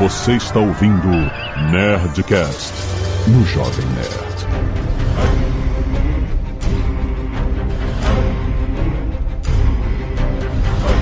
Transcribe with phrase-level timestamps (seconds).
[0.00, 1.08] Você está ouvindo
[1.70, 2.72] Nerdcast
[3.28, 4.30] no Jovem Nerd.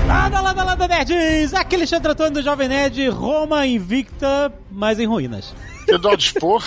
[0.05, 1.53] Lada, lada, lada, nerds!
[1.53, 5.55] Aqui Alexandre Antônio do Jovem Nerd, Roma invicta, mas em ruínas.
[5.87, 6.61] Eu dou a dispor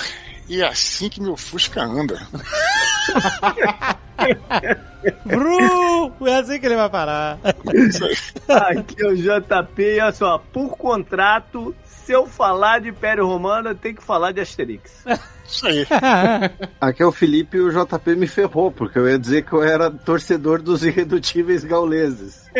[0.48, 2.18] e é assim que meu Fusca anda.
[5.26, 6.12] Bru!
[6.26, 7.38] É assim que ele vai parar.
[7.44, 11.74] Aqui é o JP olha só, por contrato,
[12.04, 15.04] se eu falar de Império Romano, eu tenho que falar de Asterix.
[15.46, 15.86] Isso aí.
[16.80, 19.62] Aqui é o Felipe e o JP me ferrou, porque eu ia dizer que eu
[19.62, 22.50] era torcedor dos irredutíveis gauleses.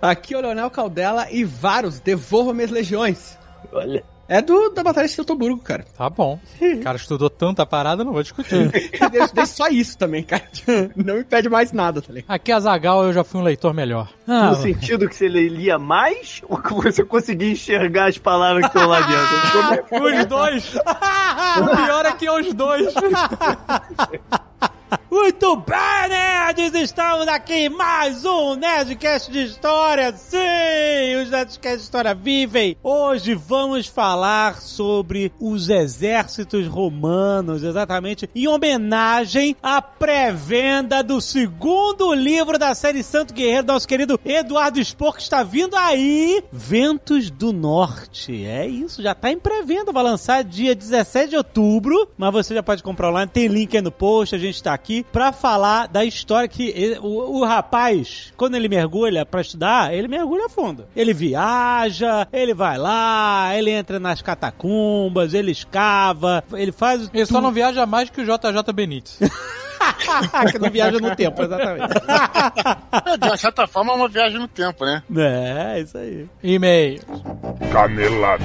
[0.00, 3.38] Aqui é o Leonel Caldela e Varus, devolva minhas legiões.
[3.72, 4.04] Olha.
[4.28, 5.84] É do, da Batalha de Teutoburgo, cara.
[5.96, 6.38] Tá bom.
[6.60, 8.70] O cara estudou tanta parada, não vou discutir.
[9.12, 10.42] Eu estudei só isso também, cara.
[10.96, 12.30] Não me pede mais nada, tá ligado?
[12.30, 14.08] Aqui a Zagal eu já fui um leitor melhor.
[14.26, 18.76] Ah, No sentido que você lia mais ou que você conseguia enxergar as palavras que
[18.76, 20.04] estão lá dentro?
[20.20, 20.74] os dois!
[20.74, 22.92] o pior é que é os dois.
[25.18, 26.74] Muito bem, nerds!
[26.74, 30.12] Estamos aqui em mais um Nerdcast de História.
[30.12, 32.76] Sim, os Nerdcast de História vivem.
[32.82, 42.58] Hoje vamos falar sobre os exércitos romanos, exatamente em homenagem à pré-venda do segundo livro
[42.58, 48.44] da série Santo Guerreiro, nosso querido Eduardo Spor, que está vindo aí, Ventos do Norte.
[48.44, 52.62] É isso, já está em pré-venda, vai lançar dia 17 de outubro, mas você já
[52.62, 56.04] pode comprar online, tem link aí no post, a gente está aqui pra falar da
[56.04, 60.86] história que ele- o, o rapaz, quando ele mergulha pra estudar, ele mergulha a fundo.
[60.94, 67.10] Ele viaja, ele vai lá, ele entra nas catacumbas, ele escava, ele faz.
[67.12, 69.18] Ele só não viaja mais que o JJ Benítez.
[70.50, 71.92] que não viaja no tempo, exatamente.
[73.06, 75.02] É, De uma certa forma, é uma viagem no tempo, né?
[75.16, 76.26] é, isso aí.
[76.42, 77.00] E-mail.
[77.72, 78.44] Canelada.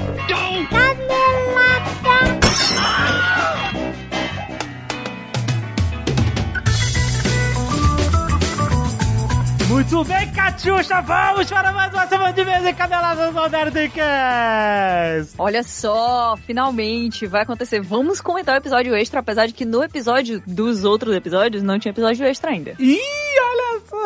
[9.72, 15.34] Muito bem, Catiuxa, vamos para mais uma semana de vez em Caneladas do Nerdcast!
[15.38, 17.80] Olha só, finalmente vai acontecer.
[17.80, 21.90] Vamos comentar o episódio extra, apesar de que no episódio dos outros episódios não tinha
[21.90, 22.74] episódio extra ainda.
[22.78, 24.02] Ih, olha só!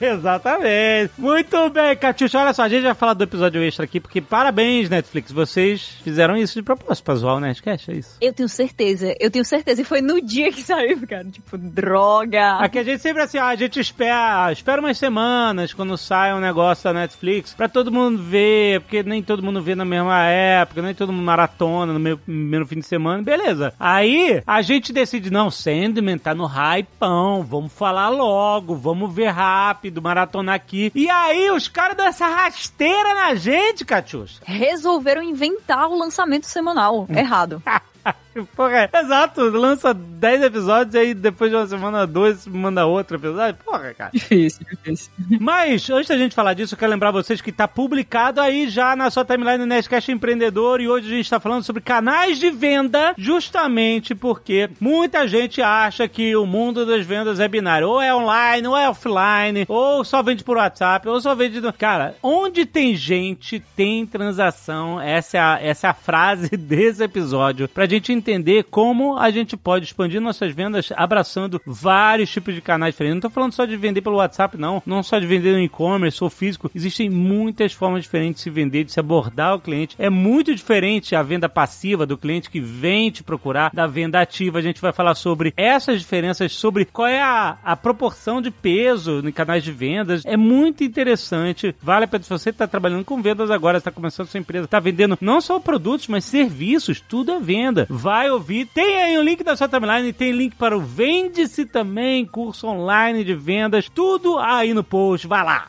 [0.00, 1.12] Exatamente.
[1.18, 2.38] Muito bem, Catiuxa.
[2.40, 5.30] Olha só, a gente vai falar do episódio extra aqui, porque parabéns, Netflix.
[5.30, 8.16] Vocês fizeram isso de propósito pra zoar o Nerdcast, é isso?
[8.18, 9.82] Eu tenho certeza, eu tenho certeza.
[9.82, 11.26] E foi no dia que saiu, cara.
[11.26, 12.56] Tipo, droga.
[12.60, 16.38] Aqui a gente sempre assim, ó, a gente espera, espera umas semanas quando sai um
[16.38, 20.80] negócio da Netflix pra todo mundo ver, porque nem todo mundo vê na mesma época,
[20.80, 23.74] nem todo mundo maratona no meu primeiro fim de semana, beleza.
[23.80, 30.00] Aí a gente decide, não, Sandman tá no hypão, vamos falar logo, vamos ver rápido,
[30.00, 30.92] maratona aqui.
[30.94, 34.40] E aí os caras dão essa rasteira na gente, Catiuxa.
[34.44, 37.08] Resolveram inventar o lançamento semanal.
[37.10, 37.60] Errado.
[38.56, 43.60] Porra, exato, lança 10 episódios e aí depois de uma semana, dois, manda outro episódio.
[43.62, 44.10] Porra, cara.
[44.12, 45.10] Difícil, difícil.
[45.38, 48.96] Mas, antes da gente falar disso, eu quero lembrar vocês que tá publicado aí já
[48.96, 52.50] na sua timeline do Nerdcast Empreendedor e hoje a gente tá falando sobre canais de
[52.50, 57.88] venda, justamente porque muita gente acha que o mundo das vendas é binário.
[57.88, 61.60] Ou é online, ou é offline, ou só vende por WhatsApp, ou só vende...
[61.60, 64.98] no- Cara, onde tem gente, tem transação.
[65.00, 67.68] Essa é a, essa é a frase desse episódio.
[67.68, 72.94] Pra gente entender como a gente pode expandir nossas vendas abraçando vários tipos de canais
[72.94, 73.14] diferentes.
[73.14, 74.82] Não tô falando só de vender pelo WhatsApp, não.
[74.86, 76.70] Não só de vender no e-commerce ou físico.
[76.74, 79.94] Existem muitas formas diferentes de se vender, de se abordar o cliente.
[79.98, 84.58] É muito diferente a venda passiva do cliente que vem te procurar da venda ativa.
[84.58, 89.22] A gente vai falar sobre essas diferenças, sobre qual é a, a proporção de peso
[89.24, 90.22] em canais de vendas.
[90.24, 91.74] É muito interessante.
[91.82, 94.80] Vale a pena se você está trabalhando com vendas agora, está começando sua empresa, está
[94.80, 97.81] vendendo não só produtos, mas serviços, tudo é venda.
[97.88, 98.66] Vai ouvir.
[98.66, 103.24] Tem aí o link da sua timeline, tem link para o Vende-se também, curso online
[103.24, 105.26] de vendas, tudo aí no post.
[105.26, 105.66] Vai lá.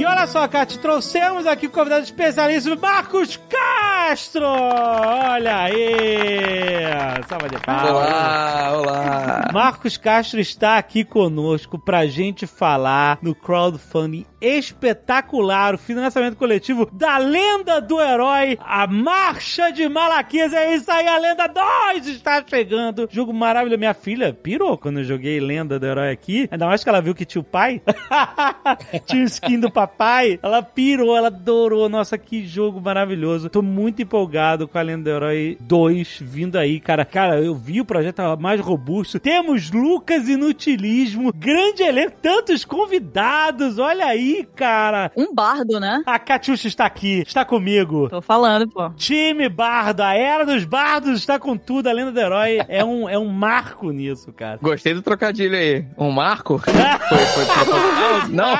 [0.00, 4.46] E olha só, Kat, trouxemos aqui o convidado especialíssimo, Marcos Castro!
[4.46, 7.20] Olha aí!
[7.28, 7.90] Salva de palmas.
[7.90, 9.50] Olá, olá.
[9.52, 17.18] Marcos Castro está aqui conosco pra gente falar no crowdfunding espetacular, o financiamento coletivo da
[17.18, 20.54] lenda do herói, a Marcha de Malaquias.
[20.54, 23.06] É isso aí, a Lenda 2 está chegando.
[23.10, 23.78] Jogo maravilhoso.
[23.78, 26.48] Minha filha pirou quando eu joguei Lenda do Herói aqui.
[26.50, 27.82] Ainda mais que ela viu que tinha o pai.
[29.04, 29.89] tinha o skin do papai.
[30.42, 31.88] Ela pirou, ela adorou.
[31.88, 33.48] Nossa, que jogo maravilhoso.
[33.48, 37.04] Tô muito empolgado com a Lenda do Herói 2 vindo aí, cara.
[37.04, 39.18] Cara, eu vi o projeto mais robusto.
[39.18, 45.10] Temos Lucas Inutilismo, grande elenco, tantos convidados, olha aí, cara.
[45.16, 46.02] Um bardo, né?
[46.06, 48.08] A Catiuxa está aqui, está comigo.
[48.08, 48.90] Tô falando, pô.
[48.90, 51.88] Time Bardo, a era dos bardos está com tudo.
[51.88, 54.58] A Lenda do Herói é um, é um marco nisso, cara.
[54.62, 55.84] Gostei do trocadilho aí.
[55.96, 56.58] Um marco?
[57.08, 58.28] foi, foi proposital?
[58.30, 58.54] Não.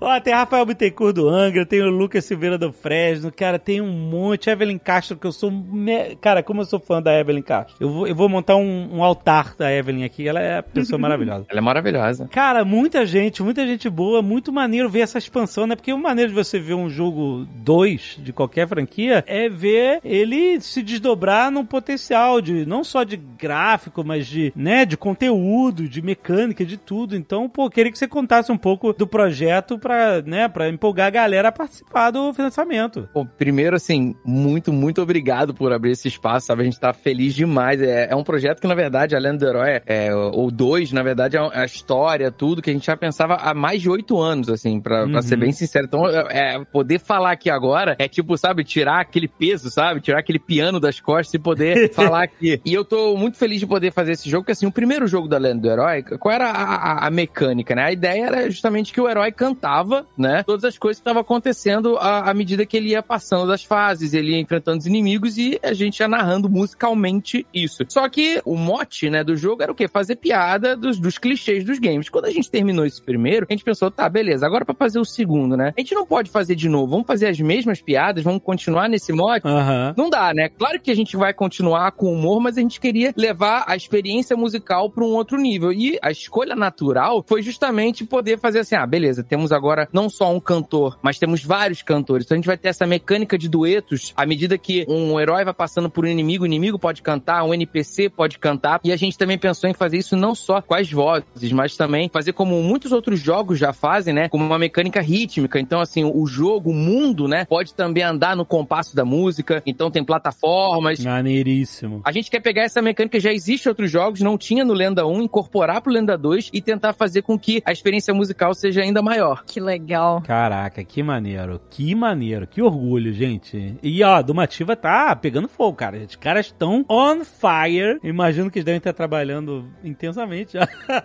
[0.00, 3.90] Ó, tem Rafael Bittencourt do Angra, tem o Lucas Silveira do Fresno, cara, tem um
[3.92, 4.50] monte.
[4.50, 5.50] Evelyn Castro, que eu sou.
[5.50, 7.76] me- Cara, como eu sou fã da Evelyn Castro.
[7.80, 10.98] Eu vou, eu vou montar um, um altar da Evelyn aqui, ela é a pessoa
[11.00, 11.46] maravilhosa.
[11.48, 12.28] Ela é maravilhosa.
[12.28, 15.76] Cara, muita gente, muita gente boa, muito maneiro ver essa expansão, né?
[15.76, 20.60] Porque o maneiro de você ver um jogo 2 de qualquer franquia é ver ele
[20.60, 26.02] se desdobrar num potencial de não só de gráfico, mas de, né, de conteúdo, de
[26.02, 27.16] mecânica, de tudo.
[27.16, 29.78] Então, pô, queria que você contasse um pouco do projeto
[30.22, 33.08] pra, né, pra empolgar a galera a participar do financiamento.
[33.14, 36.62] Bom, primeiro, assim, muito, muito obrigado por abrir esse espaço, sabe?
[36.62, 37.80] A gente tá feliz demais.
[37.80, 41.02] É, é um projeto que, na verdade, a Lenda do Herói, é, ou dois, na
[41.02, 44.48] verdade, é a história, tudo, que a gente já pensava há mais de oito anos,
[44.48, 45.22] assim, pra, pra Uhum.
[45.22, 45.86] ser bem sincero.
[45.86, 50.00] Então, é, é, poder falar aqui agora é tipo, sabe, tirar aquele peso, sabe?
[50.00, 52.60] Tirar aquele piano das costas e poder falar aqui.
[52.64, 55.28] E eu tô muito feliz de poder fazer esse jogo, porque, assim, o primeiro jogo
[55.28, 57.84] da Lenda do Herói, qual era a, a- a mecânica, né?
[57.84, 60.42] A ideia era justamente que o herói cantava, né?
[60.42, 64.14] Todas as coisas que estavam acontecendo à, à medida que ele ia passando das fases,
[64.14, 67.84] ele ia enfrentando os inimigos e a gente ia narrando musicalmente isso.
[67.88, 69.88] Só que o mote, né, do jogo era o quê?
[69.88, 72.08] Fazer piada dos, dos clichês dos games.
[72.08, 75.04] Quando a gente terminou esse primeiro, a gente pensou, tá, beleza, agora pra fazer o
[75.04, 75.72] segundo, né?
[75.76, 79.12] A gente não pode fazer de novo, vamos fazer as mesmas piadas, vamos continuar nesse
[79.12, 79.46] mote?
[79.46, 79.94] Aham.
[79.96, 80.48] Não dá, né?
[80.48, 84.36] Claro que a gente vai continuar com humor, mas a gente queria levar a experiência
[84.36, 85.72] musical para um outro nível.
[85.72, 90.32] E a escolha natural foi justamente poder fazer assim: ah, beleza, temos agora não só
[90.32, 92.24] um cantor, mas temos vários cantores.
[92.24, 95.52] Então a gente vai ter essa mecânica de duetos à medida que um herói vai
[95.52, 98.80] passando por um inimigo, o inimigo pode cantar, um NPC pode cantar.
[98.82, 102.08] E a gente também pensou em fazer isso não só com as vozes, mas também
[102.10, 104.28] fazer como muitos outros jogos já fazem, né?
[104.28, 105.60] Como uma mecânica rítmica.
[105.60, 107.44] Então, assim, o jogo, o mundo, né?
[107.44, 109.62] Pode também andar no compasso da música.
[109.66, 110.98] Então tem plataformas.
[111.00, 112.00] Maneiríssimo.
[112.04, 115.06] A gente quer pegar essa mecânica, já existe em outros jogos, não tinha no Lenda
[115.06, 119.02] 1, incorporar pro Lenda 2 e tentar fazer com que a experiência musical seja ainda
[119.02, 119.44] maior.
[119.44, 119.89] Que legal.
[120.22, 123.76] Caraca, que maneiro, que maneiro, que orgulho, gente.
[123.82, 125.98] E ó, a Domativa tá pegando fogo, cara.
[125.98, 127.98] Os caras estão on fire.
[128.02, 130.56] Imagino que eles devem estar trabalhando intensamente.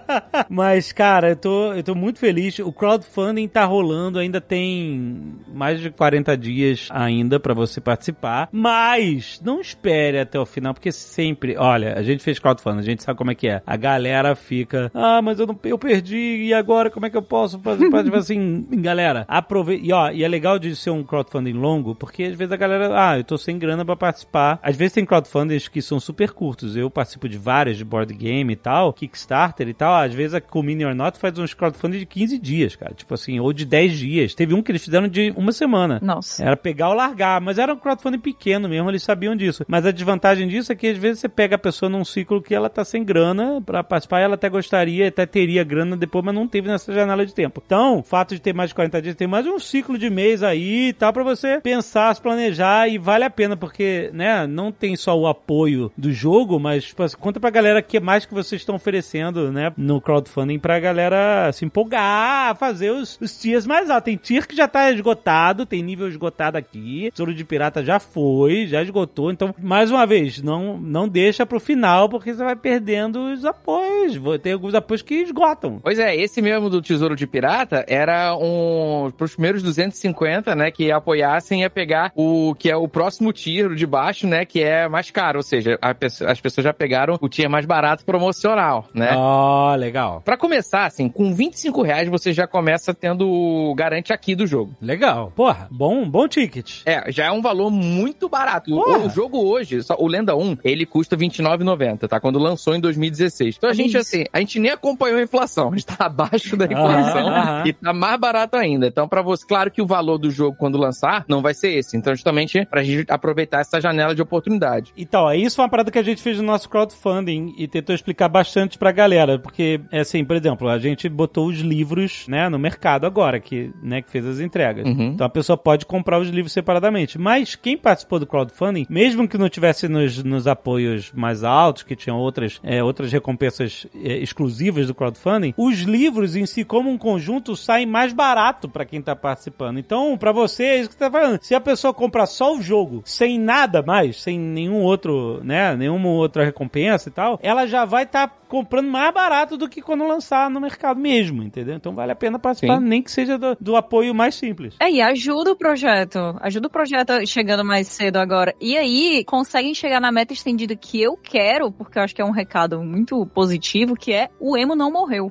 [0.49, 2.59] Mas, cara, eu tô, eu tô muito feliz.
[2.59, 8.49] O crowdfunding tá rolando, ainda tem mais de 40 dias ainda pra você participar.
[8.51, 13.03] Mas não espere até o final, porque sempre, olha, a gente fez crowdfunding, a gente
[13.03, 13.61] sabe como é que é.
[13.65, 17.21] A galera fica, ah, mas eu não, eu perdi e agora como é que eu
[17.21, 17.85] posso fazer?
[18.05, 19.85] Tipo assim, galera, aproveita.
[19.85, 22.91] E ó, e é legal de ser um crowdfunding longo, porque às vezes a galera,
[22.93, 24.59] ah, eu tô sem grana pra participar.
[24.61, 26.75] Às vezes tem crowdfundings que são super curtos.
[26.75, 29.95] Eu participo de várias de board game e tal, Kickstarter e tal.
[29.95, 32.93] Às vezes a Comini or Not faz uns crowdfunding de 15 dias, cara.
[32.93, 34.35] Tipo assim, ou de 10 dias.
[34.35, 36.00] Teve um que eles fizeram de uma semana.
[36.01, 36.44] Nossa.
[36.44, 39.63] Era pegar ou largar, mas era um crowdfunding pequeno mesmo, eles sabiam disso.
[39.68, 42.53] Mas a desvantagem disso é que às vezes você pega a pessoa num ciclo que
[42.53, 46.47] ela tá sem grana pra participar, ela até gostaria, até teria grana depois, mas não
[46.47, 47.62] teve nessa janela de tempo.
[47.65, 50.44] Então, o fato de ter mais de 40 dias, tem mais um ciclo de mês
[50.44, 54.71] aí e tal pra você pensar, se planejar e vale a pena, porque, né, não
[54.71, 58.33] tem só o apoio do jogo, mas tipo, assim, conta pra galera que mais que
[58.33, 63.89] vocês estão oferecendo, né, no crowdfunding pra galera se empolgar, fazer os, os tiers mais
[63.89, 64.05] altos.
[64.05, 65.35] Tem tier que já tá esgotado,
[65.65, 70.42] tem nível esgotado aqui, Tesouro de Pirata já foi, já esgotou, então, mais uma vez,
[70.42, 74.20] não, não deixa pro final, porque você vai perdendo os apoios.
[74.42, 75.80] Tem alguns apoios que esgotam.
[75.82, 79.12] Pois é, esse mesmo do Tesouro de Pirata era um.
[79.18, 80.72] Pros primeiros 250, né?
[80.72, 84.46] Que apoiassem ia pegar o que é o próximo tier de baixo, né?
[84.46, 85.39] Que é mais caro.
[85.39, 89.12] Ou seja, a as pessoas já pegaram o tier mais barato promocional, né?
[89.15, 90.22] Ó, legal.
[90.24, 94.75] Pra começar, assim, com 25 reais você já começa tendo o garante aqui do jogo.
[94.82, 95.25] Legal.
[95.32, 96.82] Porra, bom, bom ticket.
[96.86, 98.74] É, já é um valor muito barato.
[98.74, 102.20] O, o jogo hoje, só- o Lenda 1, ele custa R$29,90, tá?
[102.20, 103.55] Quando lançou em 2016.
[103.58, 105.70] Então a gente, assim, a gente nem acompanhou a inflação.
[105.75, 108.88] A gente tá abaixo da inflação e tá mais barato ainda.
[108.88, 111.98] Então, pra você, claro que o valor do jogo quando lançar não vai ser esse.
[111.98, 114.94] Então, justamente pra gente aproveitar essa janela de oportunidade.
[114.98, 117.94] Então, é isso foi uma parada que a gente fez no nosso crowdfunding e tentou
[117.96, 122.48] explicar bastante pra galera, porque, é assim, por exemplo, a gente botou os livros, né,
[122.50, 124.86] no mercado agora, que, né, que fez as entregas.
[124.86, 125.14] Uhum.
[125.15, 127.17] Então a pessoa pode comprar os livros separadamente.
[127.17, 131.95] Mas quem participou do crowdfunding, mesmo que não tivesse nos, nos apoios mais altos, que
[131.95, 136.98] tinham outras, é, outras recompensas é, exclusivas do crowdfunding, os livros em si, como um
[136.98, 139.79] conjunto, saem mais barato pra quem tá participando.
[139.79, 141.39] Então, pra você, é isso que você tá falando.
[141.41, 146.10] Se a pessoa comprar só o jogo, sem nada mais, sem nenhum outro, né, nenhuma
[146.10, 150.50] outra recompensa e tal, ela já vai estar comprando mais barato do que quando lançar
[150.50, 151.75] no mercado mesmo, entendeu?
[151.75, 152.86] Então vale a pena participar, Sim.
[152.86, 154.75] nem que seja do, do apoio mais simples.
[154.79, 156.37] É, e ajuda o projeto.
[156.39, 158.55] Ajuda o projeto chegando mais cedo agora.
[158.61, 162.25] E aí, conseguem chegar na meta estendida que eu quero, porque eu acho que é
[162.25, 165.29] um recado muito positivo, que é o emo não morreu.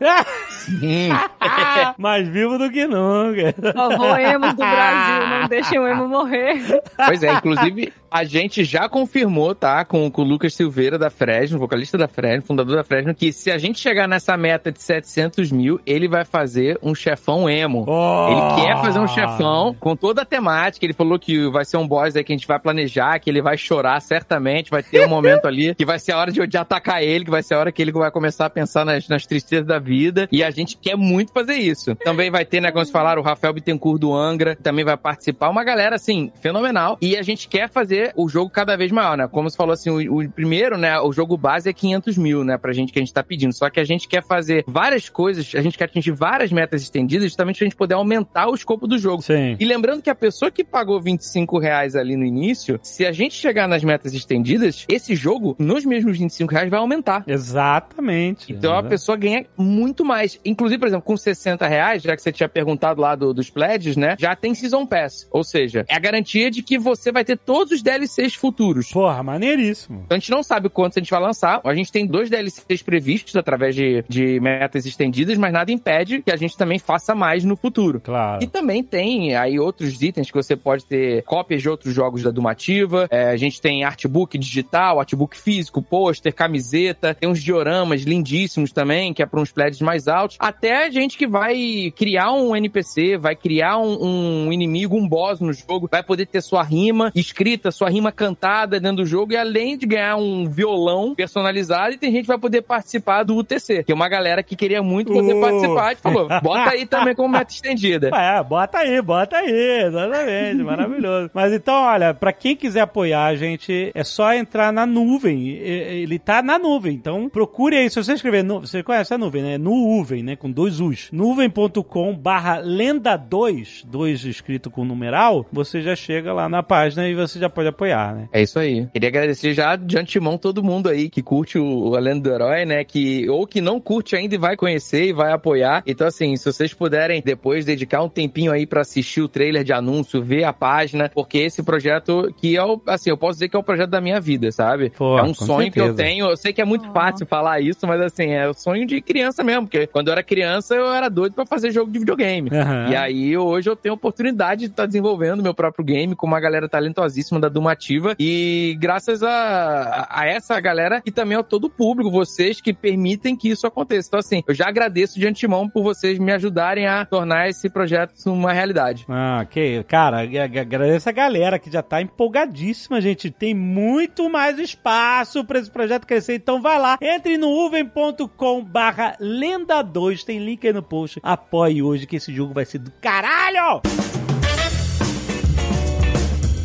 [0.50, 1.09] Sim.
[1.97, 3.54] mais vivo do que nunca.
[3.54, 6.83] Por favor, emos do Brasil, não deixem o emo morrer.
[6.97, 11.59] Pois é, inclusive a gente já confirmou, tá, com, com o Lucas Silveira da Fresno,
[11.59, 15.50] vocalista da Fresno, fundador da Fresno, que se a gente chegar nessa meta de 700
[15.50, 17.85] mil, ele vai fazer um chefão emo.
[17.88, 18.28] Oh!
[18.30, 20.85] Ele quer fazer um chefão com toda a temática.
[20.85, 23.43] Ele falou que vai ser um boss aí que a gente vai planejar, que ele
[23.43, 24.71] vai chorar certamente.
[24.71, 27.31] Vai ter um momento ali que vai ser a hora de, de atacar ele, que
[27.31, 30.29] vai ser a hora que ele vai começar a pensar nas, nas tristezas da vida.
[30.31, 31.95] E a gente quer muito fazer isso.
[31.97, 35.49] Também vai ter, né, como vocês falaram, o Rafael Bittencourt do Angra também vai participar.
[35.51, 36.99] Uma galera, assim, fenomenal.
[37.01, 39.29] E a gente quer fazer o jogo cada vez maior, né?
[39.29, 42.57] Como você falou assim, o, o primeiro, né, o jogo base é 500 mil, né,
[42.57, 43.53] pra gente que a gente tá pedindo.
[43.53, 47.25] Só que a gente quer fazer várias coisas, a gente quer atingir várias metas estendidas
[47.25, 49.23] justamente pra gente poder aumentar o escopo do jogo.
[49.23, 49.44] Sim.
[49.59, 53.35] E lembrando que a pessoa que pagou 25 reais ali no início, se a gente
[53.35, 57.25] chegar nas metas estendidas, esse jogo, nos mesmos 25 reais, vai aumentar.
[57.27, 58.53] Exatamente.
[58.53, 60.39] Então a pessoa ganha muito mais.
[60.45, 63.97] Inclusive, por exemplo, com 60 reais, já que você tinha perguntado lá do- dos pledges,
[63.97, 64.17] né?
[64.19, 65.27] Já tem Season Pass.
[65.31, 68.91] Ou seja, é a garantia de que você vai ter todos os DLCs futuros.
[68.91, 70.03] Porra, maneiríssimo.
[70.05, 71.61] Então a gente não sabe quantos a gente vai lançar.
[71.65, 76.31] A gente tem dois DLCs previstos através de, de metas estendidas, mas nada impede que
[76.31, 78.01] a gente também faça mais no futuro.
[78.01, 78.43] Claro.
[78.43, 82.31] E também tem aí outros itens que você pode ter cópias de outros jogos da
[82.31, 83.07] Dumativa.
[83.11, 87.14] É, a gente tem artbook digital, artbook físico, pôster, camiseta.
[87.14, 90.37] Tem uns dioramas lindíssimos também, que é para uns pledges mais altos.
[90.41, 95.53] Até gente que vai criar um NPC, vai criar um, um inimigo, um boss no
[95.53, 99.33] jogo, vai poder ter sua rima escrita, sua rima cantada dentro do jogo.
[99.33, 103.37] E além de ganhar um violão personalizado, e tem gente que vai poder participar do
[103.37, 105.41] UTC, que é uma galera que queria muito poder Uh.
[105.41, 105.93] participar.
[105.93, 108.11] E falou, bota aí também como meta estendida.
[108.14, 111.31] É, bota aí, bota aí, exatamente, maravilhoso.
[111.35, 115.49] Mas então, olha, pra quem quiser apoiar a gente, é só entrar na nuvem.
[115.49, 117.88] Ele tá na nuvem, então procure aí.
[117.90, 119.59] Se você escrever, nu- você conhece a nuvem, né?
[119.59, 120.37] Nuvem, né?
[120.37, 121.09] Com dois U's.
[121.12, 127.14] Nuvem.com barra lenda 2, 2 escrito com numeral, você já chega lá na página e
[127.14, 128.28] você já pode apoiar, né?
[128.33, 128.87] É isso aí.
[128.93, 132.64] Queria agradecer já de antemão todo mundo aí que curte o, A Lenda do Herói,
[132.64, 132.85] né?
[132.85, 135.83] Que, ou que não curte ainda e vai conhecer e vai apoiar.
[135.87, 139.73] Então, assim, se vocês puderem depois dedicar um tempinho aí pra assistir o trailer de
[139.73, 143.56] anúncio, ver a página, porque esse projeto que é o, assim, eu posso dizer que
[143.56, 144.90] é o projeto da minha vida, sabe?
[144.90, 146.09] Pô, é um sonho que eu certeza.
[146.09, 146.26] tenho.
[146.26, 149.42] Eu sei que é muito fácil falar isso, mas assim, é o sonho de criança
[149.42, 152.50] mesmo, porque quando eu era criança eu era doido pra fazer jogo de videogame.
[152.52, 152.88] Aham.
[152.90, 156.40] E aí hoje eu tenho a oportunidade de estar desenvolvendo meu próprio game com uma
[156.40, 161.71] galera talentosíssima da Dumativa e graças a, a essa galera e também a todo o
[161.71, 164.09] público, vocês que permitem que isso aconteça.
[164.09, 168.14] Então assim, eu já agradeço de antemão por vocês me ajudarem a tornar esse projeto
[168.26, 169.04] uma realidade.
[169.09, 173.31] Ah, que, cara, ag- ag- agradeço a galera que já tá empolgadíssima, gente.
[173.31, 176.35] Tem muito mais espaço pra esse projeto crescer.
[176.37, 181.21] Então vai lá, entre no uven.com barra lenda 2, tem link aí no post.
[181.23, 183.83] Apoie hoje que esse jogo vai ser do caralho!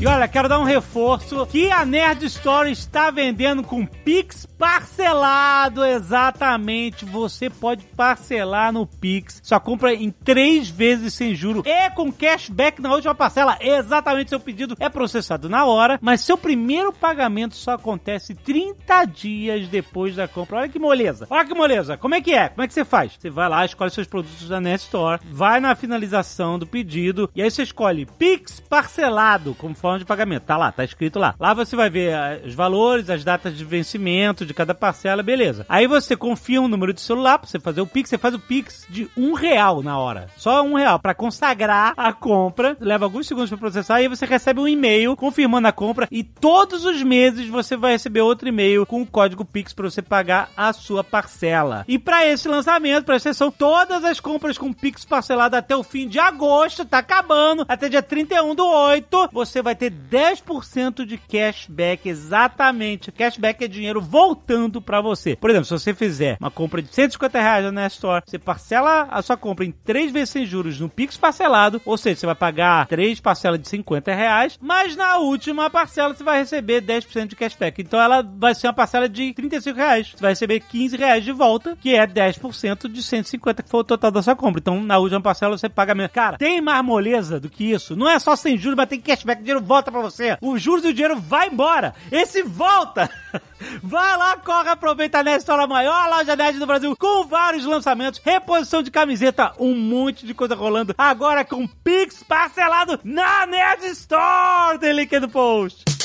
[0.01, 5.85] E olha, quero dar um reforço que a Nerd Store está vendendo com Pix parcelado,
[5.85, 7.05] exatamente.
[7.05, 9.41] Você pode parcelar no Pix.
[9.43, 13.57] Só compra em três vezes sem juro e com cashback na última parcela.
[13.59, 19.67] Exatamente, seu pedido é processado na hora, mas seu primeiro pagamento só acontece 30 dias
[19.67, 20.59] depois da compra.
[20.59, 21.27] Olha que moleza.
[21.29, 21.97] Olha que moleza.
[21.97, 22.49] Como é que é?
[22.49, 23.17] Como é que você faz?
[23.17, 27.41] Você vai lá, escolhe seus produtos da Nerd Store, vai na finalização do pedido e
[27.41, 30.43] aí você escolhe Pix parcelado como forma de pagamento.
[30.43, 31.33] Tá lá, tá escrito lá.
[31.39, 35.65] Lá você vai ver ah, os valores, as datas de vencimento de cada parcela, beleza.
[35.67, 38.39] Aí você confia um número de celular pra você fazer o Pix, você faz o
[38.39, 40.27] Pix de um real na hora.
[40.37, 42.77] Só um real pra consagrar a compra.
[42.79, 46.85] Leva alguns segundos pra processar e você recebe um e-mail confirmando a compra e todos
[46.85, 50.71] os meses você vai receber outro e-mail com o código Pix pra você pagar a
[50.71, 51.83] sua parcela.
[51.87, 56.07] E pra esse lançamento, pra exceção, todas as compras com Pix parcelado até o fim
[56.07, 62.09] de agosto, tá acabando, até dia 31 do 8, você vai ter 10% de cashback,
[62.09, 63.11] exatamente.
[63.11, 65.37] Cashback é dinheiro voltando pra você.
[65.37, 69.21] Por exemplo, se você fizer uma compra de 150 reais na Store, você parcela a
[69.21, 72.87] sua compra em três vezes sem juros no Pix parcelado, ou seja, você vai pagar
[72.87, 77.81] três parcelas de 50 reais, mas na última parcela você vai receber 10% de cashback.
[77.81, 80.11] Então ela vai ser uma parcela de 35 reais.
[80.11, 83.83] Você vai receber 15 reais de volta, que é 10% de 150 que foi o
[83.83, 84.59] total da sua compra.
[84.59, 86.11] Então na última parcela você paga menos.
[86.11, 87.95] Cara, tem mais moleza do que isso.
[87.95, 89.39] Não é só sem juros, mas tem cashback.
[89.39, 90.35] Dinheiro volta pra você.
[90.41, 91.93] Os juros e o dinheiro vai embora.
[92.11, 93.07] Esse volta.
[93.83, 97.65] Vai lá, corre, aproveita a Nerd Store, a maior loja nerd do Brasil, com vários
[97.65, 100.95] lançamentos, reposição de camiseta, um monte de coisa rolando.
[100.97, 104.79] Agora com Pix parcelado na Nerd Store.
[104.79, 105.98] Tem link aí no post.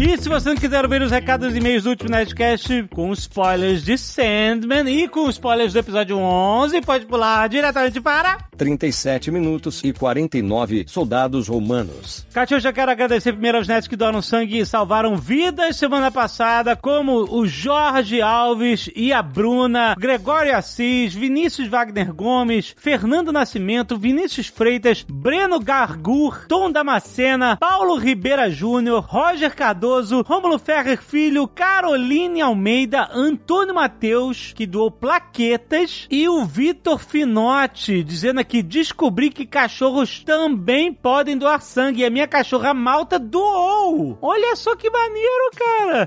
[0.00, 3.82] E se você não quiser ouvir os recados e e-mails do último Nerdcast com spoilers
[3.82, 8.38] de Sandman e com spoilers do episódio 11, pode pular diretamente para...
[8.56, 12.26] 37 minutos e 49 soldados romanos.
[12.32, 16.10] Cátia, eu já quero agradecer primeiro aos netos que doaram sangue e salvaram vidas semana
[16.10, 23.96] passada, como o Jorge Alves e a Bruna, Gregório Assis, Vinícius Wagner Gomes, Fernando Nascimento,
[23.96, 29.54] Vinícius Freitas, Breno Gargur, Tom Damascena, Paulo Ribeira Júnior, Roger
[29.88, 38.04] Cardoso, Rômulo Ferrer Filho, Caroline Almeida, Antônio Mateus, que doou plaquetas, e o Vitor Finotti,
[38.04, 44.18] dizendo aqui, descobri que cachorros também podem doar sangue, e a minha cachorra Malta doou!
[44.20, 46.06] Olha só que maneiro, cara!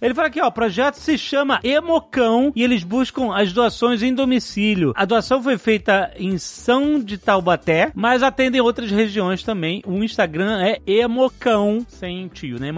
[0.00, 4.14] Ele fala aqui, ó, o projeto se chama Emocão, e eles buscam as doações em
[4.14, 4.92] domicílio.
[4.94, 9.82] A doação foi feita em São de Taubaté, mas atendem outras regiões também.
[9.84, 12.70] O Instagram é Emocão, sem tio, né?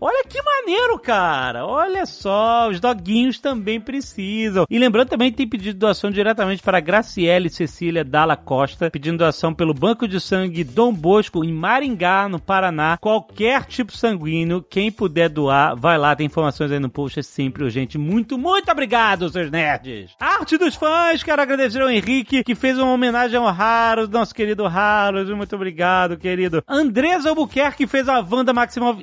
[0.00, 1.66] Olha que maneiro, cara!
[1.66, 4.66] Olha só, os doguinhos também precisam.
[4.70, 9.74] E lembrando também tem pedido doação diretamente para Graciele Cecília Dalla Costa, pedindo doação pelo
[9.74, 12.96] Banco de Sangue Dom Bosco, em Maringá, no Paraná.
[12.98, 17.64] Qualquer tipo sanguíneo, quem puder doar, vai lá, tem informações aí no post, é sempre
[17.64, 17.98] urgente.
[17.98, 20.10] Muito, muito obrigado, seus nerds!
[20.18, 24.66] Arte dos fãs, quero agradecer ao Henrique, que fez uma homenagem ao Haros, nosso querido
[24.66, 25.30] Haros.
[25.30, 26.62] Muito obrigado, querido.
[26.68, 29.02] Andresa Albuquerque fez a Wanda Maximov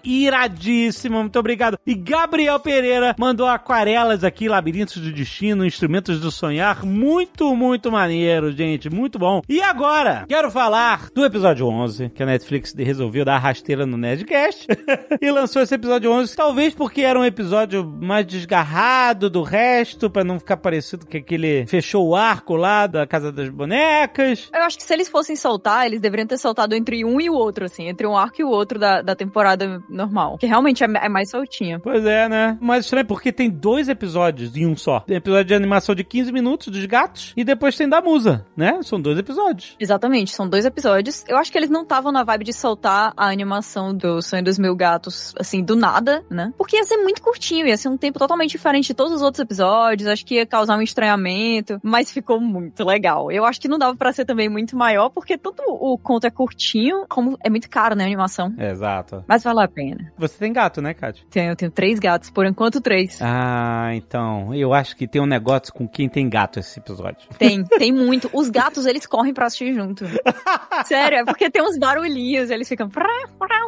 [0.64, 1.78] iradíssima, muito obrigado.
[1.86, 6.86] E Gabriel Pereira mandou aquarelas aqui, Labirintos do Destino, Instrumentos do Sonhar.
[6.86, 9.42] Muito, muito maneiro, gente, muito bom.
[9.50, 14.68] E agora, quero falar do episódio 11, que a Netflix resolveu dar rasteira no Nerdcast
[15.22, 20.24] e lançou esse episódio 11, talvez porque era um episódio mais desgarrado do resto, pra
[20.24, 24.50] não ficar parecido que aquele fechou o arco lá da Casa das Bonecas.
[24.54, 27.34] Eu acho que se eles fossem soltar, eles deveriam ter soltado entre um e o
[27.34, 30.38] outro, assim, entre um arco e o outro da, da temporada normal.
[30.38, 31.80] Que realmente é, é mais soltinho.
[31.80, 32.58] Pois é, né?
[32.62, 35.00] Mas estranho porque tem dois episódios em um só.
[35.00, 38.80] Tem episódio de animação de 15 minutos dos gatos e depois tem da musa, né?
[38.84, 39.76] São dois episódios.
[39.80, 41.24] Exatamente, são dois episódios.
[41.28, 44.60] Eu acho que eles não estavam na vibe de soltar a animação do Sonho dos
[44.60, 46.54] Mil Gatos, assim, do nada, né?
[46.58, 49.40] Porque ia ser muito curtinho, ia ser um tempo totalmente diferente de todos os outros
[49.40, 50.08] episódios.
[50.08, 53.32] Acho que ia causar um estranhamento, mas ficou muito legal.
[53.32, 56.30] Eu acho que não dava pra ser também muito maior, porque tanto o conto é
[56.30, 58.54] curtinho, como é muito caro, né, a animação.
[58.58, 59.24] Exato.
[59.28, 60.14] Mas vale a pena.
[60.18, 61.24] Você tem gato, né, Kátia?
[61.30, 63.20] Tenho, eu tenho três gatos, por enquanto três.
[63.22, 64.54] Ah, então.
[64.54, 67.30] Eu acho que tem um negócio com quem tem gato esse episódio.
[67.38, 68.30] Tem, tem muito.
[68.34, 70.06] Os gatos, eles correm pra assistir junto.
[70.86, 72.90] Sério, é porque tem uns barulhinhos, eles ficam.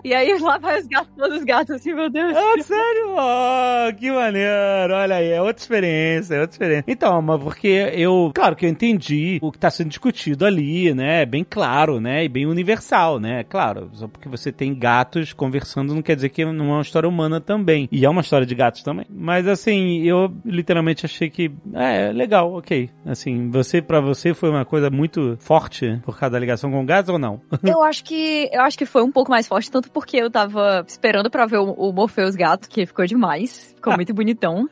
[0.04, 2.36] E aí lá vai os gatos, todos os gatos assim, meu Deus.
[2.36, 3.16] Ah, sério?
[3.16, 4.94] Oh, que maneiro.
[4.94, 6.86] Olha aí, é outra experiência, é outra experiência.
[6.88, 11.26] Então, mas porque eu, claro que eu entendi o que tá sendo discutido ali, né?
[11.26, 12.26] Bem claro, né?
[12.26, 13.44] E bem universal, né?
[13.46, 17.08] Claro, só porque você tem gatos conversando não quer dizer que não é uma história
[17.08, 17.88] humana também.
[17.91, 19.06] E é uma história de gatos também.
[19.10, 22.89] Mas assim, eu literalmente achei que é legal, ok.
[23.06, 27.10] Assim, você para você foi uma coisa muito forte por causa da ligação com gatos
[27.10, 27.41] ou não?
[27.76, 30.86] Eu acho que eu acho que foi um pouco mais forte, tanto porque eu tava
[30.88, 33.74] esperando para ver o, o Morpheus gato, que ficou demais.
[33.76, 34.68] Ficou muito bonitão.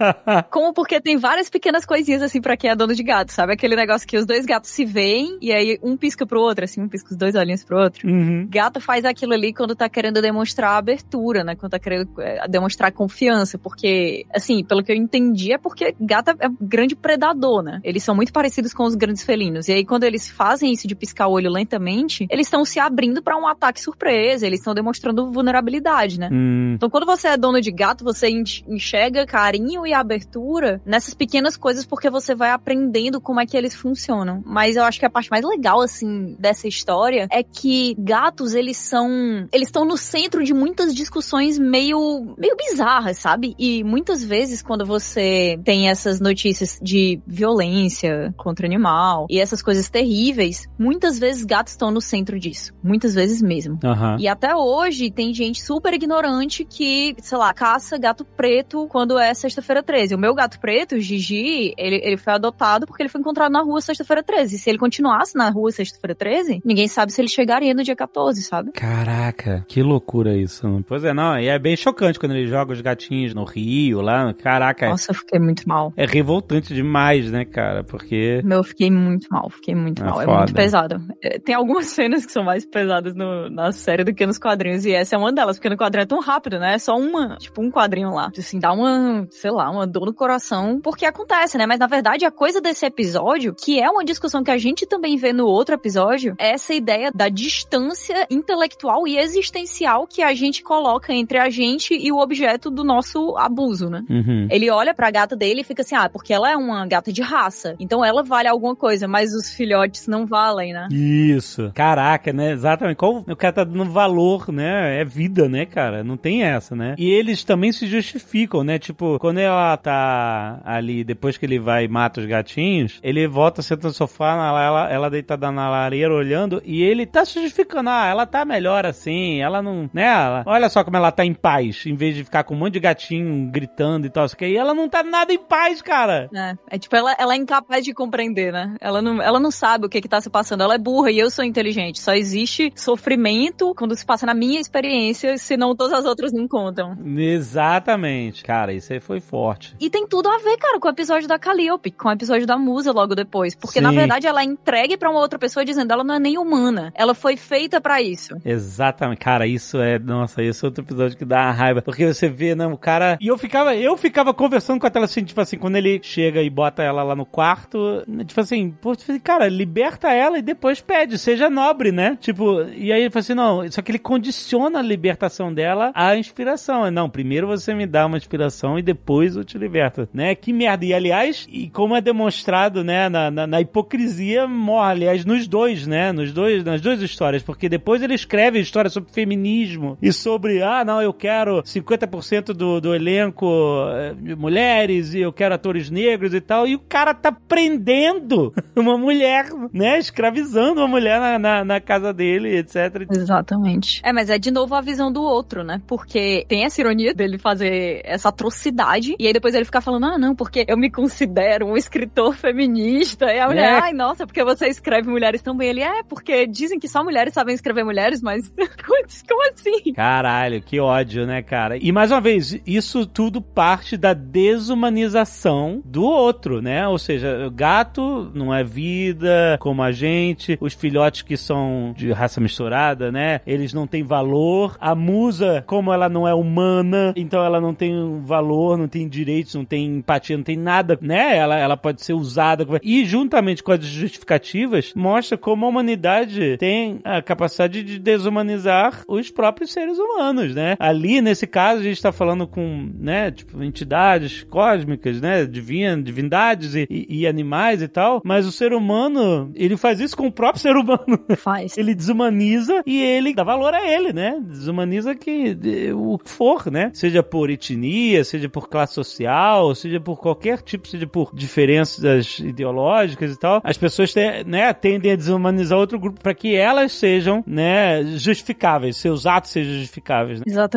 [0.50, 3.54] Como porque tem várias pequenas coisinhas assim para quem é dono de gato, sabe?
[3.54, 6.82] Aquele negócio que os dois gatos se veem e aí um pisca pro outro, assim,
[6.82, 8.08] um pisca os dois olhinhos pro outro.
[8.08, 8.48] Uhum.
[8.50, 11.56] Gato faz aquilo ali quando tá querendo demonstrar abertura, né?
[11.56, 16.36] Quando tá querendo é, demonstrar confiança, porque, assim, pelo que eu entendi, é porque gato
[16.40, 17.80] é um grande predador, né?
[17.84, 19.68] Eles são muito parecidos com os grandes felinos.
[19.68, 23.22] E aí, quando eles fazem isso de piscar o olho lentamente, eles estão se abrindo
[23.22, 26.30] para um ataque surpresa, eles estão demonstrando vulnerabilidade, né?
[26.32, 26.74] Hum.
[26.76, 31.58] Então, quando você é dono de gato, você enx- enxerga carinho e abertura nessas pequenas
[31.58, 34.44] coisas porque você vai aprendendo como é que eles funcionam.
[34.46, 38.78] Mas eu acho que a parte mais legal, assim, dessa história é que gatos, eles
[38.78, 39.10] são.
[39.52, 43.56] Eles estão no centro de muitas discussões meio, meio bizarras, sabe?
[43.58, 49.89] E muitas vezes, quando você tem essas notícias de violência contra animal e essas coisas
[49.89, 52.73] terríveis, muitas vezes gatos estão no centro disso.
[52.84, 53.80] Muitas vezes mesmo.
[53.84, 54.17] Aham.
[54.19, 59.34] E até hoje tem gente super ignorante que, sei lá, caça gato preto quando é
[59.34, 60.15] sexta-feira 13.
[60.15, 63.62] O meu gato preto, o Gigi, ele, ele foi adotado porque ele foi encontrado na
[63.62, 64.58] rua sexta-feira 13.
[64.58, 68.41] Se ele continuasse na rua sexta-feira 13, ninguém sabe se ele chegaria no dia 14,
[68.43, 68.71] sabe?
[68.71, 70.84] Caraca, que loucura isso.
[70.88, 74.34] Pois é, não, e é bem chocante quando ele joga os gatinhos no rio lá.
[74.34, 75.94] Caraca, Nossa, eu fiquei muito mal.
[75.96, 77.84] é revoltante demais, né, cara?
[77.84, 78.42] Porque.
[78.44, 80.22] Meu, eu fiquei muito mal, fiquei muito É mal.
[80.22, 80.38] É foda.
[80.39, 81.02] muito pesado.
[81.24, 84.86] É, Tem algumas cenas que são mais pesadas no- na série do que nos quadrinhos,
[84.86, 86.74] e essa é uma delas, porque no quadrinho é tão rápido, né?
[86.76, 88.32] É só uma, tipo, um quadrinho lá.
[88.38, 91.66] Assim, dá uma, sei lá, uma dor no coração, porque acontece, né?
[91.66, 95.18] Mas na verdade, a coisa desse episódio, que é uma discussão que a gente também
[95.18, 100.63] vê no outro episódio, é essa ideia da distância intelectual e existencial que a gente
[100.63, 104.03] coloca entre a gente e o objeto do nosso abuso, né?
[104.10, 104.47] Uhum.
[104.49, 107.21] Ele olha pra gata dele e fica assim, ah, porque ela é uma gata de
[107.21, 110.88] raça, então ela vale alguma coisa, mas os filhotes não valem, né?
[110.91, 111.71] Isso.
[111.73, 112.51] Caraca, né?
[112.51, 112.97] Exatamente.
[112.97, 115.01] Qual o cara tá dando valor, né?
[115.01, 116.03] É vida, né, cara?
[116.03, 116.95] Não tem essa, né?
[116.97, 118.79] E eles também se justificam, né?
[118.79, 123.62] Tipo, quando ela tá ali, depois que ele vai e mata os gatinhos, ele volta,
[123.62, 127.89] senta no sofá, ela, ela, ela deitada na lareira olhando, e ele tá se justificando.
[127.89, 129.89] Ah, ela tá melhor assim, ela não.
[129.93, 130.03] Né?
[130.06, 132.74] Ela- olha só como ela tá em paz, em vez de ficar com um monte
[132.74, 134.28] de gatinho gritando e tal.
[134.30, 136.30] que E ela não tá nada em paz, cara.
[136.34, 138.76] É, é tipo, ela, ela é incapaz de compreender, né?
[138.80, 140.62] Ela não, ela não sabe o que que tá se passando.
[140.62, 142.00] Ela é burra e eu sou inteligente.
[142.00, 146.96] Só existe sofrimento quando se passa na minha experiência, senão todas as outras não contam.
[147.17, 148.43] Exatamente.
[148.43, 149.76] Cara, isso aí foi forte.
[149.80, 152.58] E tem tudo a ver, cara, com o episódio da Calliope, com o episódio da
[152.58, 153.56] Musa logo depois.
[153.56, 153.96] Porque, na Sim.
[153.96, 156.91] verdade, ela é entregue pra uma outra pessoa dizendo ela não é nem humana.
[156.96, 158.36] Ela foi feita pra isso.
[158.46, 159.19] Exatamente.
[159.19, 160.00] Cara, isso é.
[160.00, 161.82] Nossa, esse é outro episódio que dá uma raiva.
[161.82, 163.18] Porque você vê, né, o cara.
[163.22, 166.42] E eu ficava, eu ficava conversando com a tela assim, tipo assim, quando ele chega
[166.42, 171.18] e bota ela lá no quarto, tipo assim, pô, cara, liberta ela e depois pede,
[171.18, 172.18] seja nobre, né?
[172.20, 176.16] Tipo, e aí ele fala assim, não, só que ele condiciona a libertação dela à
[176.18, 176.90] inspiração.
[176.92, 180.36] Não, primeiro você me dá uma inspiração e depois eu te liberto, né?
[180.36, 180.86] Que merda.
[180.86, 185.88] E aliás, e como é demonstrado, né, na, na, na hipocrisia, morre, aliás, nos dois,
[185.88, 186.12] né?
[186.12, 190.84] Nos dois, nas duas histórias, porque depois ele escreve histórias sobre feminismo e sobre, ah,
[190.84, 193.47] não, eu quero 50% do, do elenco
[193.91, 198.54] eh, de mulheres e eu quero atores negros e tal, e o cara tá prendendo
[198.76, 199.97] uma mulher, né?
[199.99, 203.08] Escravizando uma mulher na, na, na casa dele, etc.
[203.12, 204.02] Exatamente.
[204.04, 205.82] É, mas é de novo a visão do outro, né?
[205.88, 210.17] Porque tem essa ironia dele fazer essa atrocidade e aí depois ele ficar falando, ah,
[210.17, 213.26] não, porque eu me considero um escritor feminista.
[213.26, 213.80] E a mulher, É.
[213.80, 215.69] ai, nossa, porque você escreve mulheres tão bem.
[215.69, 218.49] Ele, é, porque dizem que só mulheres sabem escrever mulheres, mas
[218.86, 219.93] como assim?
[219.93, 221.77] Caralho, que ódio, né, cara?
[221.77, 226.88] E mais uma vez, isso tudo parte da desumanização do outro, né?
[226.88, 232.12] Ou seja, o gato não é vida como a gente, os filhotes que são de
[232.12, 233.41] raça misturada, né?
[233.45, 234.77] Eles não têm valor.
[234.79, 239.56] A musa, como ela não é humana, então ela não tem valor, não tem direitos,
[239.56, 241.36] não tem empatia, não tem nada, né?
[241.38, 242.65] Ela, ela pode ser usada.
[242.84, 249.32] E juntamente com as justificativas, mostra como a humanidade tem a capacidade de desumanizar os
[249.32, 250.75] próprios seres humanos, né?
[250.84, 255.46] Ali, nesse caso, a gente tá falando com, né, tipo, entidades cósmicas, né?
[255.46, 260.17] Divin, divindades e, e- e animais e tal, mas o ser humano, ele faz isso
[260.17, 261.17] com o próprio ser humano.
[261.38, 261.78] Faz.
[261.78, 264.38] Ele desumaniza e ele dá valor a ele, né?
[264.46, 265.56] Desumaniza que
[265.93, 266.91] o que for, né?
[266.93, 273.32] Seja por etnia, seja por classe social, seja por qualquer tipo, seja por diferenças ideológicas
[273.34, 273.62] e tal.
[273.63, 274.13] As pessoas
[274.46, 279.74] né, tendem a desumanizar outro grupo para que elas sejam, né, justificáveis, seus atos sejam
[279.76, 280.39] justificáveis.
[280.39, 280.46] Né?
[280.48, 280.73] Exatamente.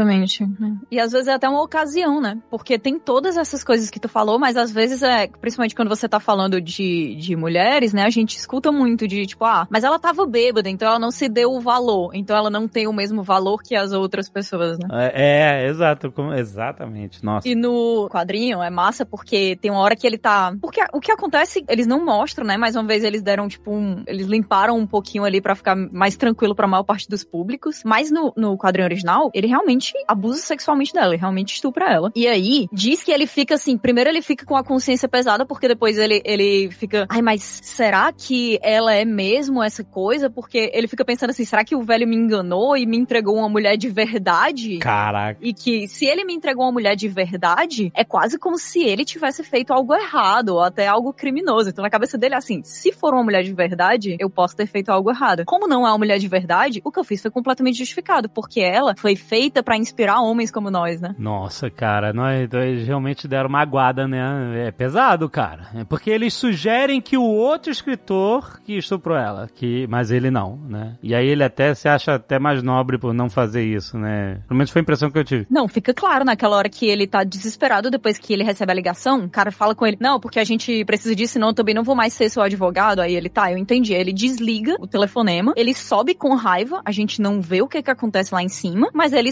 [0.91, 2.39] E às vezes é até uma ocasião, né?
[2.51, 6.09] Porque tem todas essas coisas que tu falou, mas às vezes é, principalmente quando você
[6.09, 8.05] tá falando de, de mulheres, né?
[8.05, 11.29] A gente escuta muito de tipo, ah, mas ela tava bêbada, então ela não se
[11.29, 14.89] deu o valor, então ela não tem o mesmo valor que as outras pessoas, né?
[14.93, 17.25] É, é, exato, como- exatamente.
[17.25, 17.49] Nossa.
[17.49, 20.55] E no quadrinho é massa porque tem uma hora que ele tá.
[20.61, 22.57] Porque o que acontece, eles não mostram, né?
[22.57, 24.03] Mais uma vez eles deram, tipo, um.
[24.07, 27.83] Eles limparam um pouquinho ali pra ficar mais tranquilo pra maior parte dos públicos.
[27.85, 32.13] Mas no, no quadrinho original, ele realmente abusa sexualmente dela, ele realmente estupra ela.
[32.15, 35.69] E aí, diz que ele fica assim: primeiro ele fica com a consciência pesada, porque
[35.69, 37.07] depois ele, ele fica.
[37.09, 40.31] Ai, mas será que ela é mesmo essa coisa?
[40.31, 43.49] Porque ele fica pensando assim: será que o velho me enganou e me entregou uma
[43.49, 44.79] mulher de verdade?
[44.79, 45.39] Caraca.
[45.43, 49.05] E que se ele me entregou uma mulher de verdade, é quase como se ele
[49.05, 51.71] tivesse feito algo errado ou até algo criminoso.
[51.71, 54.67] Então na cabeça dele é assim: se for uma mulher de verdade, eu posso ter
[54.67, 55.45] feito algo errado.
[55.45, 58.61] Como não é uma mulher de verdade, o que eu fiz foi completamente justificado, porque
[58.61, 61.15] ela foi feita pra inspirar homens como nós, né?
[61.19, 64.67] Nossa, cara, nós dois realmente deram uma aguada, né?
[64.67, 65.69] É pesado, cara.
[65.75, 70.57] É porque eles sugerem que o outro escritor que estuprou ela, que, mas ele não,
[70.69, 70.97] né?
[71.03, 74.41] E aí ele até se acha até mais nobre por não fazer isso, né?
[74.47, 75.47] Pelo menos foi a impressão que eu tive.
[75.51, 79.25] Não, fica claro naquela hora que ele tá desesperado depois que ele recebe a ligação.
[79.25, 81.83] O cara fala com ele: Não, porque a gente precisa disso, senão eu também não
[81.83, 83.01] vou mais ser seu advogado.
[83.01, 83.95] Aí ele, tá, eu entendi.
[83.95, 87.83] Aí ele desliga o telefonema, ele sobe com raiva, a gente não vê o que
[87.83, 89.29] que acontece lá em cima, mas ele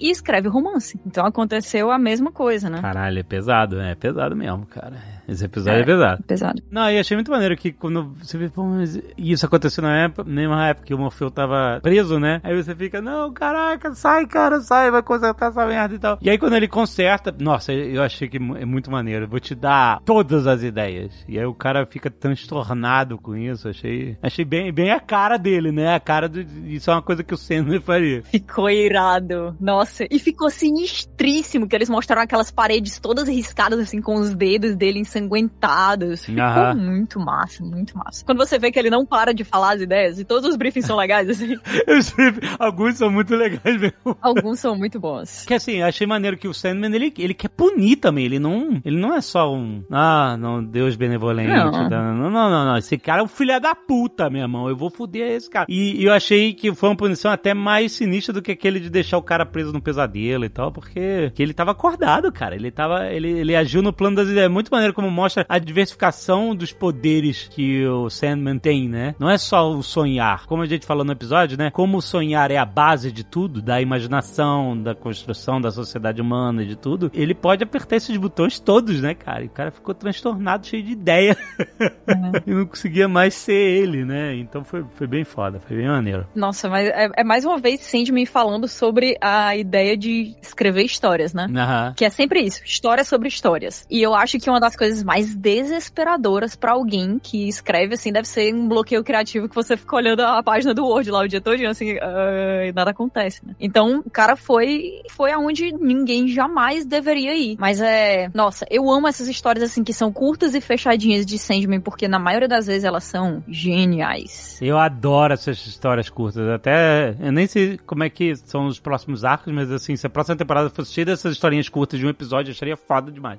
[0.00, 0.98] e escreve o romance.
[1.06, 2.80] Então aconteceu a mesma coisa, né?
[2.80, 3.92] Caralho, é pesado, né?
[3.92, 4.96] É pesado mesmo, cara.
[5.28, 6.22] Esse episódio é, pesado.
[6.24, 6.62] Pesado.
[6.70, 10.24] Não, e achei muito maneiro que quando você vê, pô, mas isso aconteceu na época,
[10.28, 12.40] na mesma época que o Morfeu tava preso, né?
[12.42, 16.18] Aí você fica, não, caraca, sai, cara, sai, vai consertar essa merda e tal.
[16.20, 19.28] E aí quando ele conserta, nossa, eu achei que é muito maneiro.
[19.28, 21.12] Vou te dar todas as ideias.
[21.28, 23.68] E aí o cara fica transtornado com isso.
[23.68, 25.94] Achei, achei bem, bem a cara dele, né?
[25.94, 26.40] A cara do.
[26.66, 28.22] Isso é uma coisa que o Sandler faria.
[28.22, 29.56] Ficou irado.
[29.60, 30.06] Nossa.
[30.10, 34.98] E ficou sinistríssimo que eles mostraram aquelas paredes todas riscadas, assim, com os dedos dele
[35.12, 36.24] ensanguentados.
[36.24, 36.74] Ficou Aham.
[36.74, 38.24] muito massa, muito massa.
[38.24, 40.86] Quando você vê que ele não para de falar as ideias, e todos os briefings
[40.86, 41.56] são legais, assim,
[42.58, 44.16] Alguns são muito legais mesmo.
[44.20, 45.44] alguns são muito bons.
[45.46, 48.24] Que assim, achei maneiro que o Sandman, ele, ele quer punir também.
[48.24, 51.48] Ele não, ele não é só um, ah, não, Deus benevolente.
[51.52, 51.88] Não.
[51.88, 52.12] tá?
[52.12, 52.76] Não, não, não, não.
[52.76, 54.68] Esse cara é um filho da puta, meu irmão.
[54.68, 55.66] Eu vou foder esse cara.
[55.68, 58.90] E, e eu achei que foi uma punição até mais sinistra do que aquele de
[58.90, 62.54] deixar o cara preso no pesadelo e tal, porque que ele tava acordado, cara.
[62.54, 64.46] Ele tava, ele, ele agiu no plano das ideias.
[64.46, 69.16] É Muito maneiro como mostra a diversificação dos poderes que o Sandman tem, né?
[69.18, 70.46] Não é só o sonhar.
[70.46, 71.72] Como a gente falou no episódio, né?
[71.72, 76.62] Como o sonhar é a base de tudo, da imaginação, da construção da sociedade humana
[76.62, 79.42] e de tudo, ele pode apertar esses botões todos, né, cara?
[79.42, 81.36] E o cara ficou transtornado, cheio de ideia.
[82.46, 84.36] e não conseguia mais ser ele, né?
[84.36, 86.28] Então foi, foi bem foda, foi bem maneiro.
[86.32, 91.34] Nossa, mas é, é mais uma vez Sandman falando sobre a ideia de escrever histórias,
[91.34, 91.48] né?
[91.52, 91.94] Aham.
[91.96, 93.84] Que é sempre isso, histórias sobre histórias.
[93.90, 98.26] E eu acho que uma das coisas mais desesperadoras pra alguém que escreve, assim, deve
[98.26, 101.40] ser um bloqueio criativo que você fica olhando a página do Word lá o dia
[101.40, 103.54] todo, assim, ah, e nada acontece, né?
[103.60, 107.56] Então, o cara foi, foi aonde ninguém jamais deveria ir.
[107.60, 111.80] Mas é, nossa, eu amo essas histórias, assim, que são curtas e fechadinhas de Sandman,
[111.80, 114.58] porque na maioria das vezes elas são geniais.
[114.60, 116.48] Eu adoro essas histórias curtas.
[116.48, 117.14] Até.
[117.20, 120.36] Eu nem sei como é que são os próximos arcos, mas assim, se a próxima
[120.36, 123.38] temporada fosse cheia dessas historinhas curtas de um episódio, eu acharia foda demais.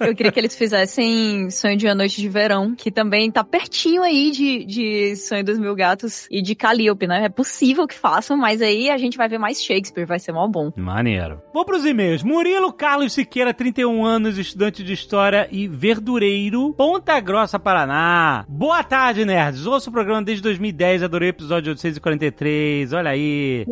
[0.00, 4.00] Eu queria que eles fizessem Sonho de uma Noite de Verão, que também tá pertinho
[4.00, 7.24] aí de, de Sonho dos Mil Gatos e de Calliope, né?
[7.24, 10.46] É possível que façam, mas aí a gente vai ver mais Shakespeare, vai ser mó
[10.46, 10.70] bom.
[10.76, 11.42] Maneiro.
[11.52, 12.22] Vamos pros e-mails.
[12.22, 18.44] Murilo Carlos Siqueira, 31 anos, estudante de História e verdureiro, Ponta Grossa, Paraná.
[18.48, 19.66] Boa tarde, nerds.
[19.66, 22.92] Ouço o programa desde 2010, adorei o episódio 843.
[22.92, 23.66] Olha aí.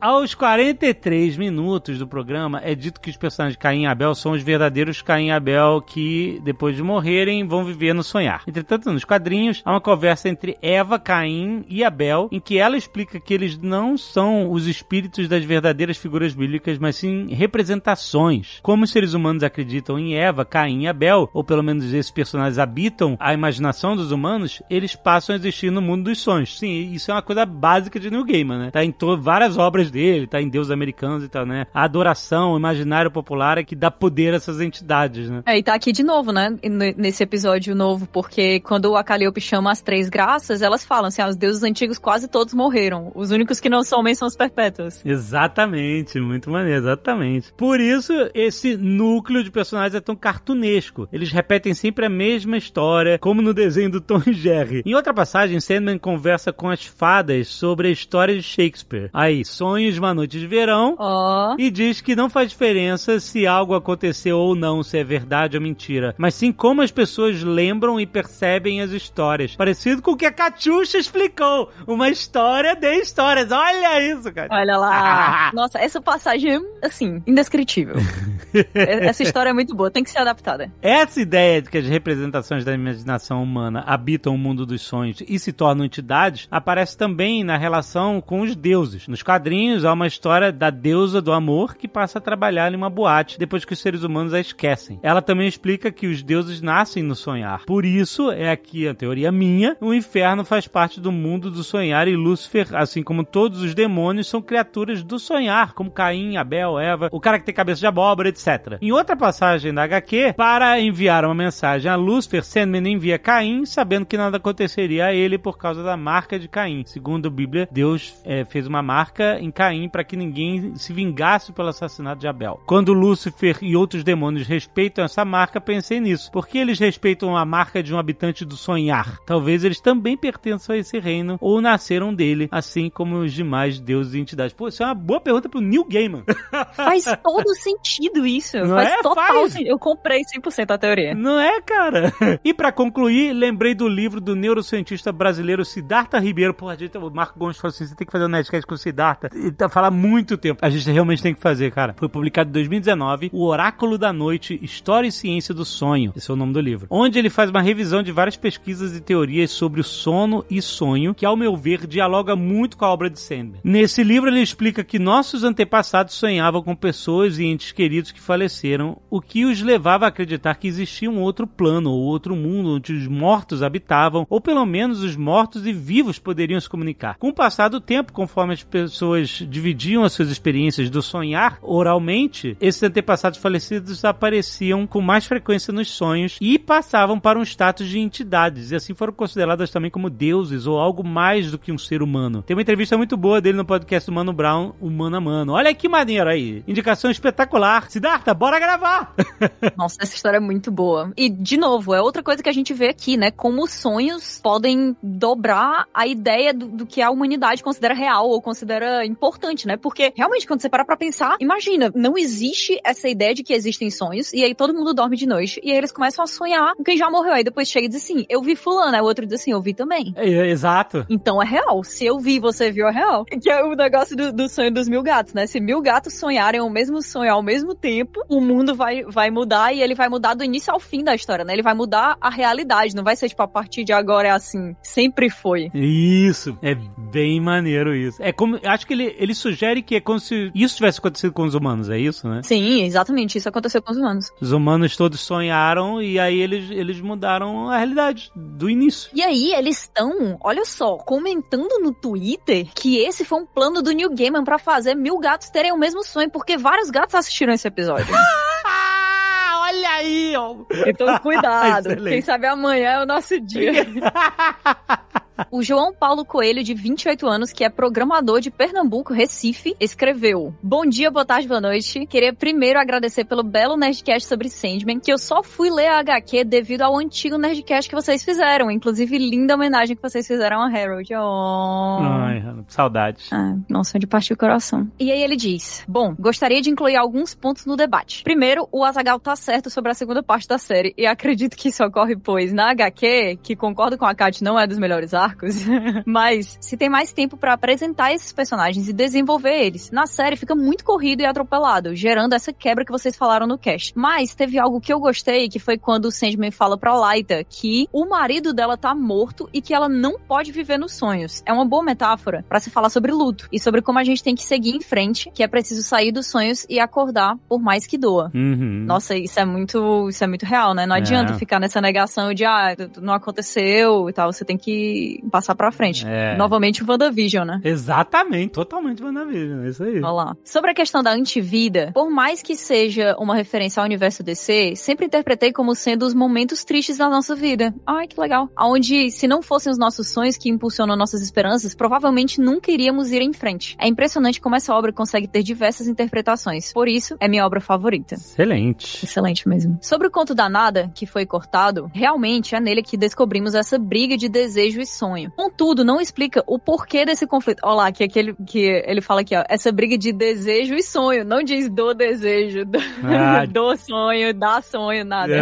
[0.00, 4.32] Aos 43 minutos do programa, é dito que os personagens de Caim e Abel são
[4.32, 8.42] os verdadeiros Caim e Abel que, depois de morrerem, vão viver no sonhar.
[8.46, 13.20] Entretanto, nos quadrinhos, há uma conversa entre Eva, Caim e Abel, em que ela explica
[13.20, 18.58] que eles não são os espíritos das verdadeiras figuras bíblicas, mas sim representações.
[18.62, 22.58] Como os seres humanos acreditam em Eva, Caim e Abel, ou pelo menos esses personagens
[22.58, 26.58] habitam a imaginação dos humanos, eles passam a existir no mundo dos sonhos.
[26.58, 28.70] Sim, isso é uma coisa básica de New Gaiman, né?
[28.70, 31.66] Tá em várias obras dele, tá em Deus Americanos e tal, né?
[31.72, 35.42] A adoração, o imaginário popular é que dá poder a essas entidades, né?
[35.46, 36.54] É, e tá aqui de novo, né?
[36.62, 41.22] n- Nesse episódio novo, porque quando a Calliope chama as três graças, elas falam assim:
[41.22, 43.10] ah, os deuses antigos quase todos morreram.
[43.14, 45.00] Os únicos que não são homens são os perpétuos.
[45.06, 47.52] Exatamente, muito maneiro, exatamente.
[47.56, 51.08] Por isso, esse núcleo de personagens é tão cartunesco.
[51.12, 54.82] Eles repetem sempre a mesma história, como no desenho do Tom e Jerry.
[54.84, 59.08] Em outra passagem, Sandman conversa com as fadas sobre a história de Shakespeare.
[59.12, 60.96] Aí, Sonhos de uma Noite de Verão.
[60.98, 61.54] Ó.
[61.58, 65.62] E diz que não faz diferença se algo aconteceu ou não, se é verdade ou
[65.62, 69.56] mentira, mas sim como as pessoas lembram e percebem as histórias.
[69.56, 71.70] Parecido com o que a Catiuxa explicou.
[71.86, 73.50] Uma história de histórias.
[73.50, 74.48] Olha isso, cara.
[74.50, 75.50] Olha lá.
[75.54, 77.96] Nossa, essa passagem é, assim, indescritível.
[78.74, 80.70] Essa história é muito boa, tem que ser adaptada.
[80.82, 85.38] Essa ideia de que as representações da imaginação humana habitam o mundo dos sonhos e
[85.38, 89.08] se tornam entidades aparece também na relação com os deuses.
[89.08, 92.90] Nos quadrinhos há uma história da deusa do amor que passa a trabalhar em uma
[92.90, 94.98] boate depois que os seres humanos a esquecem.
[95.02, 97.64] Ela também explica que os deuses nascem no sonhar.
[97.64, 102.08] Por isso, é aqui a teoria minha, o inferno faz parte do mundo do sonhar
[102.08, 107.08] e Lúcifer, assim como todos os demônios, são criaturas do sonhar, como Caim, Abel, Eva,
[107.12, 108.78] o cara que tem cabeça de abóbora, etc.
[108.80, 114.06] Em outra passagem da HQ, para enviar uma mensagem a Lúcifer, Sandman envia Caim, sabendo
[114.06, 116.84] que nada aconteceria a ele por causa da marca de Caim.
[116.86, 121.52] Segundo a Bíblia, Deus é, fez uma marca em Caim para que ninguém se vingasse
[121.52, 122.60] pelo assassinato de Abel.
[122.66, 126.30] Quando Lúcifer e outros demônios respeitam essa marca, pensei nisso.
[126.30, 129.18] Por que eles respeitam a marca de um habitante do sonhar?
[129.24, 134.12] Talvez eles também pertençam a esse reino ou nasceram dele, assim como os demais deuses
[134.12, 134.52] e entidades.
[134.54, 136.24] Pô, isso é uma boa pergunta pro Neil Gaiman.
[136.76, 138.58] Faz todo sentido isso.
[138.58, 138.96] Não Faz é?
[139.02, 139.52] total Faz.
[139.52, 139.68] sentido.
[139.68, 141.14] Eu comprei 100% a teoria.
[141.14, 142.12] Não é, cara?
[142.44, 146.52] E pra concluir, lembrei do livro do neurocientista brasileiro Siddhartha Ribeiro.
[146.52, 148.74] Pô, a gente, o Marco Gomes falou assim: você tem que fazer um Nerdcast com
[148.74, 149.30] o Siddhartha.
[149.34, 150.58] E tá falando há muito tempo.
[150.64, 151.94] A gente realmente tem que fazer, cara.
[151.96, 156.12] Foi publicado em 2019, O Oráculo da Noite, História e Ciência do Sonho.
[156.16, 156.86] Esse é o nome do livro.
[156.90, 161.14] Onde ele faz uma revisão de várias pesquisas e teorias sobre o sono e sonho,
[161.14, 163.60] que, ao meu ver, dialoga muito com a obra de Sandman.
[163.64, 168.98] Nesse livro, ele explica que nossos antepassados sonhavam com pessoas e entes queridos que faleceram,
[169.10, 172.92] o que os levava a acreditar que existia um outro plano ou outro mundo onde
[172.92, 177.16] os mortos habitavam, ou pelo menos os mortos e vivos poderiam se comunicar.
[177.18, 182.56] Com o passar do tempo, conforme as pessoas dividiam as suas experiências do sonhar oralmente,
[182.60, 187.98] esses antepassados falecidos apareciam com mais frequência nos sonhos e passavam para um status de
[187.98, 192.02] entidades, e assim foram consideradas também como deuses ou algo mais do que um ser
[192.02, 192.42] humano.
[192.42, 195.52] Tem uma entrevista muito boa dele no podcast do Mano Brown, o Mano a Mano.
[195.52, 196.62] Olha que maneiro aí.
[196.66, 197.90] Indicação espetacular.
[197.90, 199.14] Siddhartha, bora gravar!
[199.76, 201.12] Nossa, essa história é muito boa.
[201.16, 203.30] E, de novo, é outra coisa que a gente vê aqui, né?
[203.30, 208.40] Como os sonhos podem dobrar a ideia do, do que a humanidade considera real ou
[208.40, 209.76] considera importante, né?
[209.76, 213.90] Porque, realmente, quando você para pra pensar, imagina, não existe essa ideia de que existem
[213.90, 216.84] sonhos, e aí todo mundo dorme de noite, e aí eles começam a sonhar com
[216.84, 217.32] quem já morreu.
[217.32, 219.60] Aí depois chega e diz assim, eu vi fulano, aí o outro diz assim, eu
[219.60, 220.12] vi também.
[220.16, 221.06] É, exato.
[221.08, 221.82] Então é real.
[221.84, 223.24] Se eu vi, você viu, é real.
[223.24, 225.46] Que é o negócio do, do sonho dos mil gatos, né?
[225.46, 229.74] Se mil gatos sonharem o mesmo sonho ao mesmo tempo, o mundo vai, vai mudar
[229.74, 231.52] e ele vai mudar do início ao fim da história, né?
[231.52, 232.94] Ele vai mudar a realidade.
[232.94, 234.76] Não vai ser tipo a partir de agora é assim.
[234.82, 235.70] Sempre foi.
[235.74, 238.22] Isso, é bem maneiro isso.
[238.22, 241.42] É como, acho que ele, ele sugere que é como se isso tivesse acontecido com
[241.42, 242.40] os humanos, é isso, né?
[242.42, 243.38] Sim, exatamente.
[243.38, 244.30] Isso aconteceu com os humanos.
[244.40, 249.10] Os humanos todos sonharam e aí eles, eles mudaram a realidade do início.
[249.14, 253.92] E aí, eles estão, olha só, comentando no Twitter que esse foi um plano do
[253.92, 257.66] New Gaiman pra fazer mil gatos terem o mesmo sonho, porque vários gatos assistiram esse
[257.66, 258.12] episódio.
[258.64, 260.54] Ah, olha aí, ó.
[260.86, 261.88] Então, cuidado.
[261.90, 262.12] Excelente.
[262.12, 263.72] Quem sabe amanhã é o nosso dia.
[265.50, 270.84] O João Paulo Coelho, de 28 anos, que é programador de Pernambuco, Recife, escreveu: Bom
[270.84, 272.06] dia, boa tarde, boa noite.
[272.06, 276.44] Queria primeiro agradecer pelo belo Nerdcast sobre Sandman, que eu só fui ler a HQ
[276.44, 278.70] devido ao antigo Nerdcast que vocês fizeram.
[278.70, 281.14] Inclusive, linda homenagem que vocês fizeram a Harold.
[281.14, 281.98] Oh.
[282.00, 283.24] Ai, saudade.
[283.32, 284.90] Ah, nossa, de partir o coração.
[284.98, 288.22] E aí ele diz: Bom, gostaria de incluir alguns pontos no debate.
[288.22, 291.84] Primeiro, o Azagal tá certo sobre a segunda parte da série, e acredito que isso
[291.84, 295.31] ocorre, pois na HQ, que concordo com a Kat, não é dos melhores arcos,
[296.06, 299.90] mas se tem mais tempo pra apresentar esses personagens e desenvolver eles.
[299.90, 303.92] Na série fica muito corrido e atropelado, gerando essa quebra que vocês falaram no cast.
[303.96, 307.88] Mas teve algo que eu gostei, que foi quando o Sandman fala pra Laita que
[307.92, 311.42] o marido dela tá morto e que ela não pode viver nos sonhos.
[311.46, 314.34] É uma boa metáfora pra se falar sobre luto e sobre como a gente tem
[314.34, 317.98] que seguir em frente, que é preciso sair dos sonhos e acordar por mais que
[317.98, 318.30] doa.
[318.34, 318.84] Uhum.
[318.86, 320.86] Nossa, isso é muito, isso é muito real, né?
[320.86, 321.38] Não adianta É.
[321.38, 326.06] ficar nessa negação de ah, não aconteceu e tal, você tem que passar pra frente.
[326.06, 326.36] É.
[326.36, 327.60] Novamente o WandaVision, né?
[327.64, 329.96] Exatamente, totalmente WandaVision, é isso aí.
[329.98, 330.36] Olha lá.
[330.44, 335.06] Sobre a questão da antivida, por mais que seja uma referência ao universo DC, sempre
[335.06, 337.74] interpretei como sendo os momentos tristes da nossa vida.
[337.86, 338.48] Ai, que legal.
[338.58, 343.22] Onde, se não fossem os nossos sonhos que impulsionam nossas esperanças, provavelmente nunca iríamos ir
[343.22, 343.76] em frente.
[343.78, 346.72] É impressionante como essa obra consegue ter diversas interpretações.
[346.72, 348.14] Por isso, é minha obra favorita.
[348.14, 349.04] Excelente.
[349.04, 349.78] Excelente mesmo.
[349.80, 354.16] Sobre o conto da nada, que foi cortado, realmente é nele que descobrimos essa briga
[354.16, 355.01] de desejo e sonho.
[355.36, 357.60] Contudo, não explica o porquê desse conflito.
[357.62, 361.24] Olha lá, que, aquele, que ele fala aqui, ó, essa briga de desejo e sonho.
[361.24, 363.44] Não diz do desejo, do, Ah.
[363.50, 365.32] do sonho, da sonho, nada.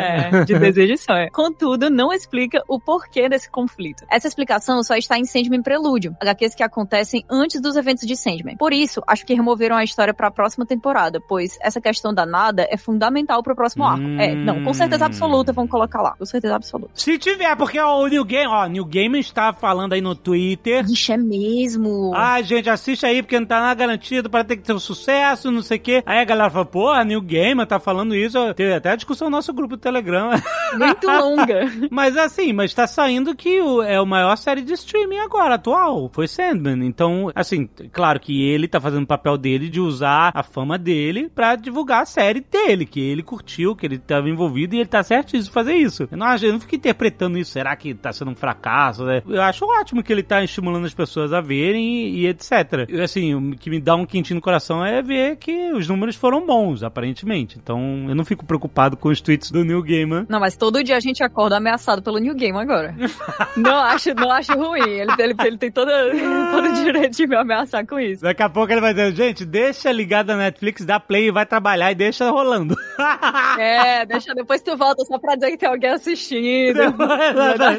[0.00, 1.30] É, de desejo e sonho.
[1.32, 4.04] Contudo, não explica o porquê desse conflito.
[4.10, 8.56] Essa explicação só está em Sandman Prelúdio, HQs que acontecem antes dos eventos de Sandman.
[8.56, 12.24] Por isso, acho que removeram a história para a próxima temporada, pois essa questão da
[12.26, 14.04] nada é fundamental pro próximo arco.
[14.04, 14.20] Hum.
[14.20, 16.14] É, não, com certeza absoluta vamos colocar lá.
[16.18, 16.90] Com certeza absoluta.
[16.94, 20.84] Se tiver, porque ó, o New Game, ó, New Game está falando aí no Twitter.
[20.84, 22.12] Ixi, é mesmo.
[22.14, 25.50] Ah, gente, assiste aí porque não tá nada garantido para ter que ter um sucesso,
[25.50, 26.02] não sei o quê.
[26.04, 28.36] Aí a galera fala, pô, New Gamer tá falando isso.
[28.52, 30.30] Teve até a discussão no nosso grupo do Telegram.
[30.76, 31.70] Muito longa.
[31.90, 36.10] mas assim, mas tá saindo que o, é a maior série de streaming agora, atual.
[36.12, 36.84] Foi Sandman.
[36.86, 41.30] Então, assim, claro que ele tá fazendo o papel dele de usar a fama dele
[41.34, 45.02] pra divulgar a série dele, que ele curtiu, que ele tava envolvido e ele tá
[45.02, 46.08] certíssimo de fazer isso.
[46.10, 47.52] Eu não, acho- eu não fico interpretando isso.
[47.52, 49.04] Será que tá sendo um fracasso?
[49.04, 49.22] né?
[49.26, 52.86] Eu acho ótimo que ele tá estimulando as pessoas a verem e, e etc.
[52.88, 56.16] Eu, assim, o que me dá um quentinho no coração é ver que os números
[56.16, 57.58] foram bons, aparentemente.
[57.62, 60.26] Então, eu não fico preocupado com os tweets do New Gamer.
[60.28, 62.94] Não, mas todo dia a gente acorda ameaçado pelo New Game agora.
[63.56, 64.88] não acho, não acho ruim.
[64.88, 65.90] Ele, ele, ele tem todo,
[66.52, 68.22] todo o direito de me ameaçar com isso.
[68.22, 71.44] Daqui a pouco ele vai dizer, gente, deixa ligado a Netflix, dá play e vai
[71.46, 72.76] trabalhar e deixa rolando.
[73.58, 76.78] É, deixa depois tu volta só pra dizer que tem alguém assistindo.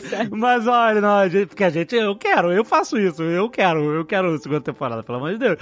[0.09, 0.35] Certo.
[0.35, 3.79] Mas olha, não, a gente- porque a gente, eu quero, eu faço isso, eu quero,
[3.95, 5.57] eu quero a segunda temporada, pelo amor de Deus.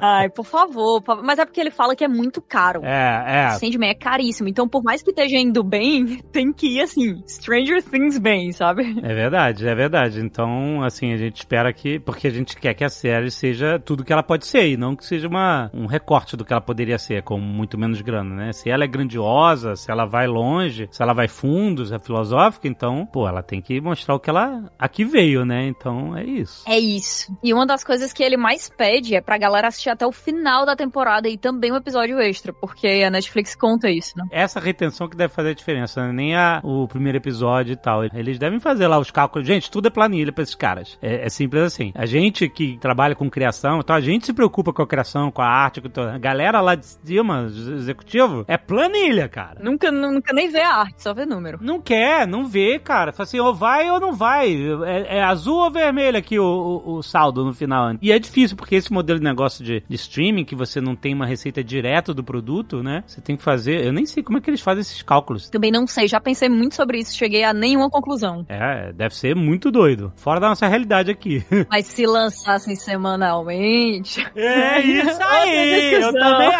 [0.00, 1.24] Ai, por favor, por favor.
[1.24, 2.82] Mas é porque ele fala que é muito caro.
[2.84, 3.50] É, é.
[3.58, 4.48] Sandman é caríssimo.
[4.48, 8.98] Então, por mais que esteja indo bem, tem que ir assim, Stranger Things bem, sabe?
[9.02, 10.20] É verdade, é verdade.
[10.20, 11.98] Então, assim, a gente espera que.
[11.98, 14.94] Porque a gente quer que a série seja tudo que ela pode ser, e não
[14.94, 18.52] que seja uma, um recorte do que ela poderia ser, com muito menos grana, né?
[18.52, 22.68] Se ela é grandiosa, se ela vai longe, se ela vai fundo, se é filosófica,
[22.68, 25.66] então, pô, ela tem que mostrar o que ela aqui veio, né?
[25.66, 26.62] Então é isso.
[26.66, 27.36] É isso.
[27.42, 30.64] E uma das coisas que ele mais pede é pra galera assistir até o final
[30.64, 34.24] da temporada e também um episódio extra, porque a Netflix conta isso, né?
[34.30, 36.20] Essa retenção que deve fazer a diferença, né?
[36.20, 38.04] nem a, o primeiro episódio e tal.
[38.04, 39.46] Eles devem fazer lá os cálculos.
[39.46, 40.98] Gente, tudo é planilha pra esses caras.
[41.02, 41.92] É, é simples assim.
[41.94, 45.42] A gente que trabalha com criação, então a gente se preocupa com a criação, com
[45.42, 46.14] a arte, com toda.
[46.14, 49.60] A galera lá de cima, executivo, é planilha, cara.
[49.62, 51.58] Nunca, nunca nem vê a arte, só vê número.
[51.60, 53.12] Não quer, não vê, cara.
[53.12, 54.54] Fala assim, ou vai ou não vai.
[54.86, 56.44] É, é azul ou vermelho aqui o,
[56.84, 57.94] o- o saldo no final.
[58.02, 61.14] E é difícil, porque esse modelo de negócio de, de streaming, que você não tem
[61.14, 63.02] uma receita direta do produto, né?
[63.06, 63.84] Você tem que fazer.
[63.84, 65.48] Eu nem sei como é que eles fazem esses cálculos.
[65.48, 68.44] Também não sei, já pensei muito sobre isso, cheguei a nenhuma conclusão.
[68.48, 70.12] É, deve ser muito doido.
[70.16, 71.44] Fora da nossa realidade aqui.
[71.70, 74.26] Mas se lançassem semanalmente.
[74.34, 75.94] É isso aí!
[75.94, 76.50] Eu também.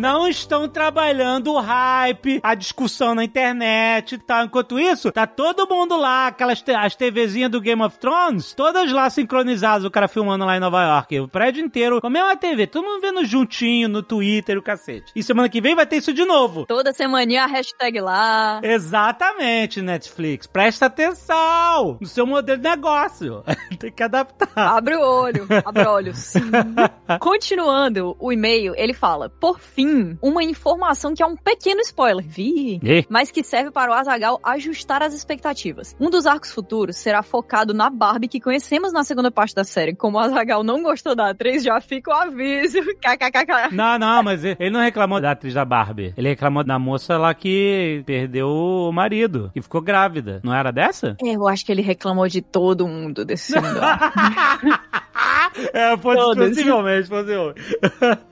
[0.00, 4.44] Não estão trabalhando o hype, a discussão na internet e tal.
[4.44, 9.08] Enquanto isso, tá todo mundo lá, aquelas as TVzinhas do Game of Thrones, todas lá
[9.10, 11.20] sincronizadas, o cara filmando lá em Nova York.
[11.20, 15.12] O prédio inteiro, com a mesma TV, todo mundo vendo juntinho no Twitter, o cacete.
[15.14, 16.66] E semana que vem vai ter isso de novo.
[16.66, 18.60] Toda semaninha a hashtag lá.
[19.02, 20.46] Exatamente, Netflix.
[20.46, 23.42] Presta atenção no seu modelo de negócio.
[23.78, 24.48] Tem que adaptar.
[24.54, 26.34] Abre o olho, abre olhos.
[27.18, 32.80] Continuando o e-mail, ele fala: Por fim, uma informação que é um pequeno spoiler, vi,
[32.82, 33.04] Ih.
[33.08, 35.96] mas que serve para o Azagal ajustar as expectativas.
[35.98, 39.96] Um dos arcos futuros será focado na Barbie que conhecemos na segunda parte da série.
[39.96, 42.78] Como o Azagal não gostou da atriz, já fica o aviso.
[43.02, 43.74] KKKK.
[43.74, 46.14] Não, não, mas ele não reclamou da atriz da Barbie.
[46.16, 50.40] Ele reclamou da moça lá que perdeu o marido, que ficou grávida.
[50.42, 51.16] Não era dessa?
[51.22, 53.80] Eu acho que ele reclamou de todo mundo desse mundo.
[55.72, 56.48] é, pode Todas.
[56.50, 57.78] possivelmente, possivelmente.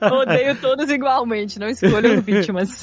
[0.01, 2.81] Odeio todos igualmente, não escolham vítimas.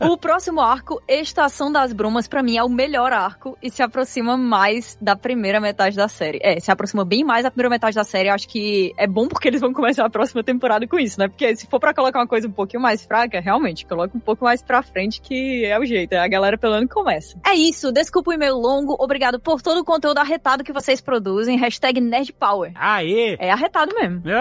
[0.00, 4.36] o próximo arco, Estação das Brumas, pra mim é o melhor arco e se aproxima
[4.36, 6.38] mais da primeira metade da série.
[6.42, 8.28] É, se aproxima bem mais da primeira metade da série.
[8.28, 11.28] Acho que é bom porque eles vão começar a próxima temporada com isso, né?
[11.28, 14.44] Porque se for pra colocar uma coisa um pouquinho mais fraca, realmente, coloca um pouco
[14.44, 16.14] mais pra frente que é o jeito.
[16.14, 17.38] A galera pelo menos começa.
[17.46, 18.96] É isso, desculpa o e-mail longo.
[18.98, 21.56] Obrigado por todo o conteúdo arretado que vocês produzem.
[21.58, 22.72] Hashtag NerdPower.
[22.88, 23.36] Aê!
[23.38, 24.22] É arretado mesmo.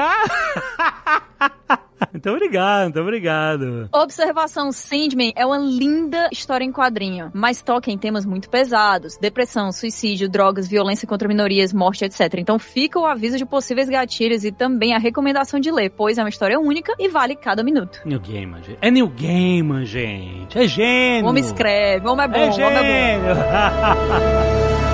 [2.14, 3.90] Muito obrigado, muito obrigado.
[3.92, 9.72] Observação: Sandman é uma linda história em quadrinho, mas toca em temas muito pesados: depressão,
[9.72, 12.36] suicídio, drogas, violência contra minorias, morte, etc.
[12.38, 16.24] Então fica o aviso de possíveis gatilhos e também a recomendação de ler, pois é
[16.24, 18.00] uma história única e vale cada minuto.
[18.06, 18.78] New Gaiman, gente.
[18.80, 20.58] É New Gaiman, gente.
[20.58, 21.26] É gênio.
[21.26, 24.78] O homem escreve, o homem é bom, É o homem é bom.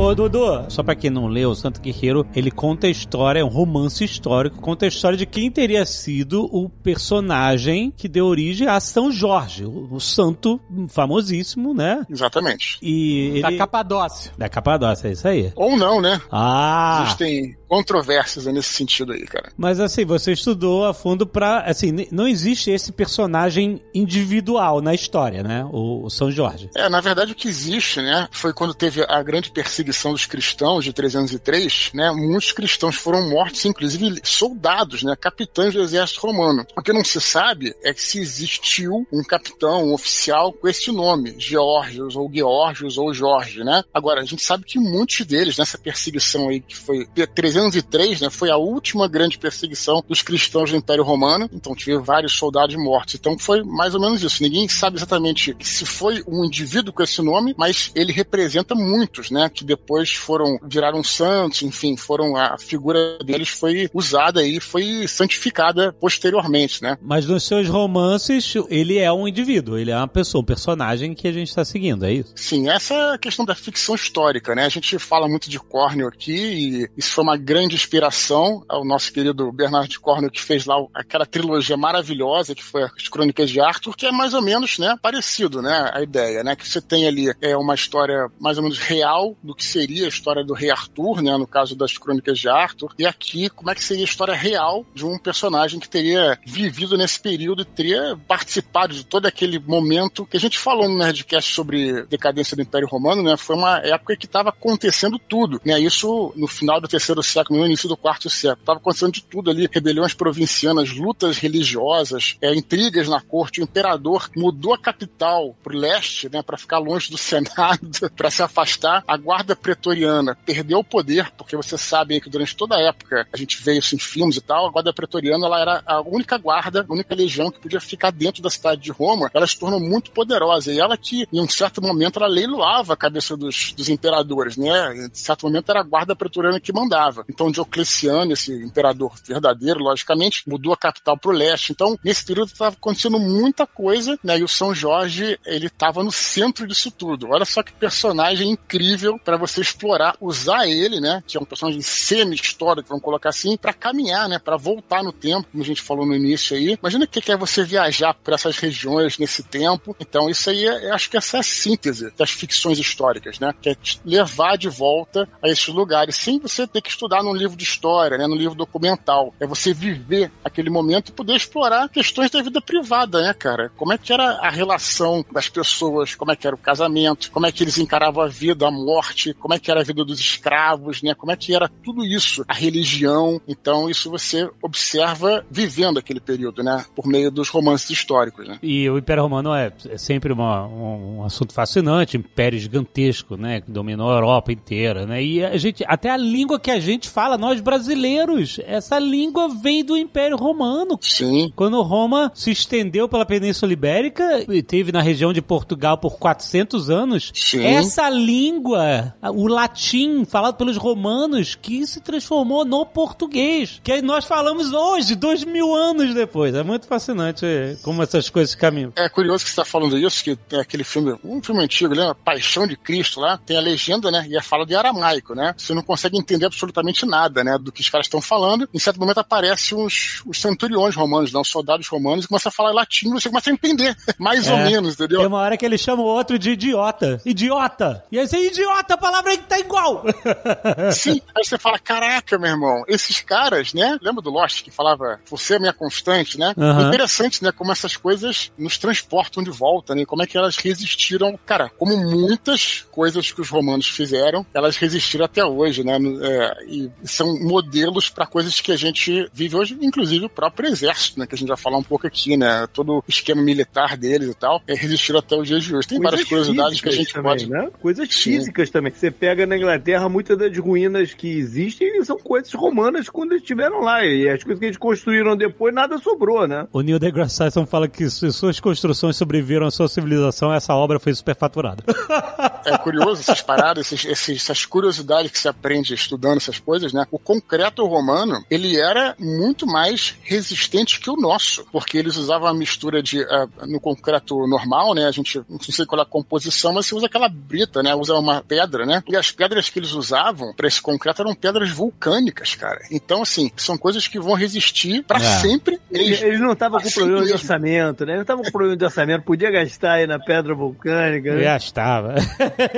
[0.00, 3.44] Ô, Dudu, só pra quem não leu, o Santo Guerreiro, ele conta a história, é
[3.44, 8.66] um romance histórico, conta a história de quem teria sido o personagem que deu origem
[8.66, 12.02] a São Jorge, o, o santo famosíssimo, né?
[12.08, 12.78] Exatamente.
[12.80, 13.58] E Da ele...
[13.58, 14.32] Capadócia.
[14.38, 15.52] Da Capadócia, é isso aí.
[15.54, 16.18] Ou não, né?
[16.32, 17.02] Ah!
[17.04, 19.52] Existem controvérsias nesse sentido aí, cara.
[19.56, 21.60] Mas assim, você estudou a fundo pra.
[21.60, 25.64] Assim, não existe esse personagem individual na história, né?
[25.70, 26.68] O, o São Jorge.
[26.74, 30.26] É, na verdade o que existe, né, foi quando teve a grande perseguição perseguição dos
[30.26, 36.66] cristãos de 303, né, muitos cristãos foram mortos, inclusive soldados, né, capitães do exército romano.
[36.76, 40.90] O que não se sabe é que se existiu um capitão, um oficial com esse
[40.90, 43.82] nome, Georgios ou Georgios ou Jorge, né?
[43.92, 48.50] Agora, a gente sabe que muitos deles nessa perseguição aí que foi 303, né, foi
[48.50, 53.14] a última grande perseguição dos cristãos do Império Romano, então tive vários soldados mortos.
[53.14, 54.42] Então foi mais ou menos isso.
[54.42, 59.50] Ninguém sabe exatamente se foi um indivíduo com esse nome, mas ele representa muitos, né,
[59.52, 59.79] que depois
[60.14, 66.96] foram viraram santos, enfim, foram a figura deles foi usada e foi santificada posteriormente, né?
[67.00, 71.28] Mas nos seus romances, ele é um indivíduo, ele é uma pessoa, um personagem que
[71.28, 72.32] a gente está seguindo, é isso?
[72.36, 74.64] Sim, essa é a questão da ficção histórica, né?
[74.64, 79.12] A gente fala muito de Cornell aqui e isso foi uma grande inspiração ao nosso
[79.12, 83.96] querido Bernard Cornell que fez lá aquela trilogia maravilhosa que foi as Crônicas de Arthur,
[83.96, 87.32] que é mais ou menos, né, parecido, né, a ideia, né, que você tem ali
[87.40, 91.22] é uma história mais ou menos real do que seria a história do rei Arthur,
[91.22, 94.34] né, no caso das Crônicas de Arthur, e aqui como é que seria a história
[94.34, 99.58] real de um personagem que teria vivido nesse período e teria participado de todo aquele
[99.58, 103.78] momento que a gente falou no Nerdcast sobre decadência do Império Romano, né, foi uma
[103.78, 107.96] época que estava acontecendo tudo, né, isso no final do terceiro século, no início do
[107.96, 113.60] quarto século, estava acontecendo de tudo ali, rebeliões provincianas, lutas religiosas, é, intrigas na corte,
[113.60, 118.30] o imperador mudou a capital para o leste, né, para ficar longe do Senado, para
[118.30, 122.80] se afastar, a guarda pretoriana perdeu o poder, porque você sabe que durante toda a
[122.80, 126.00] época, a gente vê isso em filmes e tal, a guarda pretoriana ela era a
[126.00, 129.58] única guarda, a única legião que podia ficar dentro da cidade de Roma, ela se
[129.58, 133.72] tornou muito poderosa, e ela que, em um certo momento, ela leiloava a cabeça dos,
[133.72, 137.24] dos imperadores, né, em certo momento era a guarda pretoriana que mandava.
[137.28, 141.72] Então Diocleciano, esse imperador verdadeiro, logicamente, mudou a capital para o leste.
[141.72, 146.12] Então, nesse período estava acontecendo muita coisa, né, e o São Jorge, ele estava no
[146.12, 147.28] centro disso tudo.
[147.30, 151.80] Olha só que personagem incrível para você explorar, usar ele, né, que é um personagem
[151.80, 156.06] semi-histórico, vamos colocar assim, para caminhar, né, para voltar no tempo, como a gente falou
[156.06, 156.76] no início aí.
[156.80, 159.96] Imagina o que é você viajar por essas regiões nesse tempo.
[159.98, 163.70] Então, isso aí, é, acho que essa é a síntese das ficções históricas, né, que
[163.70, 167.56] é te levar de volta a esses lugares, sem você ter que estudar num livro
[167.56, 169.34] de história, né, num livro documental.
[169.40, 173.70] É você viver aquele momento e poder explorar questões da vida privada, né, cara?
[173.76, 177.46] Como é que era a relação das pessoas, como é que era o casamento, como
[177.46, 180.20] é que eles encaravam a vida, a morte, como é que era a vida dos
[180.20, 181.14] escravos, né?
[181.14, 183.40] Como é que era tudo isso, a religião.
[183.48, 186.84] Então, isso você observa vivendo aquele período, né?
[186.94, 188.58] Por meio dos romances históricos, né?
[188.62, 193.60] E o Império Romano é, é sempre uma, um, um, assunto fascinante, império gigantesco, né?
[193.60, 195.22] Que dominou a Europa inteira, né?
[195.22, 199.84] E a gente, até a língua que a gente fala, nós brasileiros, essa língua vem
[199.84, 200.98] do Império Romano.
[201.00, 201.52] Sim.
[201.56, 206.90] Quando Roma se estendeu pela Península Ibérica e teve na região de Portugal por 400
[206.90, 207.64] anos, Sim.
[207.64, 214.72] essa língua, o latim falado pelos romanos, que se transformou no português, que nós falamos
[214.72, 216.54] hoje, dois mil anos depois.
[216.54, 217.44] É muito fascinante
[217.82, 218.92] como essas coisas caminham.
[218.96, 222.14] É curioso que você está falando isso, que tem aquele filme, um filme antigo, lembra?
[222.14, 224.26] Paixão de Cristo lá, tem a legenda, né?
[224.28, 225.54] E a fala de aramaico, né?
[225.56, 227.58] Você não consegue entender absolutamente nada, né?
[227.58, 228.68] Do que os caras estão falando.
[228.72, 232.52] Em certo momento aparece os, os centuriões romanos, não, os soldados romanos, e começa a
[232.52, 234.52] falar latim, você começa a entender, mais É.
[234.52, 235.18] ou menos, entendeu?
[235.18, 237.20] Tem uma hora que ele chama o outro de idiota.
[237.24, 238.04] Idiota!
[238.10, 240.04] E aí você, idiota, a palavra aí que tá igual!
[240.92, 243.98] Sim, aí você fala, caraca, meu irmão, esses caras, né?
[244.00, 246.54] Lembra do Lost que falava, você é minha constante, né?
[246.56, 246.88] Aham.
[246.88, 247.52] Interessante, né?
[247.52, 250.04] Como essas coisas nos transportam de volta, né?
[250.04, 255.24] Como é que elas resistiram, cara, como muitas coisas que os romanos fizeram, elas resistiram
[255.24, 255.98] até hoje, né?
[256.22, 261.18] É, e são modelos para coisas que a gente vive hoje, inclusive o próprio exército,
[261.20, 261.26] né?
[261.26, 262.66] Que a gente vai falar um pouco aqui, né?
[262.72, 265.88] Todo o esquema militar deles e tal, é, resistiram até os dias de hoje.
[265.88, 267.48] Tem várias Coisas curiosidades que a gente também, pode.
[267.48, 267.70] Né?
[267.80, 268.38] Coisas Sim.
[268.38, 268.92] físicas também.
[268.92, 273.80] Você pega na Inglaterra, muitas das ruínas que existem são coisas romanas quando eles estiveram
[273.80, 274.04] lá.
[274.04, 276.66] E as coisas que eles construíram depois, nada sobrou, né?
[276.72, 280.98] O Neil deGrasse Tyson fala que se suas construções sobreviveram à sua civilização, essa obra
[280.98, 281.82] foi superfaturada.
[282.62, 287.06] É curioso essas paradas, esses, esses- essas curiosidades que se aprende estudando essas coisas, né?
[287.10, 292.54] O concreto romano, ele era muito mais resistente que o nosso, porque eles usavam a
[292.54, 295.06] mistura de, ah, no concreto normal, né?
[295.06, 297.94] A gente, não sei qual é a composição, mas você usa aquela brita, né?
[297.94, 298.89] Usa uma pedra, né?
[299.08, 302.80] E as pedras que eles usavam para esse concreto eram pedras vulcânicas, cara.
[302.90, 305.38] Então, assim, são coisas que vão resistir para É.
[305.40, 305.78] sempre.
[305.90, 307.38] Eles, eles não estavam com problema de mesmo.
[307.38, 308.14] orçamento, né?
[308.14, 309.22] Não estavam com problema de orçamento.
[309.24, 311.34] Podia gastar aí na pedra vulcânica.
[311.34, 311.42] né?
[311.42, 312.14] Já estava.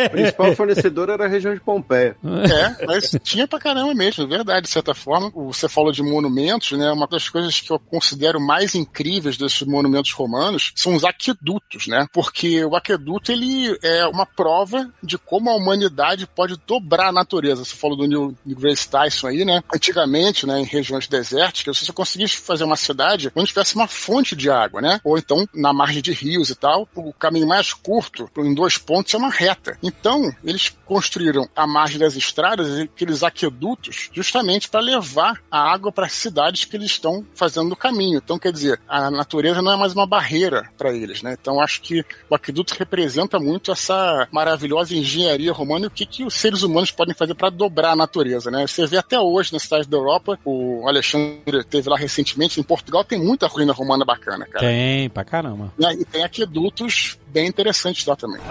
[0.07, 2.17] O principal fornecedor era a região de Pompeia.
[2.23, 5.31] É, mas tinha pra caramba mesmo, é verdade, de certa forma.
[5.35, 6.91] Você falou de monumentos, né?
[6.93, 12.07] Uma das coisas que eu considero mais incríveis desses monumentos romanos são os aquedutos, né?
[12.13, 16.02] Porque o aqueduto, ele é uma prova de como a humanidade
[16.35, 17.65] pode dobrar a natureza.
[17.65, 19.63] Você falou do Neil Grace Tyson aí, né?
[19.75, 24.51] Antigamente, né, em regiões desérticas, você conseguisse fazer uma cidade onde tivesse uma fonte de
[24.51, 25.01] água, né?
[25.05, 29.15] Ou então na margem de rios e tal, o caminho mais curto, em dois pontos,
[29.15, 29.79] é uma reta.
[29.83, 36.05] Então, eles construíram a margem das estradas aqueles aquedutos justamente para levar a água para
[36.05, 38.21] as cidades que eles estão fazendo no caminho.
[38.23, 41.35] Então, quer dizer, a natureza não é mais uma barreira para eles, né?
[41.41, 46.25] Então, acho que o aqueduto representa muito essa maravilhosa engenharia romana e o que, que
[46.27, 48.67] os seres humanos podem fazer para dobrar a natureza, né?
[48.67, 53.03] Você vê até hoje nas cidades da Europa, o Alexandre teve lá recentemente, em Portugal
[53.03, 54.67] tem muita ruína romana bacana, cara.
[54.67, 55.73] Tem, pra caramba.
[55.99, 58.43] E tem aquedutos bem interessantes lá também.